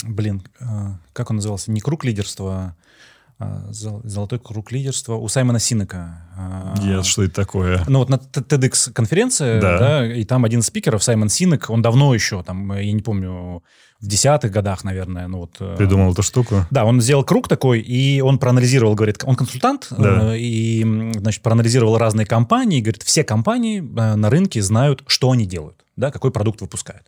блин, 0.04 0.44
э, 0.60 0.66
как 1.14 1.30
он 1.30 1.38
назывался, 1.38 1.72
не 1.72 1.82
круг 1.82 2.04
лидерства, 2.06 2.54
а, 2.54 2.74
золотой 3.70 4.40
круг 4.40 4.72
лидерства 4.72 5.16
у 5.16 5.28
Саймона 5.28 5.60
Синека. 5.60 6.22
Нет, 6.82 7.00
а, 7.00 7.04
что 7.04 7.24
это 7.24 7.34
такое? 7.34 7.84
Ну 7.88 8.00
вот 8.00 8.10
на 8.10 8.16
TEDx 8.16 8.92
конференции, 8.92 9.60
да. 9.60 9.78
да, 9.78 10.14
и 10.14 10.24
там 10.24 10.46
один 10.46 10.62
из 10.62 10.68
спикеров, 10.68 11.04
Саймон 11.04 11.30
Синек, 11.30 11.70
он 11.70 11.82
давно 11.82 12.14
еще, 12.14 12.44
там, 12.44 12.74
я 12.74 12.92
не 12.92 13.02
помню, 13.02 13.64
в 14.02 14.08
десятых 14.08 14.52
годах, 14.52 14.84
наверное. 14.84 15.28
Ну, 15.28 15.40
вот, 15.40 15.56
э, 15.60 15.76
Придумал 15.78 16.12
эту 16.12 16.24
штуку? 16.24 16.66
Да, 16.72 16.86
он 16.86 17.00
сделал 17.02 17.24
круг 17.24 17.48
такой, 17.48 17.80
и 17.80 18.20
он 18.22 18.40
проанализировал, 18.40 18.96
говорит, 18.96 19.24
он 19.24 19.36
консультант, 19.36 19.88
да. 19.92 20.36
Э, 20.36 20.40
и, 20.40 20.84
значит, 21.18 21.44
проанализировал 21.44 21.98
разные 21.98 22.26
компании, 22.26 22.80
и 22.80 22.82
говорит, 22.82 23.04
все 23.04 23.24
компании 23.24 23.80
э, 23.80 24.16
на 24.16 24.30
рынке 24.30 24.62
знают, 24.62 25.04
что 25.06 25.32
они 25.32 25.46
делают 25.46 25.81
да, 25.96 26.12
какой 26.12 26.32
продукт 26.32 26.62
выпускают. 26.62 27.06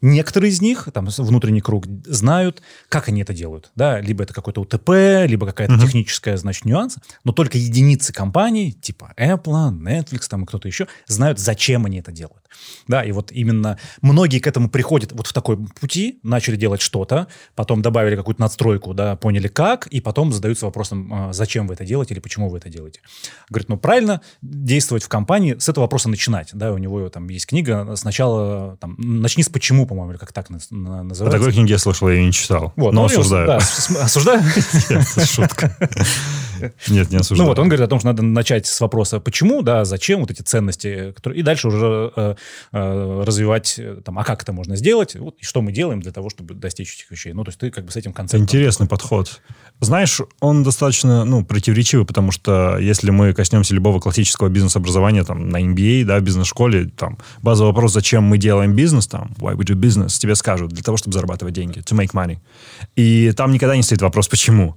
Некоторые 0.00 0.50
из 0.50 0.60
них, 0.60 0.88
там, 0.92 1.06
внутренний 1.06 1.60
круг, 1.60 1.86
знают, 2.04 2.62
как 2.88 3.08
они 3.08 3.22
это 3.22 3.34
делают, 3.34 3.70
да, 3.74 4.00
либо 4.00 4.24
это 4.24 4.34
какой-то 4.34 4.60
УТП, 4.62 5.26
либо 5.26 5.46
какая-то 5.46 5.74
uh-huh. 5.74 5.80
техническая, 5.80 6.36
значит, 6.36 6.64
нюанс, 6.64 6.96
но 7.24 7.32
только 7.32 7.58
единицы 7.58 8.12
компаний, 8.12 8.72
типа 8.72 9.12
Apple, 9.16 9.70
Netflix, 9.70 10.22
там, 10.28 10.44
и 10.44 10.46
кто-то 10.46 10.68
еще, 10.68 10.88
знают, 11.06 11.38
зачем 11.38 11.86
они 11.86 11.98
это 12.00 12.12
делают, 12.12 12.41
да, 12.88 13.04
и 13.04 13.12
вот 13.12 13.32
именно 13.32 13.78
многие 14.00 14.38
к 14.38 14.46
этому 14.46 14.68
приходят 14.70 15.12
вот 15.12 15.26
в 15.26 15.32
такой 15.32 15.58
пути, 15.80 16.18
начали 16.22 16.56
делать 16.56 16.80
что-то, 16.80 17.28
потом 17.54 17.82
добавили 17.82 18.16
какую-то 18.16 18.40
надстройку, 18.40 18.94
да, 18.94 19.16
поняли 19.16 19.48
как, 19.48 19.86
и 19.88 20.00
потом 20.00 20.32
задаются 20.32 20.66
вопросом, 20.66 21.12
а, 21.12 21.32
зачем 21.32 21.66
вы 21.66 21.74
это 21.74 21.84
делаете 21.84 22.14
или 22.14 22.20
почему 22.20 22.48
вы 22.48 22.58
это 22.58 22.68
делаете. 22.68 23.00
Говорит, 23.50 23.68
ну, 23.68 23.76
правильно 23.76 24.20
действовать 24.40 25.04
в 25.04 25.08
компании, 25.08 25.56
с 25.58 25.68
этого 25.68 25.84
вопроса 25.84 26.08
начинать, 26.08 26.50
да, 26.52 26.72
у 26.72 26.78
него 26.78 27.08
там 27.08 27.28
есть 27.28 27.46
книга, 27.46 27.94
сначала 27.96 28.22
сначала 28.32 28.76
там, 28.76 28.94
начни 28.98 29.42
с 29.42 29.48
почему, 29.48 29.86
по-моему, 29.86 30.12
или 30.12 30.18
как 30.18 30.32
так 30.32 30.50
называется. 30.50 31.26
О 31.26 31.30
такой 31.30 31.52
книге 31.52 31.72
я 31.72 31.78
слышал, 31.78 32.08
я 32.08 32.14
ее 32.16 32.26
не 32.26 32.32
читал, 32.32 32.72
вот, 32.76 32.92
но 32.92 33.02
ну, 33.02 33.06
осуждаю. 33.06 33.46
Да, 33.46 33.56
осуждаю? 33.56 34.42
Шутка. 35.24 35.76
Нет, 36.88 37.10
не 37.10 37.18
осуждаю. 37.18 37.44
Ну 37.44 37.48
вот, 37.48 37.58
он 37.58 37.68
говорит 37.68 37.84
о 37.84 37.88
том, 37.88 37.98
что 37.98 38.08
надо 38.08 38.22
начать 38.22 38.66
с 38.66 38.80
вопроса 38.80 39.20
«почему?», 39.20 39.62
да, 39.62 39.84
«зачем?», 39.84 40.20
вот 40.20 40.30
эти 40.30 40.42
ценности, 40.42 41.12
которые... 41.12 41.40
и 41.40 41.42
дальше 41.42 41.68
уже 41.68 42.12
э, 42.14 42.34
э, 42.72 43.22
развивать, 43.24 43.76
э, 43.78 44.00
там, 44.04 44.18
а 44.18 44.24
как 44.24 44.42
это 44.42 44.52
можно 44.52 44.76
сделать, 44.76 45.14
вот, 45.16 45.36
и 45.38 45.44
что 45.44 45.62
мы 45.62 45.72
делаем 45.72 46.00
для 46.00 46.12
того, 46.12 46.30
чтобы 46.30 46.54
достичь 46.54 46.94
этих 46.94 47.10
вещей. 47.10 47.32
Ну, 47.32 47.44
то 47.44 47.48
есть 47.48 47.60
ты 47.60 47.70
как 47.70 47.84
бы 47.84 47.90
с 47.90 47.96
этим 47.96 48.12
концептом... 48.12 48.42
Интересный 48.42 48.86
подход. 48.86 49.40
Знаешь, 49.80 50.20
он 50.40 50.62
достаточно, 50.62 51.24
ну, 51.24 51.44
противоречивый, 51.44 52.06
потому 52.06 52.30
что 52.30 52.78
если 52.78 53.10
мы 53.10 53.34
коснемся 53.34 53.74
любого 53.74 53.98
классического 54.00 54.48
бизнес-образования, 54.48 55.24
там, 55.24 55.48
на 55.48 55.60
MBA, 55.60 56.04
да, 56.04 56.18
в 56.18 56.22
бизнес-школе, 56.22 56.90
там, 56.96 57.18
базовый 57.42 57.72
вопрос, 57.72 57.92
зачем 57.92 58.22
мы 58.22 58.38
делаем 58.38 58.74
бизнес, 58.76 59.06
там, 59.06 59.32
why 59.38 59.56
we 59.56 59.64
do 59.64 59.74
business, 59.74 60.18
тебе 60.20 60.36
скажут, 60.36 60.72
для 60.72 60.82
того, 60.82 60.96
чтобы 60.96 61.14
зарабатывать 61.14 61.54
деньги, 61.54 61.78
to 61.78 61.96
make 61.96 62.12
money. 62.12 62.38
И 62.94 63.32
там 63.32 63.52
никогда 63.52 63.76
не 63.76 63.82
стоит 63.82 64.02
вопрос, 64.02 64.28
почему. 64.28 64.76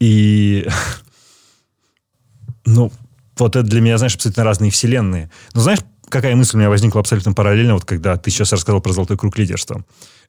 И, 0.00 0.66
ну, 2.64 2.92
вот 3.36 3.56
это 3.56 3.66
для 3.66 3.80
меня, 3.80 3.98
знаешь, 3.98 4.14
абсолютно 4.14 4.44
разные 4.44 4.70
вселенные. 4.70 5.30
Но 5.54 5.60
знаешь, 5.60 5.80
какая 6.08 6.36
мысль 6.36 6.56
у 6.56 6.58
меня 6.58 6.68
возникла 6.68 7.00
абсолютно 7.00 7.32
параллельно, 7.32 7.74
вот 7.74 7.84
когда 7.84 8.16
ты 8.16 8.30
сейчас 8.30 8.52
рассказал 8.52 8.80
про 8.80 8.92
золотой 8.92 9.16
круг 9.16 9.38
лидерства. 9.38 9.84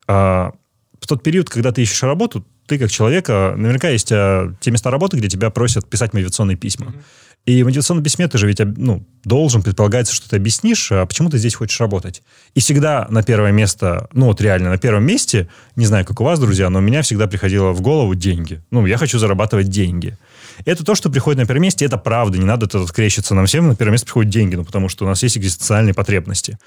А, 0.08 0.52
в 1.00 1.08
тот 1.08 1.22
период, 1.22 1.50
когда 1.50 1.72
ты 1.72 1.82
ищешь 1.82 2.04
работу, 2.04 2.46
ты 2.66 2.80
как 2.80 2.90
человека, 2.90 3.54
наверняка 3.58 3.90
есть 3.90 4.12
а, 4.12 4.54
те 4.62 4.72
места 4.72 4.90
работы, 4.90 5.18
где 5.18 5.28
тебя 5.28 5.50
просят 5.50 5.90
писать 5.90 6.14
мотивационные 6.14 6.56
письма. 6.56 6.88
Mm-hmm. 6.88 7.04
И 7.46 7.62
в 7.62 7.66
мотивационном 7.66 8.04
письме 8.06 8.30
ты 8.30 8.38
же 8.38 8.48
ведь 8.48 8.60
ну, 8.78 9.06
должен, 9.26 9.62
предполагается, 9.62 10.14
что 10.14 10.30
ты 10.30 10.38
объяснишь, 10.38 10.94
а 10.94 11.06
почему 11.06 11.30
ты 11.30 11.38
здесь 11.38 11.56
хочешь 11.56 11.78
работать. 11.82 12.24
И 12.56 12.62
всегда 12.62 13.06
на 13.10 13.22
первое 13.22 13.52
место, 13.52 14.08
ну 14.14 14.28
вот 14.28 14.40
реально 14.40 14.70
на 14.70 14.78
первом 14.78 15.04
месте, 15.04 15.50
не 15.76 15.86
знаю, 15.86 16.06
как 16.06 16.22
у 16.22 16.24
вас, 16.24 16.40
друзья, 16.40 16.70
но 16.70 16.80
у 16.80 16.82
меня 16.82 17.02
всегда 17.02 17.28
приходило 17.28 17.74
в 17.74 17.82
голову 17.82 18.16
деньги. 18.16 18.62
Ну, 18.72 18.86
я 18.86 18.98
хочу 18.98 19.20
зарабатывать 19.20 19.68
деньги. 19.68 20.18
Это 20.66 20.84
то, 20.84 20.96
что 20.96 21.10
приходит 21.10 21.40
на 21.40 21.46
первое 21.46 21.62
место, 21.62 21.86
это 21.86 21.98
правда, 21.98 22.38
не 22.38 22.46
надо 22.46 22.68
тут 22.68 22.84
открещиваться 22.84 23.36
нам 23.36 23.46
всем, 23.46 23.68
на 23.68 23.76
первое 23.76 23.94
место 23.94 24.06
приходят 24.06 24.32
деньги, 24.32 24.56
ну, 24.56 24.64
потому 24.64 24.90
что 24.90 25.06
у 25.06 25.08
нас 25.08 25.24
есть 25.24 25.38
экзистенциальные 25.38 25.94
потребности. 25.94 26.58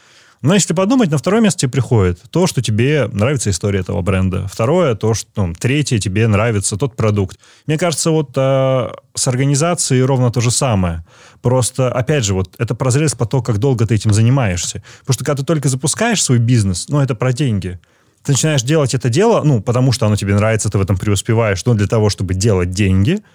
Но 0.42 0.54
если 0.54 0.74
подумать, 0.74 1.10
на 1.10 1.18
второе 1.18 1.40
место 1.40 1.60
тебе 1.60 1.72
приходит 1.72 2.20
то, 2.30 2.46
что 2.46 2.60
тебе 2.60 3.08
нравится 3.10 3.50
история 3.50 3.80
этого 3.80 4.02
бренда. 4.02 4.46
Второе, 4.48 4.94
то, 4.94 5.14
что 5.14 5.28
ну, 5.36 5.54
третье, 5.54 5.98
тебе 5.98 6.28
нравится 6.28 6.76
тот 6.76 6.94
продукт. 6.94 7.38
Мне 7.66 7.78
кажется, 7.78 8.10
вот 8.10 8.32
э, 8.36 8.88
с 9.14 9.28
организацией 9.28 10.02
ровно 10.02 10.30
то 10.30 10.40
же 10.40 10.50
самое. 10.50 11.04
Просто, 11.40 11.90
опять 11.90 12.24
же, 12.24 12.34
вот 12.34 12.54
это 12.58 12.74
прозрелось 12.74 13.14
по 13.14 13.24
то, 13.24 13.42
как 13.42 13.58
долго 13.58 13.86
ты 13.86 13.94
этим 13.94 14.12
занимаешься. 14.12 14.82
Потому 15.00 15.14
что 15.14 15.24
когда 15.24 15.40
ты 15.40 15.46
только 15.46 15.68
запускаешь 15.68 16.22
свой 16.22 16.38
бизнес, 16.38 16.88
ну, 16.88 17.00
это 17.00 17.14
про 17.14 17.32
деньги. 17.32 17.80
Ты 18.22 18.32
начинаешь 18.32 18.62
делать 18.62 18.92
это 18.92 19.08
дело, 19.08 19.42
ну, 19.42 19.62
потому 19.62 19.92
что 19.92 20.06
оно 20.06 20.16
тебе 20.16 20.34
нравится, 20.34 20.68
ты 20.68 20.76
в 20.76 20.82
этом 20.82 20.98
преуспеваешь, 20.98 21.64
но 21.64 21.74
для 21.74 21.86
того, 21.86 22.10
чтобы 22.10 22.34
делать 22.34 22.70
деньги– 22.70 23.22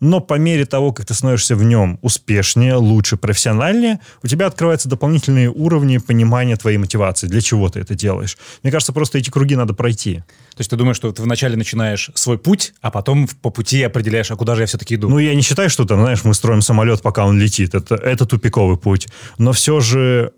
но 0.00 0.20
по 0.20 0.34
мере 0.34 0.64
того, 0.64 0.92
как 0.92 1.06
ты 1.06 1.14
становишься 1.14 1.54
в 1.54 1.62
нем 1.62 1.98
успешнее, 2.02 2.74
лучше, 2.74 3.16
профессиональнее, 3.16 4.00
у 4.22 4.26
тебя 4.26 4.46
открываются 4.46 4.88
дополнительные 4.88 5.50
уровни 5.50 5.98
понимания 5.98 6.56
твоей 6.56 6.78
мотивации, 6.78 7.26
для 7.26 7.40
чего 7.40 7.68
ты 7.68 7.80
это 7.80 7.94
делаешь. 7.94 8.38
Мне 8.62 8.72
кажется, 8.72 8.92
просто 8.92 9.18
эти 9.18 9.30
круги 9.30 9.56
надо 9.56 9.74
пройти. 9.74 10.16
То 10.16 10.60
есть 10.60 10.70
ты 10.70 10.76
думаешь, 10.76 10.96
что 10.96 11.12
ты 11.12 11.22
вначале 11.22 11.56
начинаешь 11.56 12.10
свой 12.14 12.38
путь, 12.38 12.72
а 12.80 12.90
потом 12.90 13.28
по 13.42 13.50
пути 13.50 13.82
определяешь, 13.82 14.30
а 14.30 14.36
куда 14.36 14.54
же 14.54 14.62
я 14.62 14.66
все-таки 14.66 14.94
иду? 14.94 15.08
Ну, 15.08 15.18
я 15.18 15.34
не 15.34 15.42
считаю, 15.42 15.70
что 15.70 15.84
там, 15.84 16.00
знаешь, 16.00 16.24
мы 16.24 16.34
строим 16.34 16.62
самолет, 16.62 17.02
пока 17.02 17.26
он 17.26 17.38
летит. 17.38 17.74
Это, 17.74 17.94
это 17.94 18.26
тупиковый 18.26 18.76
путь. 18.76 19.08
Но 19.38 19.52
все 19.52 19.80
же, 19.80 20.32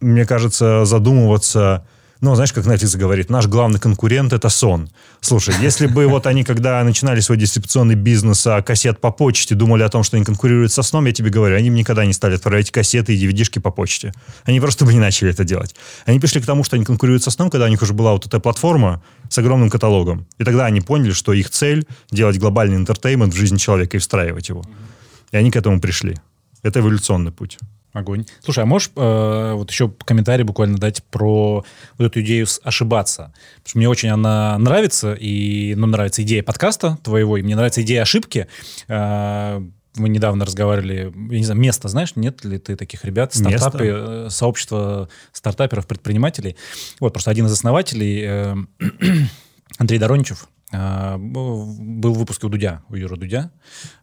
мне 0.00 0.24
кажется, 0.24 0.84
задумываться 0.84 1.86
ну, 2.22 2.36
знаешь, 2.36 2.52
как 2.52 2.64
Netflix 2.66 2.96
говорит, 2.96 3.30
наш 3.30 3.48
главный 3.48 3.80
конкурент— 3.80 4.32
это 4.32 4.48
сон. 4.48 4.88
Слушай, 5.20 5.56
если 5.60 5.88
бы 5.88 6.06
вот 6.06 6.28
они, 6.28 6.44
когда 6.44 6.82
начинали 6.84 7.18
свой 7.18 7.36
дистрибуционный 7.36 7.96
бизнес, 7.96 8.46
а 8.46 8.62
кассет 8.62 9.00
по 9.00 9.10
почте, 9.10 9.56
думали 9.56 9.82
о 9.82 9.88
том, 9.88 10.04
что 10.04 10.16
они 10.16 10.24
конкурируют 10.24 10.70
со 10.72 10.84
сном, 10.84 11.06
я 11.06 11.12
тебе 11.12 11.30
говорю, 11.30 11.56
они 11.56 11.68
бы 11.68 11.76
никогда 11.76 12.04
не 12.06 12.12
стали 12.12 12.36
отправлять 12.36 12.70
кассеты 12.70 13.12
и 13.12 13.26
dvd 13.26 13.60
по 13.60 13.72
почте. 13.72 14.14
Они 14.44 14.60
просто 14.60 14.84
бы 14.84 14.94
не 14.94 15.00
начали 15.00 15.32
это 15.32 15.42
делать. 15.42 15.74
Они 16.06 16.20
пришли 16.20 16.40
к 16.40 16.46
тому, 16.46 16.62
что 16.62 16.76
они 16.76 16.84
конкурируют 16.84 17.24
со 17.24 17.32
сном, 17.32 17.50
когда 17.50 17.66
у 17.66 17.68
них 17.68 17.82
уже 17.82 17.92
была 17.92 18.12
вот 18.12 18.24
эта 18.24 18.38
платформа 18.38 19.02
с 19.28 19.36
огромным 19.38 19.68
каталогом. 19.68 20.28
И 20.38 20.44
тогда 20.44 20.66
они 20.66 20.80
поняли, 20.80 21.10
что 21.10 21.32
их 21.32 21.50
цель— 21.50 21.88
делать 22.12 22.38
глобальный 22.38 22.76
интертеймент 22.76 23.34
в 23.34 23.36
жизнь 23.36 23.56
человека 23.56 23.96
и 23.96 24.00
встраивать 24.00 24.48
его. 24.48 24.62
И 25.32 25.36
они 25.36 25.50
к 25.50 25.56
этому 25.56 25.80
пришли. 25.80 26.16
Это 26.62 26.78
эволюционный 26.78 27.32
путь. 27.32 27.58
Огонь. 27.92 28.24
Слушай, 28.42 28.64
а 28.64 28.66
можешь 28.66 28.90
э, 28.96 29.52
вот 29.54 29.70
еще 29.70 29.92
комментарий 30.04 30.44
буквально 30.44 30.78
дать 30.78 31.04
про 31.04 31.64
вот 31.98 32.04
эту 32.04 32.22
идею 32.22 32.46
ошибаться? 32.62 33.34
Потому 33.56 33.68
что 33.68 33.78
мне 33.78 33.88
очень 33.88 34.08
она 34.08 34.56
нравится, 34.58 35.12
и 35.12 35.74
ну, 35.74 35.86
нравится 35.86 36.22
идея 36.22 36.42
подкаста 36.42 36.98
твоего, 37.02 37.36
и 37.36 37.42
мне 37.42 37.54
нравится 37.54 37.82
идея 37.82 38.02
ошибки. 38.02 38.46
Э, 38.88 39.60
мы 39.96 40.08
недавно 40.08 40.46
разговаривали, 40.46 41.12
я 41.30 41.38
не 41.38 41.44
знаю, 41.44 41.60
место, 41.60 41.88
знаешь, 41.88 42.16
нет 42.16 42.44
ли 42.44 42.58
ты 42.58 42.76
таких 42.76 43.04
ребят, 43.04 43.34
стартапы, 43.34 43.84
место? 43.84 44.30
сообщество 44.30 45.10
стартаперов, 45.32 45.86
предпринимателей. 45.86 46.56
Вот, 46.98 47.12
просто 47.12 47.30
один 47.30 47.44
из 47.44 47.52
основателей, 47.52 48.22
э, 48.24 48.56
Андрей 49.78 49.98
Дороничев, 49.98 50.48
был 50.72 52.14
выпуск 52.14 52.42
у 52.44 52.48
Дудя, 52.48 52.82
у 52.88 52.94
Юры 52.94 53.16
Дудя, 53.16 53.50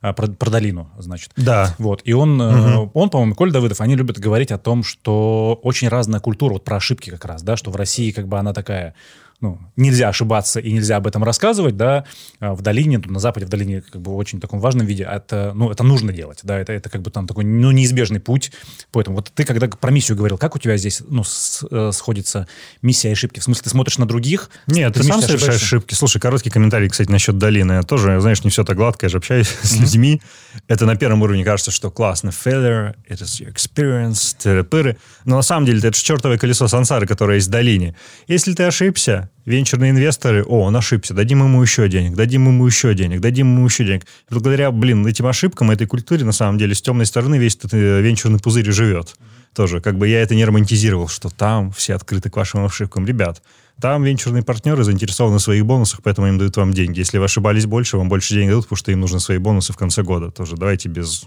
а, 0.02 0.14
про, 0.14 0.28
про 0.28 0.50
долину, 0.50 0.90
значит. 0.98 1.32
Да. 1.36 1.76
Вот, 1.80 2.02
и 2.06 2.14
он, 2.14 2.40
угу. 2.40 2.92
он, 2.94 3.10
по-моему, 3.10 3.36
Коль 3.36 3.52
Давыдов, 3.52 3.82
они 3.82 3.96
любят 3.96 4.20
говорить 4.20 4.52
о 4.52 4.58
том, 4.58 4.84
что 4.84 5.60
очень 5.64 5.88
разная 5.88 6.20
культура, 6.20 6.54
вот 6.54 6.64
про 6.64 6.78
ошибки 6.78 7.10
как 7.10 7.26
раз, 7.26 7.42
да, 7.42 7.58
что 7.58 7.72
в 7.72 7.76
России 7.76 8.12
как 8.12 8.28
бы 8.28 8.38
она 8.38 8.54
такая 8.54 8.94
ну, 9.42 9.60
нельзя 9.76 10.10
ошибаться 10.10 10.60
и 10.60 10.72
нельзя 10.72 10.98
об 10.98 11.08
этом 11.08 11.24
рассказывать, 11.24 11.78
да, 11.78 12.06
а 12.40 12.54
в 12.54 12.62
долине, 12.62 12.98
на 13.00 13.20
Западе, 13.20 13.46
в 13.46 13.50
долине 13.50 13.82
как 13.82 14.02
бы 14.02 14.12
в 14.12 14.18
очень 14.18 14.40
таком 14.42 14.60
важном 14.60 14.86
виде, 14.86 15.04
это, 15.04 15.54
ну, 15.56 15.72
это 15.72 15.84
нужно 15.84 16.12
делать, 16.12 16.40
да, 16.44 16.58
это, 16.58 16.74
это 16.74 16.90
как 16.90 17.02
бы 17.02 17.10
там 17.10 17.26
такой, 17.26 17.46
ну, 17.46 17.72
неизбежный 17.72 18.20
путь, 18.20 18.52
поэтому 18.92 19.18
вот 19.18 19.32
ты 19.34 19.46
когда 19.46 19.68
про 19.68 19.92
миссию 19.92 20.18
говорил, 20.18 20.38
как 20.38 20.56
у 20.56 20.60
тебя 20.60 20.76
здесь, 20.78 21.02
ну, 21.08 21.24
с, 21.24 21.66
э, 21.72 21.92
сходится 21.94 22.48
миссия 22.82 23.10
и 23.10 23.12
ошибки? 23.14 23.40
В 23.40 23.44
смысле, 23.44 23.64
ты 23.64 23.70
смотришь 23.70 23.98
на 23.98 24.06
других? 24.06 24.50
Нет, 24.68 24.94
ты, 24.94 25.02
ты 25.02 25.06
сам 25.06 25.22
совершаешь 25.22 25.62
ошибки. 25.62 25.94
Слушай, 25.94 26.20
короткий 26.20 26.50
комментарий, 26.50 26.90
кстати, 26.90 27.10
насчет 27.10 27.38
долины. 27.38 27.74
Я 27.74 27.84
тоже, 27.84 28.20
знаешь, 28.20 28.44
не 28.44 28.50
все 28.50 28.64
так 28.64 28.76
гладко, 28.76 29.06
я 29.06 29.10
же 29.10 29.18
общаюсь 29.18 29.48
mm-hmm. 29.48 29.66
с 29.68 29.80
людьми. 29.80 30.22
Это 30.68 30.86
на 30.86 30.96
первом 30.96 31.22
уровне 31.22 31.44
кажется, 31.44 31.72
что 31.72 31.92
классно, 31.92 32.30
failure, 32.30 32.96
it 33.10 33.22
is 33.22 33.42
your 33.42 33.54
experience, 33.54 34.36
тыры-пыры. 34.42 34.98
Но 35.26 35.38
на 35.38 35.42
самом 35.42 35.66
деле 35.66 35.80
это 35.80 35.98
же 35.98 36.04
чертовое 36.04 36.38
колесо 36.38 36.68
сансары, 36.68 37.08
которое 37.08 37.36
есть 37.36 37.48
в 37.48 37.52
долине. 37.52 37.96
Если 38.28 38.54
ты 38.54 38.64
ошибся, 38.64 39.30
венчурные 39.46 39.92
инвесторы, 39.92 40.44
о, 40.44 40.62
он 40.62 40.76
ошибся, 40.76 41.14
дадим 41.14 41.44
ему 41.44 41.62
еще 41.62 41.88
денег, 41.88 42.16
дадим 42.16 42.48
ему 42.48 42.66
еще 42.66 42.94
денег, 42.94 43.20
дадим 43.22 43.48
ему 43.56 43.66
еще 43.66 43.86
денег. 43.86 44.06
Благодаря, 44.30 44.72
блин, 44.72 45.06
этим 45.06 45.28
ошибкам, 45.28 45.72
этой 45.72 45.88
культуре, 45.88 46.24
на 46.26 46.32
самом 46.32 46.58
деле, 46.58 46.76
с 46.76 46.82
темной 46.82 47.06
стороны 47.06 47.38
весь 47.38 47.56
этот 47.56 47.74
э, 47.74 48.02
венчурный 48.02 48.40
пузырь 48.40 48.72
живет. 48.72 49.08
Mm-hmm. 49.08 49.39
Тоже, 49.54 49.82
как 49.82 49.98
бы 49.98 50.08
я 50.08 50.22
это 50.22 50.36
не 50.36 50.46
романтизировал, 50.46 51.08
что 51.08 51.30
там 51.30 51.72
все 51.72 51.96
открыты 51.96 52.30
к 52.30 52.38
вашим 52.38 52.66
ошибкам. 52.66 53.06
Ребят, 53.06 53.42
там 53.82 54.04
венчурные 54.04 54.44
партнеры 54.44 54.84
заинтересованы 54.84 55.38
в 55.38 55.42
своих 55.42 55.66
бонусах, 55.66 56.02
поэтому 56.04 56.28
им 56.28 56.38
дают 56.38 56.58
вам 56.58 56.74
деньги. 56.74 57.00
Если 57.00 57.18
вы 57.18 57.26
ошибались 57.26 57.66
больше, 57.66 57.98
вам 57.98 58.10
больше 58.10 58.34
денег 58.34 58.50
дадут, 58.50 58.66
потому 58.66 58.78
что 58.78 58.92
им 58.92 59.00
нужны 59.00 59.20
свои 59.20 59.38
бонусы 59.38 59.74
в 59.74 59.78
конце 59.78 60.04
года. 60.04 60.32
Тоже 60.32 60.56
давайте 60.56 60.90
без 60.90 61.26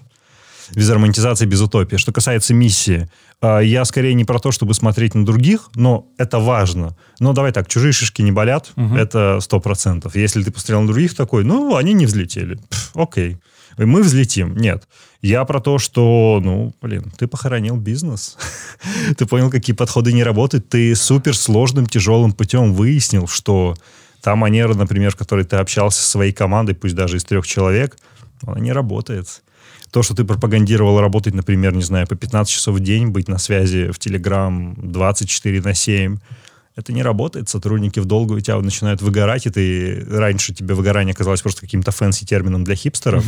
без 0.74 0.88
романтизации, 0.90 1.46
без 1.46 1.60
утопии. 1.60 1.96
Что 1.96 2.12
касается 2.12 2.54
миссии, 2.54 3.08
а, 3.40 3.60
я 3.60 3.84
скорее 3.84 4.14
не 4.14 4.24
про 4.24 4.38
то, 4.38 4.52
чтобы 4.52 4.74
смотреть 4.74 5.14
на 5.14 5.24
других, 5.24 5.70
но 5.74 6.06
это 6.18 6.38
важно. 6.38 6.96
Но 7.18 7.32
давай 7.32 7.52
так, 7.52 7.68
чужие 7.68 7.92
шишки 7.92 8.22
не 8.22 8.32
болят, 8.32 8.72
угу. 8.76 8.94
это 8.94 9.40
сто 9.40 9.60
процентов. 9.60 10.16
Если 10.16 10.42
ты 10.42 10.50
посмотрел 10.50 10.82
на 10.82 10.86
других 10.88 11.14
такой, 11.14 11.44
ну, 11.44 11.76
они 11.76 11.92
не 11.92 12.06
взлетели. 12.06 12.58
Пф, 12.70 12.90
окей. 12.94 13.38
Мы 13.76 14.02
взлетим. 14.02 14.56
Нет. 14.56 14.88
Я 15.20 15.44
про 15.44 15.60
то, 15.60 15.78
что, 15.78 16.40
ну, 16.42 16.74
блин, 16.82 17.12
ты 17.16 17.26
похоронил 17.26 17.76
бизнес. 17.76 18.36
ты 19.16 19.26
понял, 19.26 19.50
какие 19.50 19.74
подходы 19.74 20.12
не 20.12 20.24
работают. 20.24 20.68
Ты 20.68 20.94
супер 20.94 21.36
сложным, 21.36 21.86
тяжелым 21.86 22.32
путем 22.32 22.72
выяснил, 22.72 23.26
что 23.26 23.76
та 24.20 24.36
манера, 24.36 24.74
например, 24.74 25.12
в 25.12 25.16
которой 25.16 25.44
ты 25.44 25.56
общался 25.56 26.00
со 26.02 26.10
своей 26.10 26.32
командой, 26.32 26.74
пусть 26.74 26.94
даже 26.94 27.16
из 27.16 27.24
трех 27.24 27.46
человек, 27.46 27.96
она 28.44 28.60
не 28.60 28.72
работает 28.72 29.42
то, 29.92 30.02
что 30.02 30.14
ты 30.14 30.24
пропагандировал 30.24 31.00
работать, 31.00 31.34
например, 31.34 31.74
не 31.74 31.82
знаю, 31.82 32.06
по 32.06 32.16
15 32.16 32.52
часов 32.52 32.76
в 32.76 32.80
день, 32.80 33.08
быть 33.08 33.28
на 33.28 33.36
связи 33.36 33.90
в 33.92 33.98
Telegram 33.98 34.74
24 34.76 35.60
на 35.60 35.74
7, 35.74 36.16
это 36.74 36.92
не 36.92 37.02
работает. 37.02 37.48
Сотрудники 37.48 38.00
в 38.00 38.06
долгую 38.06 38.40
тебя 38.40 38.58
начинают 38.58 39.02
выгорать, 39.02 39.46
и 39.46 39.50
ты 39.50 40.06
раньше 40.08 40.54
тебе 40.54 40.74
выгорание 40.74 41.14
казалось 41.14 41.42
просто 41.42 41.60
каким-то 41.60 41.90
fancy 41.90 42.24
термином 42.24 42.64
для 42.64 42.74
хипстеров. 42.74 43.24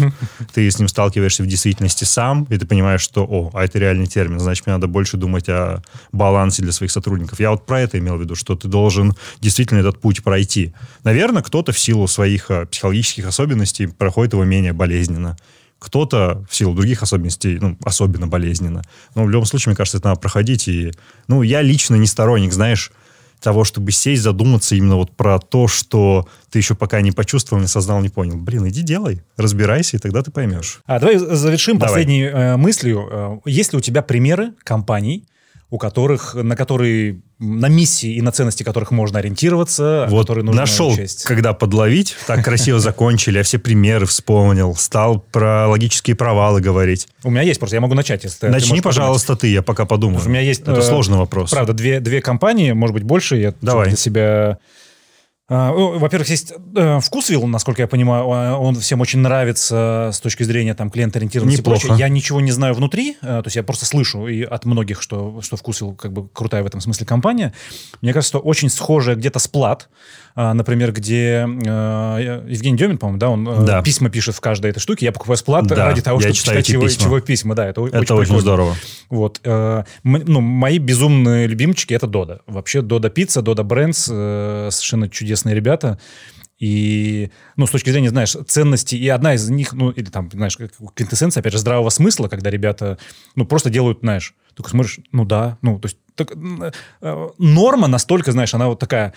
Ты 0.55 0.71
с 0.71 0.79
ним 0.79 0.89
сталкиваешься 0.89 1.43
в 1.43 1.47
действительности 1.47 2.05
сам, 2.05 2.45
и 2.45 2.57
ты 2.57 2.67
понимаешь, 2.67 3.03
что, 3.03 3.25
о, 3.25 3.51
а 3.53 3.65
это 3.65 3.79
реальный 3.79 4.07
термин, 4.07 4.41
значит, 4.41 4.67
мне 4.67 4.75
надо 4.75 4.87
больше 4.87 5.17
думать 5.17 5.49
о 5.49 5.83
балансе 6.13 6.63
для 6.63 6.73
своих 6.73 6.91
сотрудников. 6.91 7.39
Я 7.41 7.51
вот 7.51 7.67
про 7.67 7.81
это 7.81 7.99
имел 7.99 8.17
в 8.17 8.21
виду, 8.21 8.35
что 8.35 8.57
ты 8.57 8.69
должен 8.69 9.15
действительно 9.41 9.81
этот 9.81 10.01
путь 10.01 10.23
пройти. 10.23 10.73
Наверное, 11.03 11.43
кто-то 11.43 11.73
в 11.73 11.79
силу 11.79 12.07
своих 12.07 12.51
э, 12.51 12.67
психологических 12.67 13.27
особенностей 13.27 13.87
проходит 13.87 14.33
его 14.33 14.45
менее 14.45 14.73
болезненно. 14.73 15.37
Кто-то 15.79 16.47
в 16.49 16.57
силу 16.57 16.75
других 16.75 17.03
особенностей, 17.03 17.59
ну, 17.61 17.77
особенно 17.85 18.27
болезненно. 18.27 18.83
Но 19.15 19.25
в 19.25 19.31
любом 19.31 19.45
случае, 19.45 19.73
мне 19.73 19.77
кажется, 19.77 19.99
это 19.99 20.09
надо 20.09 20.21
проходить. 20.21 20.67
И, 20.67 20.93
ну, 21.29 21.43
я 21.43 21.61
лично 21.61 21.97
не 21.97 22.07
сторонник, 22.07 22.55
знаешь, 22.55 22.91
того, 23.45 23.63
чтобы 23.63 23.93
сесть, 23.93 24.23
задуматься 24.23 24.75
именно 24.75 24.97
вот 24.97 25.13
про 25.13 25.39
то, 25.39 25.69
что 25.69 26.27
ты 26.51 26.59
еще 26.59 26.75
пока 26.75 27.01
не 27.03 27.13
почувствовал, 27.13 27.61
не 27.61 27.69
сознал, 27.69 28.01
не 28.01 28.09
понял. 28.09 28.37
Блин, 28.37 28.67
иди 28.69 28.83
делай, 28.83 29.23
разбирайся, 29.37 29.97
и 29.99 30.01
тогда 30.01 30.23
ты 30.23 30.31
поймешь. 30.31 30.81
А 30.87 30.99
давай 30.99 31.19
завершим 31.19 31.79
Давай. 31.79 31.93
последней 31.93 32.23
э, 32.23 32.57
мыслью. 32.57 33.09
Э, 33.11 33.39
есть 33.45 33.73
ли 33.73 33.79
у 33.79 33.81
тебя 33.81 34.03
примеры 34.03 34.55
компаний, 34.65 35.27
у 35.71 35.79
которых, 35.79 36.35
на 36.35 36.55
которые, 36.57 37.21
на 37.41 37.69
миссии 37.69 38.15
и 38.15 38.23
на 38.23 38.31
ценности 38.31 38.63
которых 38.63 38.91
можно 38.93 39.19
ориентироваться, 39.19 40.05
а 40.05 40.09
Вот 40.09 40.23
которые 40.23 40.45
нужно 40.45 40.61
нашел, 40.61 40.91
учесть? 40.91 41.25
когда 41.25 41.53
подловить, 41.53 42.15
так 42.27 42.45
красиво 42.45 42.79
закончили, 42.79 43.39
я 43.39 43.43
все 43.43 43.59
примеры 43.59 44.07
вспомнил, 44.07 44.77
стал 44.77 45.19
про 45.33 45.67
логические 45.69 46.15
провалы 46.17 46.61
говорить. 46.61 47.09
У 47.25 47.31
меня 47.31 47.43
есть 47.43 47.59
просто, 47.59 47.77
я 47.77 47.81
могу 47.81 47.95
начать. 47.95 48.23
Если 48.25 48.39
ты- 48.39 48.47
ты 48.47 48.53
Начни, 48.53 48.69
можешь 48.71 48.83
подумать. 48.85 48.97
пожалуйста, 48.97 49.37
ты, 49.37 49.49
я 49.49 49.63
пока 49.63 49.85
подумаю. 49.85 50.23
У 50.25 50.29
меня 50.29 50.41
есть... 50.41 50.61
Это 50.61 50.73
э, 50.79 50.83
сложный 50.83 51.19
вопрос. 51.19 51.51
Правда, 51.51 51.73
две, 51.73 51.99
две 52.01 52.21
компании, 52.21 52.71
может 52.73 52.95
быть, 52.95 53.03
больше. 53.03 53.37
Я 53.37 53.55
Давай. 53.61 53.89
для 53.89 53.97
себя... 53.97 54.59
А, 55.47 55.73
ну, 55.73 55.99
Во-первых, 55.99 56.31
есть 56.31 56.55
э, 56.75 57.01
Вкусвилл, 57.01 57.47
насколько 57.47 57.83
я 57.83 57.87
понимаю, 57.87 58.25
а, 58.33 58.59
он 58.59 58.77
всем 58.77 59.03
очень 59.03 59.19
нравится 59.19 60.11
с 60.11 60.19
точки 60.21 60.43
зрения 60.43 60.75
там 60.75 60.91
клиент-ориентированности 60.91 61.59
и 61.59 61.61
Неплохо. 61.61 61.81
прочее. 61.81 61.99
Я 61.99 62.09
ничего 62.09 62.41
не 62.41 62.51
знаю 62.51 62.73
внутри, 62.73 63.19
э, 63.21 63.27
то 63.27 63.43
есть 63.45 63.57
я 63.57 63.63
просто 63.63 63.85
слышу 63.85 64.27
и 64.27 64.43
от 64.43 64.65
многих, 64.65 65.03
что, 65.03 65.43
что 65.43 65.57
Вкусвилл 65.59 65.95
как 65.95 66.15
бы 66.15 66.29
крутая 66.29 66.63
в 66.63 66.67
этом 66.67 66.81
смысле 66.81 67.05
компания. 67.05 67.53
Мне 68.01 68.15
кажется, 68.15 68.39
что 68.39 68.39
очень 68.39 68.71
схожая 68.71 69.17
где-то 69.17 69.39
с 69.39 69.47
Плат, 69.47 69.91
например, 70.37 70.93
где 70.93 71.47
э, 71.47 72.43
Евгений 72.49 72.77
Демин, 72.77 72.99
по-моему, 72.99 73.19
да, 73.19 73.31
он 73.31 73.49
э, 73.49 73.65
Да. 73.65 73.83
письма 73.83 74.11
пишет 74.11 74.35
в 74.35 74.41
каждой 74.41 74.73
этой 74.73 74.81
штуке. 74.81 75.07
Я 75.07 75.13
покупаю 75.13 75.37
сплат 75.37 75.67
Да, 75.67 75.77
ради 75.87 76.03
того, 76.03 76.19
чтобы 76.19 76.35
читать 76.35 76.69
его 76.69 76.83
письма. 76.85 77.07
его 77.07 77.21
письма. 77.21 77.55
Да, 77.55 77.67
это, 77.67 77.85
Это 77.87 77.99
очень, 78.15 78.15
очень 78.33 78.41
здорово. 78.41 78.75
Вот. 79.11 79.41
э, 79.45 79.85
ну, 80.03 80.41
мои 80.41 80.79
безумные 80.79 81.47
любимчики— 81.47 81.95
это 81.95 82.07
Дода. 82.07 82.41
Вообще 82.47 82.83
Дода 82.83 83.11
Пицца, 83.11 83.43
Дода 83.43 83.63
Брендс, 83.63 83.99
совершенно 84.05 85.09
чудесные 85.09 85.55
ребята. 85.55 85.99
И, 86.59 87.31
ну, 87.57 87.67
с 87.67 87.71
точки 87.71 87.91
зрения, 87.91 88.11
знаешь, 88.11 88.37
ценностей, 88.47 88.97
и 88.97 89.09
одна 89.09 89.35
из 89.35 89.49
них, 89.51 89.73
ну, 89.73 89.91
или 89.91 90.07
там, 90.09 90.31
знаешь, 90.33 90.57
квинтэссенция, 90.57 91.41
опять 91.41 91.53
же, 91.53 91.59
здравого 91.59 91.91
смысла, 91.91 92.29
когда 92.29 92.49
ребята, 92.49 92.97
ну, 93.35 93.45
просто 93.45 93.71
делают, 93.71 93.99
знаешь, 94.01 94.35
только 94.55 94.71
смотришь, 94.71 95.01
ну, 95.11 95.25
да, 95.25 95.59
ну, 95.63 95.79
то 95.81 95.87
есть 95.87 95.99
так, 96.15 96.31
э, 96.33 97.29
норма 97.39 97.89
настолько, 97.89 98.31
знаешь, 98.33 98.55
она 98.55 98.69
вот 98.69 98.79
такая... 98.79 99.13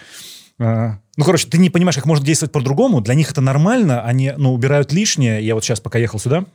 э, 0.59 0.93
ну, 1.17 1.25
короче, 1.25 1.47
ты 1.47 1.57
не 1.57 1.69
понимаешь, 1.71 1.95
как 1.95 2.05
можно 2.05 2.25
действовать 2.25 2.51
по-другому. 2.53 3.01
Для 3.01 3.15
них 3.15 3.31
это 3.31 3.41
нормально, 3.41 4.03
они, 4.03 4.33
ну, 4.37 4.53
убирают 4.53 4.93
лишнее. 4.93 5.45
Я 5.45 5.55
вот 5.55 5.63
сейчас, 5.63 5.79
пока 5.79 5.97
ехал 5.97 6.19
сюда, 6.19 6.45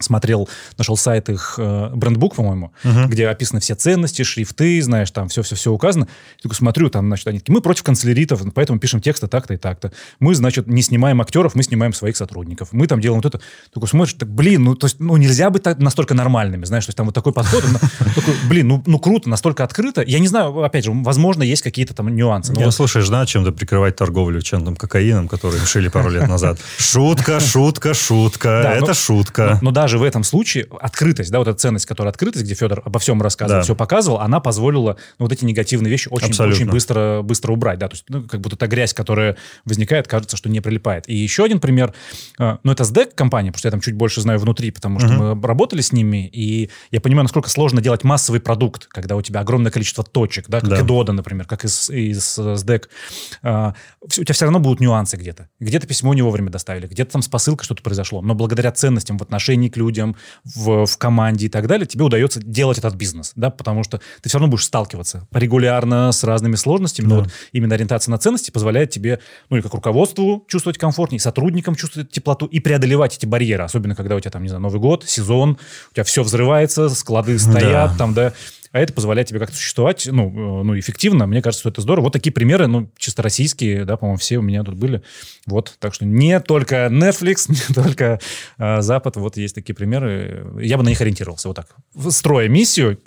смотрел, 0.00 0.48
нашел 0.76 0.96
сайт 0.96 1.28
их 1.28 1.54
э, 1.56 1.90
брендбук, 1.94 2.34
по-моему, 2.34 2.72
где 2.82 3.28
описаны 3.28 3.60
все 3.60 3.74
ценности, 3.74 4.22
шрифты, 4.22 4.82
знаешь, 4.82 5.10
там 5.10 5.28
все-все-все 5.28 5.70
указано. 5.72 6.08
Я 6.38 6.42
такой 6.42 6.56
смотрю, 6.56 6.90
там, 6.90 7.06
значит, 7.06 7.26
они 7.28 7.38
такие, 7.38 7.54
мы 7.54 7.60
против 7.60 7.84
канцеляритов, 7.84 8.42
поэтому 8.54 8.78
пишем 8.78 9.00
тексты 9.00 9.28
так-то 9.28 9.54
и 9.54 9.56
так-то. 9.56 9.92
Мы, 10.18 10.34
значит, 10.34 10.66
не 10.66 10.82
снимаем 10.82 11.20
актеров, 11.20 11.54
мы 11.54 11.62
снимаем 11.62 11.92
своих 11.92 12.16
сотрудников. 12.16 12.68
Мы 12.72 12.86
там 12.86 13.00
делаем 13.00 13.22
вот 13.22 13.34
это. 13.34 13.44
Такой 13.72 13.88
смотришь, 13.88 14.14
так, 14.14 14.28
блин, 14.28 14.64
ну, 14.64 14.74
то 14.74 14.86
есть, 14.86 14.98
ну, 14.98 15.16
нельзя 15.16 15.50
быть 15.50 15.62
так, 15.62 15.78
настолько 15.78 16.14
нормальными, 16.14 16.64
знаешь, 16.64 16.84
то 16.86 16.90
есть 16.90 16.96
там 16.96 17.06
вот 17.06 17.14
такой 17.14 17.32
подход, 17.32 17.62
такой, 17.98 18.34
блин, 18.48 18.68
ну, 18.68 18.82
ну, 18.86 18.98
круто, 18.98 19.28
настолько 19.28 19.62
открыто. 19.62 20.02
Я 20.02 20.18
не 20.18 20.28
знаю, 20.28 20.62
опять 20.62 20.84
же, 20.84 20.90
возможно, 20.92 21.44
есть 21.44 21.62
какие-то 21.62 21.94
там 21.94 22.14
нюансы. 22.14 22.52
Ну, 22.52 22.70
слушай, 22.70 23.08
надо 23.08 23.26
чем-то 23.26 23.52
прикрывать 23.52 23.96
торговлю 23.96 24.42
чем-то 24.42 24.74
кокаином, 24.74 25.28
который 25.28 25.60
решили 25.60 25.88
пару 25.88 26.10
лет 26.10 26.28
назад. 26.28 26.58
Шутка, 26.78 27.38
шутка, 27.38 27.94
шутка. 27.94 28.60
Да, 28.62 28.72
Это 28.74 28.94
шутка. 28.94 29.58
Но 29.62 29.70
даже 29.84 29.98
в 29.98 30.02
этом 30.02 30.24
случае 30.24 30.66
открытость, 30.80 31.30
да, 31.30 31.38
вот 31.38 31.48
эта 31.48 31.58
ценность, 31.58 31.84
которая 31.84 32.10
открытость, 32.10 32.44
где 32.46 32.54
Федор 32.54 32.80
обо 32.86 32.98
всем 32.98 33.20
рассказывал, 33.20 33.60
Да. 33.60 33.64
все 33.64 33.74
показывал, 33.76 34.18
она 34.20 34.40
позволила 34.40 34.96
ну, 35.18 35.26
вот 35.26 35.32
эти 35.32 35.44
негативные 35.44 35.90
вещи 35.90 36.08
очень, 36.10 36.28
Абсолютно. 36.28 36.62
очень 36.62 36.70
быстро, 36.72 37.20
быстро 37.22 37.52
убрать, 37.52 37.78
да, 37.78 37.88
то 37.88 37.94
есть 37.94 38.04
ну, 38.08 38.22
как 38.22 38.40
будто 38.40 38.56
та 38.56 38.66
грязь, 38.66 38.94
которая 38.94 39.36
возникает, 39.66 40.08
кажется, 40.08 40.38
что 40.38 40.48
не 40.48 40.60
прилипает. 40.60 41.06
И 41.06 41.14
еще 41.14 41.44
один 41.44 41.60
пример, 41.60 41.92
э, 42.38 42.56
ну, 42.62 42.72
это 42.72 42.84
SDEC 42.84 43.14
компания, 43.14 43.50
потому 43.50 43.58
что 43.58 43.68
я 43.68 43.70
там 43.72 43.80
чуть 43.82 43.94
больше 43.94 44.22
знаю 44.22 44.38
внутри, 44.38 44.70
потому 44.70 45.00
что 45.00 45.08
мы 45.08 45.46
работали 45.46 45.82
с 45.82 45.92
ними, 45.92 46.26
и 46.26 46.70
я 46.90 47.00
понимаю, 47.02 47.24
насколько 47.24 47.50
сложно 47.50 47.82
делать 47.82 48.04
массовый 48.04 48.40
продукт, 48.40 48.86
когда 48.86 49.16
у 49.16 49.22
тебя 49.22 49.40
огромное 49.40 49.70
количество 49.70 50.02
точек, 50.02 50.46
да, 50.48 50.60
как 50.60 50.70
Да. 50.70 50.80
и 50.80 50.82
Дода, 50.82 51.12
например, 51.12 51.46
как 51.46 51.64
из, 51.66 51.90
из. 51.90 52.38
Э, 52.38 52.56
всё- 54.08 54.22
у 54.22 54.24
тебя 54.24 54.32
все 54.34 54.44
равно 54.46 54.60
будут 54.60 54.80
нюансы 54.80 55.16
где-то. 55.16 55.48
Где-то 55.60 55.86
письмо 55.86 56.14
не 56.14 56.22
вовремя 56.22 56.50
доставили, 56.50 56.86
где-то 56.86 57.12
там 57.12 57.22
с 57.22 57.28
посылкой 57.28 57.64
что-то 57.64 57.82
произошло. 57.82 58.22
Но 58.22 58.34
благодаря 58.34 58.70
ценностям 58.72 59.18
в 59.18 59.22
отношении 59.22 59.68
к 59.74 59.76
людям, 59.76 60.16
в, 60.44 60.86
в 60.86 60.98
команде 60.98 61.46
и 61.46 61.48
так 61.48 61.66
далее, 61.66 61.86
тебе 61.86 62.04
удается 62.04 62.40
делать 62.40 62.78
этот 62.78 62.94
бизнес, 62.94 63.32
да, 63.36 63.50
потому 63.50 63.82
что 63.84 64.00
ты 64.22 64.28
все 64.28 64.38
равно 64.38 64.50
будешь 64.50 64.64
сталкиваться 64.64 65.26
регулярно 65.32 66.12
с 66.12 66.24
разными 66.24 66.54
сложностями, 66.56 67.06
но 67.06 67.16
Да. 67.16 67.22
вот 67.24 67.30
именно 67.52 67.74
ориентация 67.74 68.10
на 68.12 68.18
ценности 68.18 68.50
позволяет 68.50 68.90
тебе, 68.90 69.18
ну, 69.50 69.56
и 69.56 69.62
как 69.62 69.74
руководству 69.74 70.44
чувствовать 70.48 70.78
комфортнее, 70.78 71.16
и 71.18 71.20
сотрудникам 71.20 71.74
чувствовать 71.74 72.10
теплоту 72.10 72.46
и 72.46 72.60
преодолевать 72.60 73.16
эти 73.16 73.26
барьеры, 73.26 73.64
особенно 73.64 73.94
когда 73.94 74.16
у 74.16 74.20
тебя 74.20 74.30
там, 74.30 74.42
не 74.42 74.48
знаю, 74.48 74.62
Новый 74.62 74.80
год, 74.80 75.04
сезон, 75.06 75.58
у 75.90 75.94
тебя 75.94 76.04
все 76.04 76.22
взрывается, 76.22 76.88
склады 76.88 77.38
стоят, 77.38 77.92
Да. 77.92 77.94
там, 77.98 78.14
да, 78.14 78.32
а 78.74 78.80
это 78.80 78.92
позволяет 78.92 79.28
тебе 79.28 79.38
как-то 79.38 79.54
существовать, 79.54 80.08
ну, 80.10 80.28
э, 80.28 80.64
ну, 80.64 80.76
эффективно. 80.76 81.28
Мне 81.28 81.40
кажется, 81.40 81.60
что 81.60 81.70
это 81.70 81.80
здорово. 81.80 82.06
Вот 82.06 82.12
такие 82.12 82.32
примеры, 82.32 82.66
ну, 82.66 82.90
чисто 82.98 83.22
российские, 83.22 83.84
да, 83.84 83.96
по-моему, 83.96 84.18
все 84.18 84.38
у 84.38 84.42
меня 84.42 84.64
тут 84.64 84.74
были. 84.74 85.00
Вот, 85.46 85.76
так 85.78 85.94
что 85.94 86.04
не 86.04 86.40
только 86.40 86.88
Netflix, 86.90 87.44
не 87.48 87.72
только 87.72 88.18
э, 88.58 88.82
Запад, 88.82 89.14
вот 89.14 89.36
есть 89.36 89.54
такие 89.54 89.76
примеры. 89.76 90.44
Я 90.60 90.76
бы 90.76 90.82
на 90.82 90.88
них 90.88 91.00
ориентировался, 91.00 91.46
вот 91.46 91.54
так. 91.54 91.68
Строя 92.10 92.48
миссию, 92.48 92.98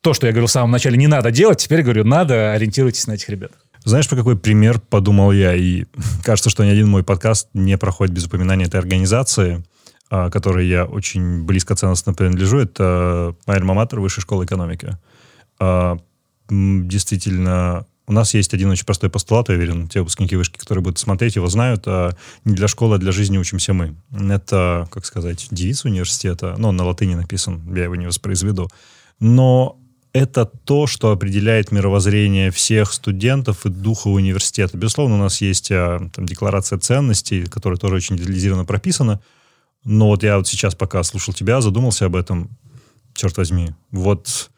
то, 0.00 0.14
что 0.14 0.28
я 0.28 0.32
говорил 0.32 0.46
в 0.46 0.52
самом 0.52 0.70
начале, 0.70 0.96
не 0.96 1.08
надо 1.08 1.32
делать, 1.32 1.58
теперь 1.58 1.82
говорю, 1.82 2.04
надо, 2.04 2.52
ориентируйтесь 2.52 3.08
на 3.08 3.14
этих 3.14 3.28
ребят. 3.30 3.50
Знаешь, 3.84 4.08
про 4.08 4.14
какой 4.14 4.38
пример 4.38 4.78
подумал 4.78 5.32
я? 5.32 5.56
И 5.56 5.86
кажется, 6.24 6.50
что 6.50 6.64
ни 6.64 6.68
один 6.68 6.88
мой 6.88 7.02
подкаст 7.02 7.48
не 7.52 7.76
проходит 7.76 8.14
без 8.14 8.26
упоминания 8.26 8.66
этой 8.66 8.78
организации, 8.78 9.64
которой 10.10 10.66
я 10.66 10.84
очень 10.84 11.44
близко 11.44 11.74
ценностно 11.76 12.12
принадлежу. 12.12 12.58
Это 12.58 13.34
моя 13.46 13.60
альма-матер 13.60 14.00
Высшей 14.00 14.24
экономики. 14.24 14.98
А, 15.58 15.98
Действительно, 16.50 17.86
у 18.08 18.12
нас 18.12 18.34
есть 18.34 18.52
один 18.54 18.70
очень 18.70 18.84
простой 18.84 19.08
постулат, 19.08 19.48
я 19.50 19.54
уверен, 19.54 19.86
те 19.86 20.00
выпускники 20.00 20.34
вышки, 20.34 20.58
которые 20.58 20.82
будут 20.82 20.98
смотреть, 20.98 21.36
его 21.36 21.46
знают. 21.46 21.84
а 21.86 22.10
Не 22.44 22.54
для 22.54 22.66
школы, 22.66 22.96
а 22.96 22.98
для 22.98 23.12
жизни 23.12 23.38
учимся 23.38 23.72
мы. 23.72 23.94
Это, 24.12 24.88
как 24.90 25.06
сказать, 25.06 25.46
девиз 25.52 25.84
университета. 25.84 26.56
Ну, 26.58 26.68
он 26.68 26.76
на 26.76 26.84
латыни 26.84 27.14
написан, 27.14 27.62
я 27.72 27.84
его 27.84 27.94
не 27.94 28.06
воспроизведу. 28.06 28.68
Но 29.20 29.78
это 30.12 30.44
то, 30.44 30.88
что 30.88 31.12
определяет 31.12 31.70
мировоззрение 31.70 32.50
всех 32.50 32.92
студентов 32.92 33.64
и 33.64 33.68
духа 33.68 34.08
университета. 34.08 34.76
Безусловно, 34.76 35.14
у 35.14 35.18
нас 35.18 35.40
есть 35.40 35.70
а, 35.70 36.00
там, 36.12 36.26
декларация 36.26 36.80
ценностей, 36.80 37.46
которая 37.46 37.78
тоже 37.78 37.94
очень 37.94 38.16
детализированно 38.16 38.64
прописана. 38.64 39.20
Но 39.84 40.08
вот 40.08 40.22
я 40.22 40.36
вот 40.36 40.46
сейчас, 40.46 40.74
пока 40.74 41.02
слушал 41.02 41.34
тебя, 41.34 41.60
задумался 41.60 42.06
об 42.06 42.16
этом. 42.16 42.50
Черт 43.14 43.36
возьми, 43.36 43.70
вот 43.90 44.50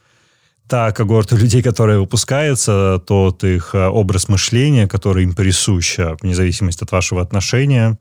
та 0.69 0.93
когорта 0.93 1.37
людей, 1.37 1.63
которая 1.63 1.99
выпускается, 1.99 3.03
тот 3.07 3.45
их 3.45 3.75
а, 3.75 3.91
образ 3.91 4.29
мышления, 4.29 4.89
который 4.89 5.25
им 5.25 5.35
присущ, 5.35 5.99
а, 5.99 6.17
вне 6.21 6.35
зависимости 6.35 6.83
от 6.83 6.93
вашего 6.93 7.21
отношения, 7.21 7.99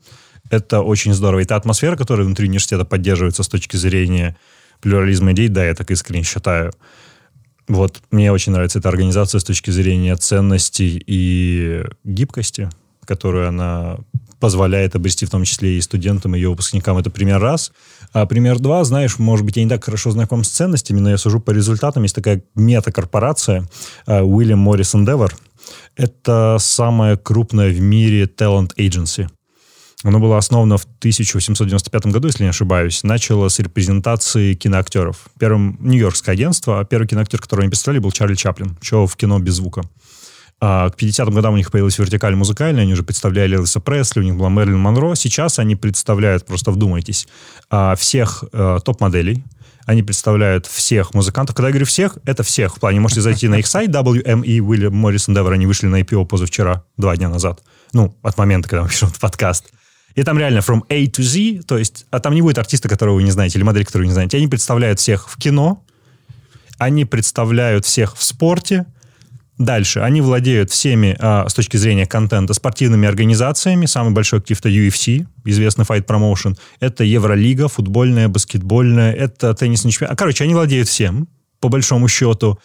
это 0.50 0.82
очень 0.82 1.14
здорово. 1.14 1.42
И 1.42 1.46
та 1.46 1.56
атмосфера, 1.56 1.96
которая 1.96 2.26
внутри 2.26 2.48
университета 2.48 2.86
поддерживается 2.86 3.44
с 3.44 3.48
точки 3.48 3.78
зрения 3.78 4.38
плюрализма 4.82 5.34
идей, 5.34 5.48
да, 5.48 5.66
я 5.66 5.74
так 5.74 5.92
искренне 5.92 6.24
считаю. 6.24 6.72
Вот 7.68 8.02
мне 8.12 8.32
очень 8.32 8.52
нравится 8.52 8.80
эта 8.80 8.90
организация 8.90 9.40
с 9.40 9.44
точки 9.44 9.70
зрения 9.70 10.16
ценностей 10.16 11.02
и 11.06 11.84
гибкости, 12.04 12.70
которую 13.06 13.48
она 13.48 14.00
позволяет 14.42 14.96
обрести 14.96 15.26
в 15.26 15.30
том 15.30 15.46
числе 15.46 15.78
и 15.78 15.82
студентам, 15.82 16.36
и 16.36 16.40
ее 16.40 16.50
выпускникам. 16.50 16.98
Это 16.98 17.10
пример 17.10 17.40
раз. 17.40 17.72
А 18.12 18.26
пример 18.26 18.60
два, 18.60 18.84
знаешь, 18.84 19.20
может 19.20 19.46
быть, 19.46 19.56
я 19.56 19.64
не 19.64 19.70
так 19.70 19.84
хорошо 19.86 20.12
знаком 20.12 20.44
с 20.44 20.50
ценностями, 20.50 21.00
но 21.00 21.12
я 21.12 21.18
сужу 21.18 21.40
по 21.40 21.52
результатам. 21.52 22.04
Есть 22.04 22.16
такая 22.16 22.44
метакорпорация 22.56 23.70
а, 24.06 24.22
William 24.22 24.66
Morris 24.66 24.96
Endeavor. 24.96 25.32
Это 25.96 26.58
самая 26.60 27.16
крупная 27.16 27.70
в 27.70 27.80
мире 27.80 28.26
talent 28.26 28.72
agency. 28.78 29.30
Оно 30.04 30.20
было 30.20 30.38
основано 30.38 30.78
в 30.78 30.86
1895 30.86 32.08
году, 32.08 32.28
если 32.28 32.44
не 32.44 32.50
ошибаюсь. 32.50 33.04
Начало 33.04 33.50
с 33.50 33.60
репрезентации 33.60 34.56
киноактеров. 34.56 35.28
Первым 35.40 35.78
нью-йоркское 35.80 36.34
агентство, 36.34 36.80
а 36.80 36.86
первый 36.86 37.08
киноактер, 37.08 37.40
которого 37.40 37.62
они 37.62 37.70
представили, 37.70 38.00
был 38.00 38.12
Чарли 38.12 38.34
Чаплин. 38.34 38.76
Еще 38.82 39.06
в 39.06 39.16
кино 39.16 39.38
без 39.38 39.54
звука. 39.56 39.84
А 40.64 40.92
к 40.92 40.96
50-м 40.96 41.34
годам 41.34 41.56
у 41.56 41.58
них 41.58 41.72
появилась 41.72 41.98
вертикаль 41.98 42.36
музыкальная, 42.36 42.84
они 42.84 42.94
уже 42.94 43.02
представляли 43.02 43.56
Элвиса 43.56 43.80
Пресли, 43.80 44.20
у 44.20 44.24
них 44.24 44.36
была 44.36 44.50
Мэрилин 44.50 44.78
Монро. 44.78 45.16
Сейчас 45.16 45.58
они 45.58 45.76
представляют, 45.76 46.46
просто 46.46 46.70
вдумайтесь, 46.70 47.28
а, 47.72 47.96
всех 47.96 48.44
э, 48.54 48.78
топ-моделей, 48.86 49.44
они 49.88 50.04
представляют 50.04 50.68
всех 50.68 51.16
музыкантов. 51.16 51.56
Когда 51.56 51.70
я 51.70 51.72
говорю 51.74 51.88
всех, 51.88 52.20
это 52.26 52.44
всех. 52.44 52.76
В 52.76 52.80
плане, 52.80 53.00
можете 53.00 53.22
зайти 53.22 53.48
на 53.48 53.56
их 53.56 53.66
сайт 53.68 53.90
WME 53.90 54.60
William 54.60 54.92
Morris 54.92 55.28
Endeavor, 55.28 55.52
они 55.52 55.66
вышли 55.66 55.88
на 55.88 56.02
IPO 56.02 56.28
позавчера, 56.28 56.84
два 56.96 57.18
дня 57.18 57.30
назад. 57.30 57.64
Ну, 57.92 58.16
от 58.22 58.38
момента, 58.38 58.70
когда 58.70 58.84
мы 58.84 58.90
пишем 58.90 59.10
этот 59.10 59.20
подкаст. 59.20 59.66
И 60.14 60.22
там 60.22 60.38
реально 60.38 60.60
from 60.60 60.82
A 60.90 61.06
to 61.06 61.24
Z, 61.24 61.64
то 61.64 61.78
есть, 61.78 62.06
а 62.12 62.20
там 62.20 62.36
не 62.36 62.42
будет 62.44 62.60
артиста, 62.60 62.88
которого 62.88 63.16
вы 63.16 63.24
не 63.24 63.32
знаете, 63.32 63.58
или 63.58 63.64
модели, 63.64 63.84
которую 63.84 64.06
вы 64.06 64.10
не 64.10 64.14
знаете. 64.14 64.38
Они 64.38 64.48
представляют 64.48 65.00
всех 65.00 65.28
в 65.28 65.38
кино, 65.38 65.84
они 66.78 67.06
представляют 67.06 67.86
всех 67.86 68.16
в 68.16 68.24
спорте, 68.24 68.86
Дальше. 69.58 70.00
Они 70.00 70.22
владеют 70.22 70.72
всеми, 70.72 71.16
а, 71.20 71.48
с 71.48 71.54
точки 71.54 71.78
зрения 71.78 72.08
контента, 72.08 72.54
спортивными 72.54 73.08
организациями. 73.08 73.86
Самый 73.86 74.12
большой 74.12 74.40
актив 74.40 74.60
это 74.60 74.70
UFC, 74.70 75.28
известный 75.46 75.86
Fight 75.86 76.06
Promotion. 76.06 76.58
Это 76.80 77.04
Евролига, 77.04 77.68
футбольная, 77.68 78.28
баскетбольная, 78.28 79.14
это 79.14 79.54
теннисный 79.54 79.92
чемпионат. 79.92 80.18
Короче, 80.18 80.44
они 80.44 80.54
владеют 80.54 80.88
всем, 80.88 81.28
по 81.60 81.70
большому 81.70 82.08
счету. 82.08 82.60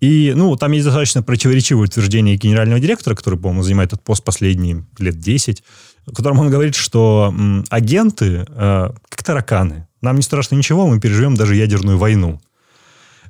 И, 0.00 0.34
ну, 0.36 0.56
там 0.56 0.72
есть 0.72 0.84
достаточно 0.84 1.22
противоречивое 1.22 1.86
утверждение 1.86 2.36
генерального 2.36 2.78
директора, 2.80 3.14
который, 3.14 3.38
по-моему, 3.38 3.62
занимает 3.62 3.92
этот 3.92 4.04
пост 4.04 4.22
последние 4.22 4.84
лет 4.98 5.18
10, 5.18 5.62
в 6.06 6.14
котором 6.14 6.38
он 6.38 6.50
говорит, 6.50 6.74
что 6.74 7.32
м, 7.36 7.64
агенты 7.70 8.44
э, 8.46 8.90
как 9.08 9.22
тараканы. 9.24 9.88
Нам 10.02 10.16
не 10.16 10.22
страшно 10.22 10.54
ничего, 10.54 10.86
мы 10.86 11.00
переживем 11.00 11.34
даже 11.34 11.56
ядерную 11.56 11.98
войну. 11.98 12.40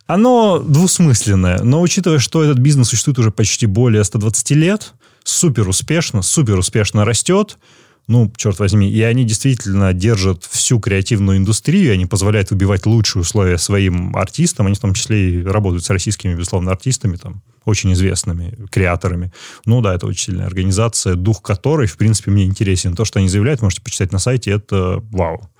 Оно 0.06 0.60
двусмысленное, 0.60 1.62
но 1.62 1.80
учитывая, 1.80 2.20
что 2.20 2.44
этот 2.44 2.58
бизнес 2.58 2.88
существует 2.88 3.18
уже 3.18 3.30
почти 3.32 3.66
более 3.66 4.04
120 4.04 4.50
лет, 4.52 4.94
супер 5.24 5.68
успешно, 5.68 6.22
супер 6.22 6.58
успешно 6.58 7.04
растет, 7.04 7.58
ну, 8.06 8.32
черт 8.36 8.60
возьми, 8.60 8.88
и 8.88 9.02
они 9.02 9.24
действительно 9.24 9.92
держат 9.92 10.44
всю 10.44 10.78
креативную 10.78 11.38
индустрию, 11.38 11.92
они 11.92 12.06
позволяют 12.06 12.52
выбивать 12.52 12.86
лучшие 12.86 13.22
условия 13.22 13.58
своим 13.58 14.16
артистам, 14.16 14.66
они 14.66 14.76
в 14.76 14.80
том 14.80 14.94
числе 14.94 15.40
и 15.40 15.44
работают 15.44 15.84
с 15.84 15.90
российскими, 15.90 16.34
безусловно, 16.34 16.70
артистами, 16.70 17.16
там, 17.16 17.42
очень 17.64 17.92
известными 17.92 18.56
креаторами. 18.70 19.32
Ну 19.64 19.80
да, 19.80 19.92
это 19.92 20.06
очень 20.06 20.26
сильная 20.26 20.46
организация, 20.46 21.16
дух 21.16 21.42
которой, 21.42 21.88
в 21.88 21.96
принципе, 21.96 22.30
мне 22.30 22.44
интересен. 22.44 22.94
То, 22.94 23.04
что 23.04 23.18
они 23.18 23.28
заявляют, 23.28 23.60
можете 23.60 23.82
почитать 23.82 24.12
на 24.12 24.20
сайте, 24.20 24.52
это 24.52 25.02
вау. 25.10 25.50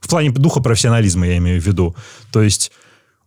В 0.00 0.08
плане 0.08 0.30
духа 0.30 0.60
профессионализма 0.60 1.26
я 1.26 1.38
имею 1.38 1.60
в 1.60 1.66
виду. 1.66 1.96
То 2.30 2.40
есть 2.40 2.70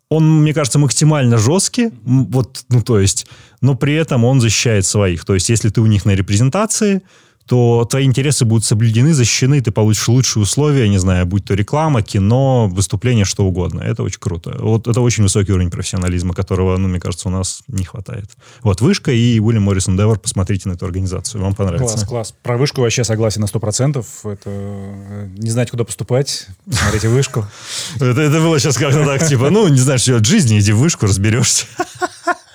он, 0.09 0.41
мне 0.41 0.53
кажется, 0.53 0.79
максимально 0.79 1.37
жесткий, 1.37 1.91
вот, 2.03 2.65
ну, 2.69 2.81
то 2.81 2.99
есть, 2.99 3.27
но 3.61 3.75
при 3.75 3.93
этом 3.93 4.25
он 4.25 4.41
защищает 4.41 4.85
своих. 4.85 5.23
То 5.23 5.35
есть, 5.35 5.49
если 5.49 5.69
ты 5.69 5.81
у 5.81 5.85
них 5.85 6.05
на 6.05 6.11
репрезентации, 6.11 7.01
то 7.49 7.83
твои 7.89 8.05
интересы 8.05 8.45
будут 8.45 8.63
соблюдены, 8.63 9.11
защищены, 9.11 9.59
ты 9.59 9.71
получишь 9.71 10.07
лучшие 10.07 10.43
условия, 10.43 10.87
не 10.87 10.99
знаю, 10.99 11.25
будь 11.25 11.45
то 11.45 11.55
реклама, 11.55 12.03
кино, 12.03 12.67
выступление, 12.67 13.25
что 13.25 13.43
угодно. 13.43 13.81
Это 13.81 14.03
очень 14.03 14.19
круто. 14.19 14.55
Вот 14.59 14.87
это 14.87 15.01
очень 15.01 15.23
высокий 15.23 15.51
уровень 15.51 15.71
профессионализма, 15.71 16.35
которого, 16.35 16.77
ну, 16.77 16.87
мне 16.87 16.99
кажется, 16.99 17.27
у 17.27 17.31
нас 17.31 17.63
не 17.67 17.85
хватает. 17.85 18.29
Вот, 18.61 18.81
Вышка 18.81 19.11
и 19.11 19.39
Уильям 19.39 19.63
Моррис 19.63 19.87
Endeavor, 19.87 20.19
посмотрите 20.19 20.69
на 20.69 20.73
эту 20.73 20.85
организацию, 20.85 21.41
вам 21.41 21.55
понравится. 21.55 21.95
Класс, 21.95 22.07
класс. 22.07 22.35
Про 22.43 22.57
Вышку 22.57 22.81
вообще 22.81 23.03
согласен 23.03 23.41
на 23.41 23.45
100%. 23.45 24.05
Это 24.25 24.41
э, 24.45 25.29
не 25.39 25.49
знать, 25.49 25.71
куда 25.71 25.85
поступать, 25.85 26.45
смотрите 26.71 27.09
Вышку. 27.09 27.47
Это, 27.95 28.21
это 28.21 28.39
было 28.41 28.59
сейчас 28.59 28.77
как-то 28.77 29.03
так, 29.05 29.27
типа, 29.27 29.49
ну, 29.49 29.67
не 29.69 29.79
знаешь, 29.79 30.01
что 30.01 30.17
от 30.17 30.25
жизни, 30.25 30.59
иди 30.59 30.71
в 30.71 30.77
Вышку, 30.77 31.07
разберешься. 31.07 31.65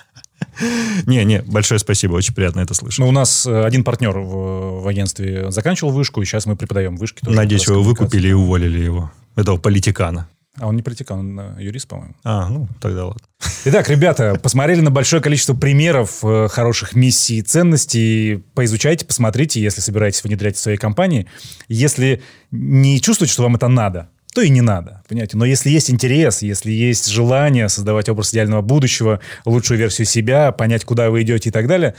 Не, 1.05 1.23
не, 1.25 1.41
большое 1.41 1.79
спасибо, 1.79 2.13
очень 2.13 2.33
приятно 2.33 2.61
это 2.61 2.73
слышать. 2.73 2.99
Ну, 2.99 3.07
у 3.07 3.11
нас 3.11 3.45
э, 3.45 3.63
один 3.63 3.83
партнер 3.83 4.17
в, 4.17 4.81
в 4.81 4.87
агентстве 4.87 5.51
заканчивал 5.51 5.91
вышку, 5.91 6.21
и 6.21 6.25
сейчас 6.25 6.45
мы 6.45 6.55
преподаем 6.55 6.97
вышки. 6.97 7.21
Тоже 7.21 7.35
Надеюсь, 7.35 7.67
вы 7.67 7.81
выкупили 7.83 8.29
и 8.29 8.33
уволили 8.33 8.79
его, 8.79 9.11
этого 9.35 9.57
политикана. 9.57 10.27
А 10.57 10.67
он 10.67 10.75
не 10.77 10.81
политикан, 10.81 11.19
он 11.19 11.39
э, 11.39 11.63
юрист, 11.63 11.87
по-моему. 11.87 12.15
А, 12.23 12.47
ну, 12.47 12.67
тогда 12.79 13.07
ладно. 13.07 13.21
Итак, 13.65 13.89
ребята, 13.89 14.39
посмотрели 14.41 14.79
на 14.79 14.89
большое 14.89 15.21
количество 15.21 15.53
примеров 15.53 16.23
э, 16.23 16.47
хороших 16.49 16.95
миссий 16.95 17.39
и 17.39 17.41
ценностей. 17.41 18.43
Поизучайте, 18.53 19.05
посмотрите, 19.05 19.61
если 19.61 19.81
собираетесь 19.81 20.23
внедрять 20.23 20.55
в 20.55 20.59
своей 20.59 20.77
компании. 20.77 21.27
Если 21.67 22.23
не 22.51 23.01
чувствуете, 23.01 23.33
что 23.33 23.43
вам 23.43 23.55
это 23.55 23.67
надо, 23.67 24.09
то 24.35 24.41
и 24.41 24.49
не 24.49 24.61
надо, 24.61 25.01
понимаете. 25.07 25.37
Но 25.37 25.45
если 25.45 25.69
есть 25.69 25.89
интерес, 25.89 26.41
если 26.41 26.69
есть 26.69 27.07
желание 27.07 27.69
создавать 27.69 28.09
образ 28.09 28.33
идеального 28.33 28.61
будущего, 28.61 29.21
лучшую 29.45 29.79
версию 29.79 30.05
себя, 30.05 30.51
понять, 30.51 30.83
куда 30.83 31.09
вы 31.09 31.21
идете 31.21 31.49
и 31.49 31.51
так 31.53 31.67
далее, 31.67 31.95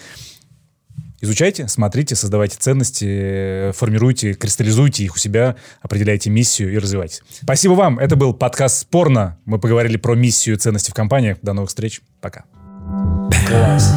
изучайте, 1.23 1.67
смотрите, 1.67 2.15
создавайте 2.15 2.57
ценности, 2.59 3.73
формируйте, 3.73 4.35
кристаллизуйте 4.35 5.05
их 5.05 5.17
у 5.17 5.19
себя, 5.19 5.57
определяйте 5.81 6.29
миссию 6.29 6.75
и 6.75 6.79
развивайтесь. 6.79 7.23
Спасибо 7.43 7.73
вам. 7.73 7.99
Это 7.99 8.17
был 8.17 8.35
подкаст 8.35 8.83
«Спорно». 8.83 9.39
Мы 9.47 9.59
поговорили 9.59 9.97
про 9.97 10.15
миссию 10.15 10.59
ценности 10.59 10.91
в 10.91 10.95
компаниях. 10.95 11.39
До 11.41 11.55
новых 11.55 11.71
встреч. 11.71 12.03
Пока. 12.21 12.45
Класс. 13.49 13.95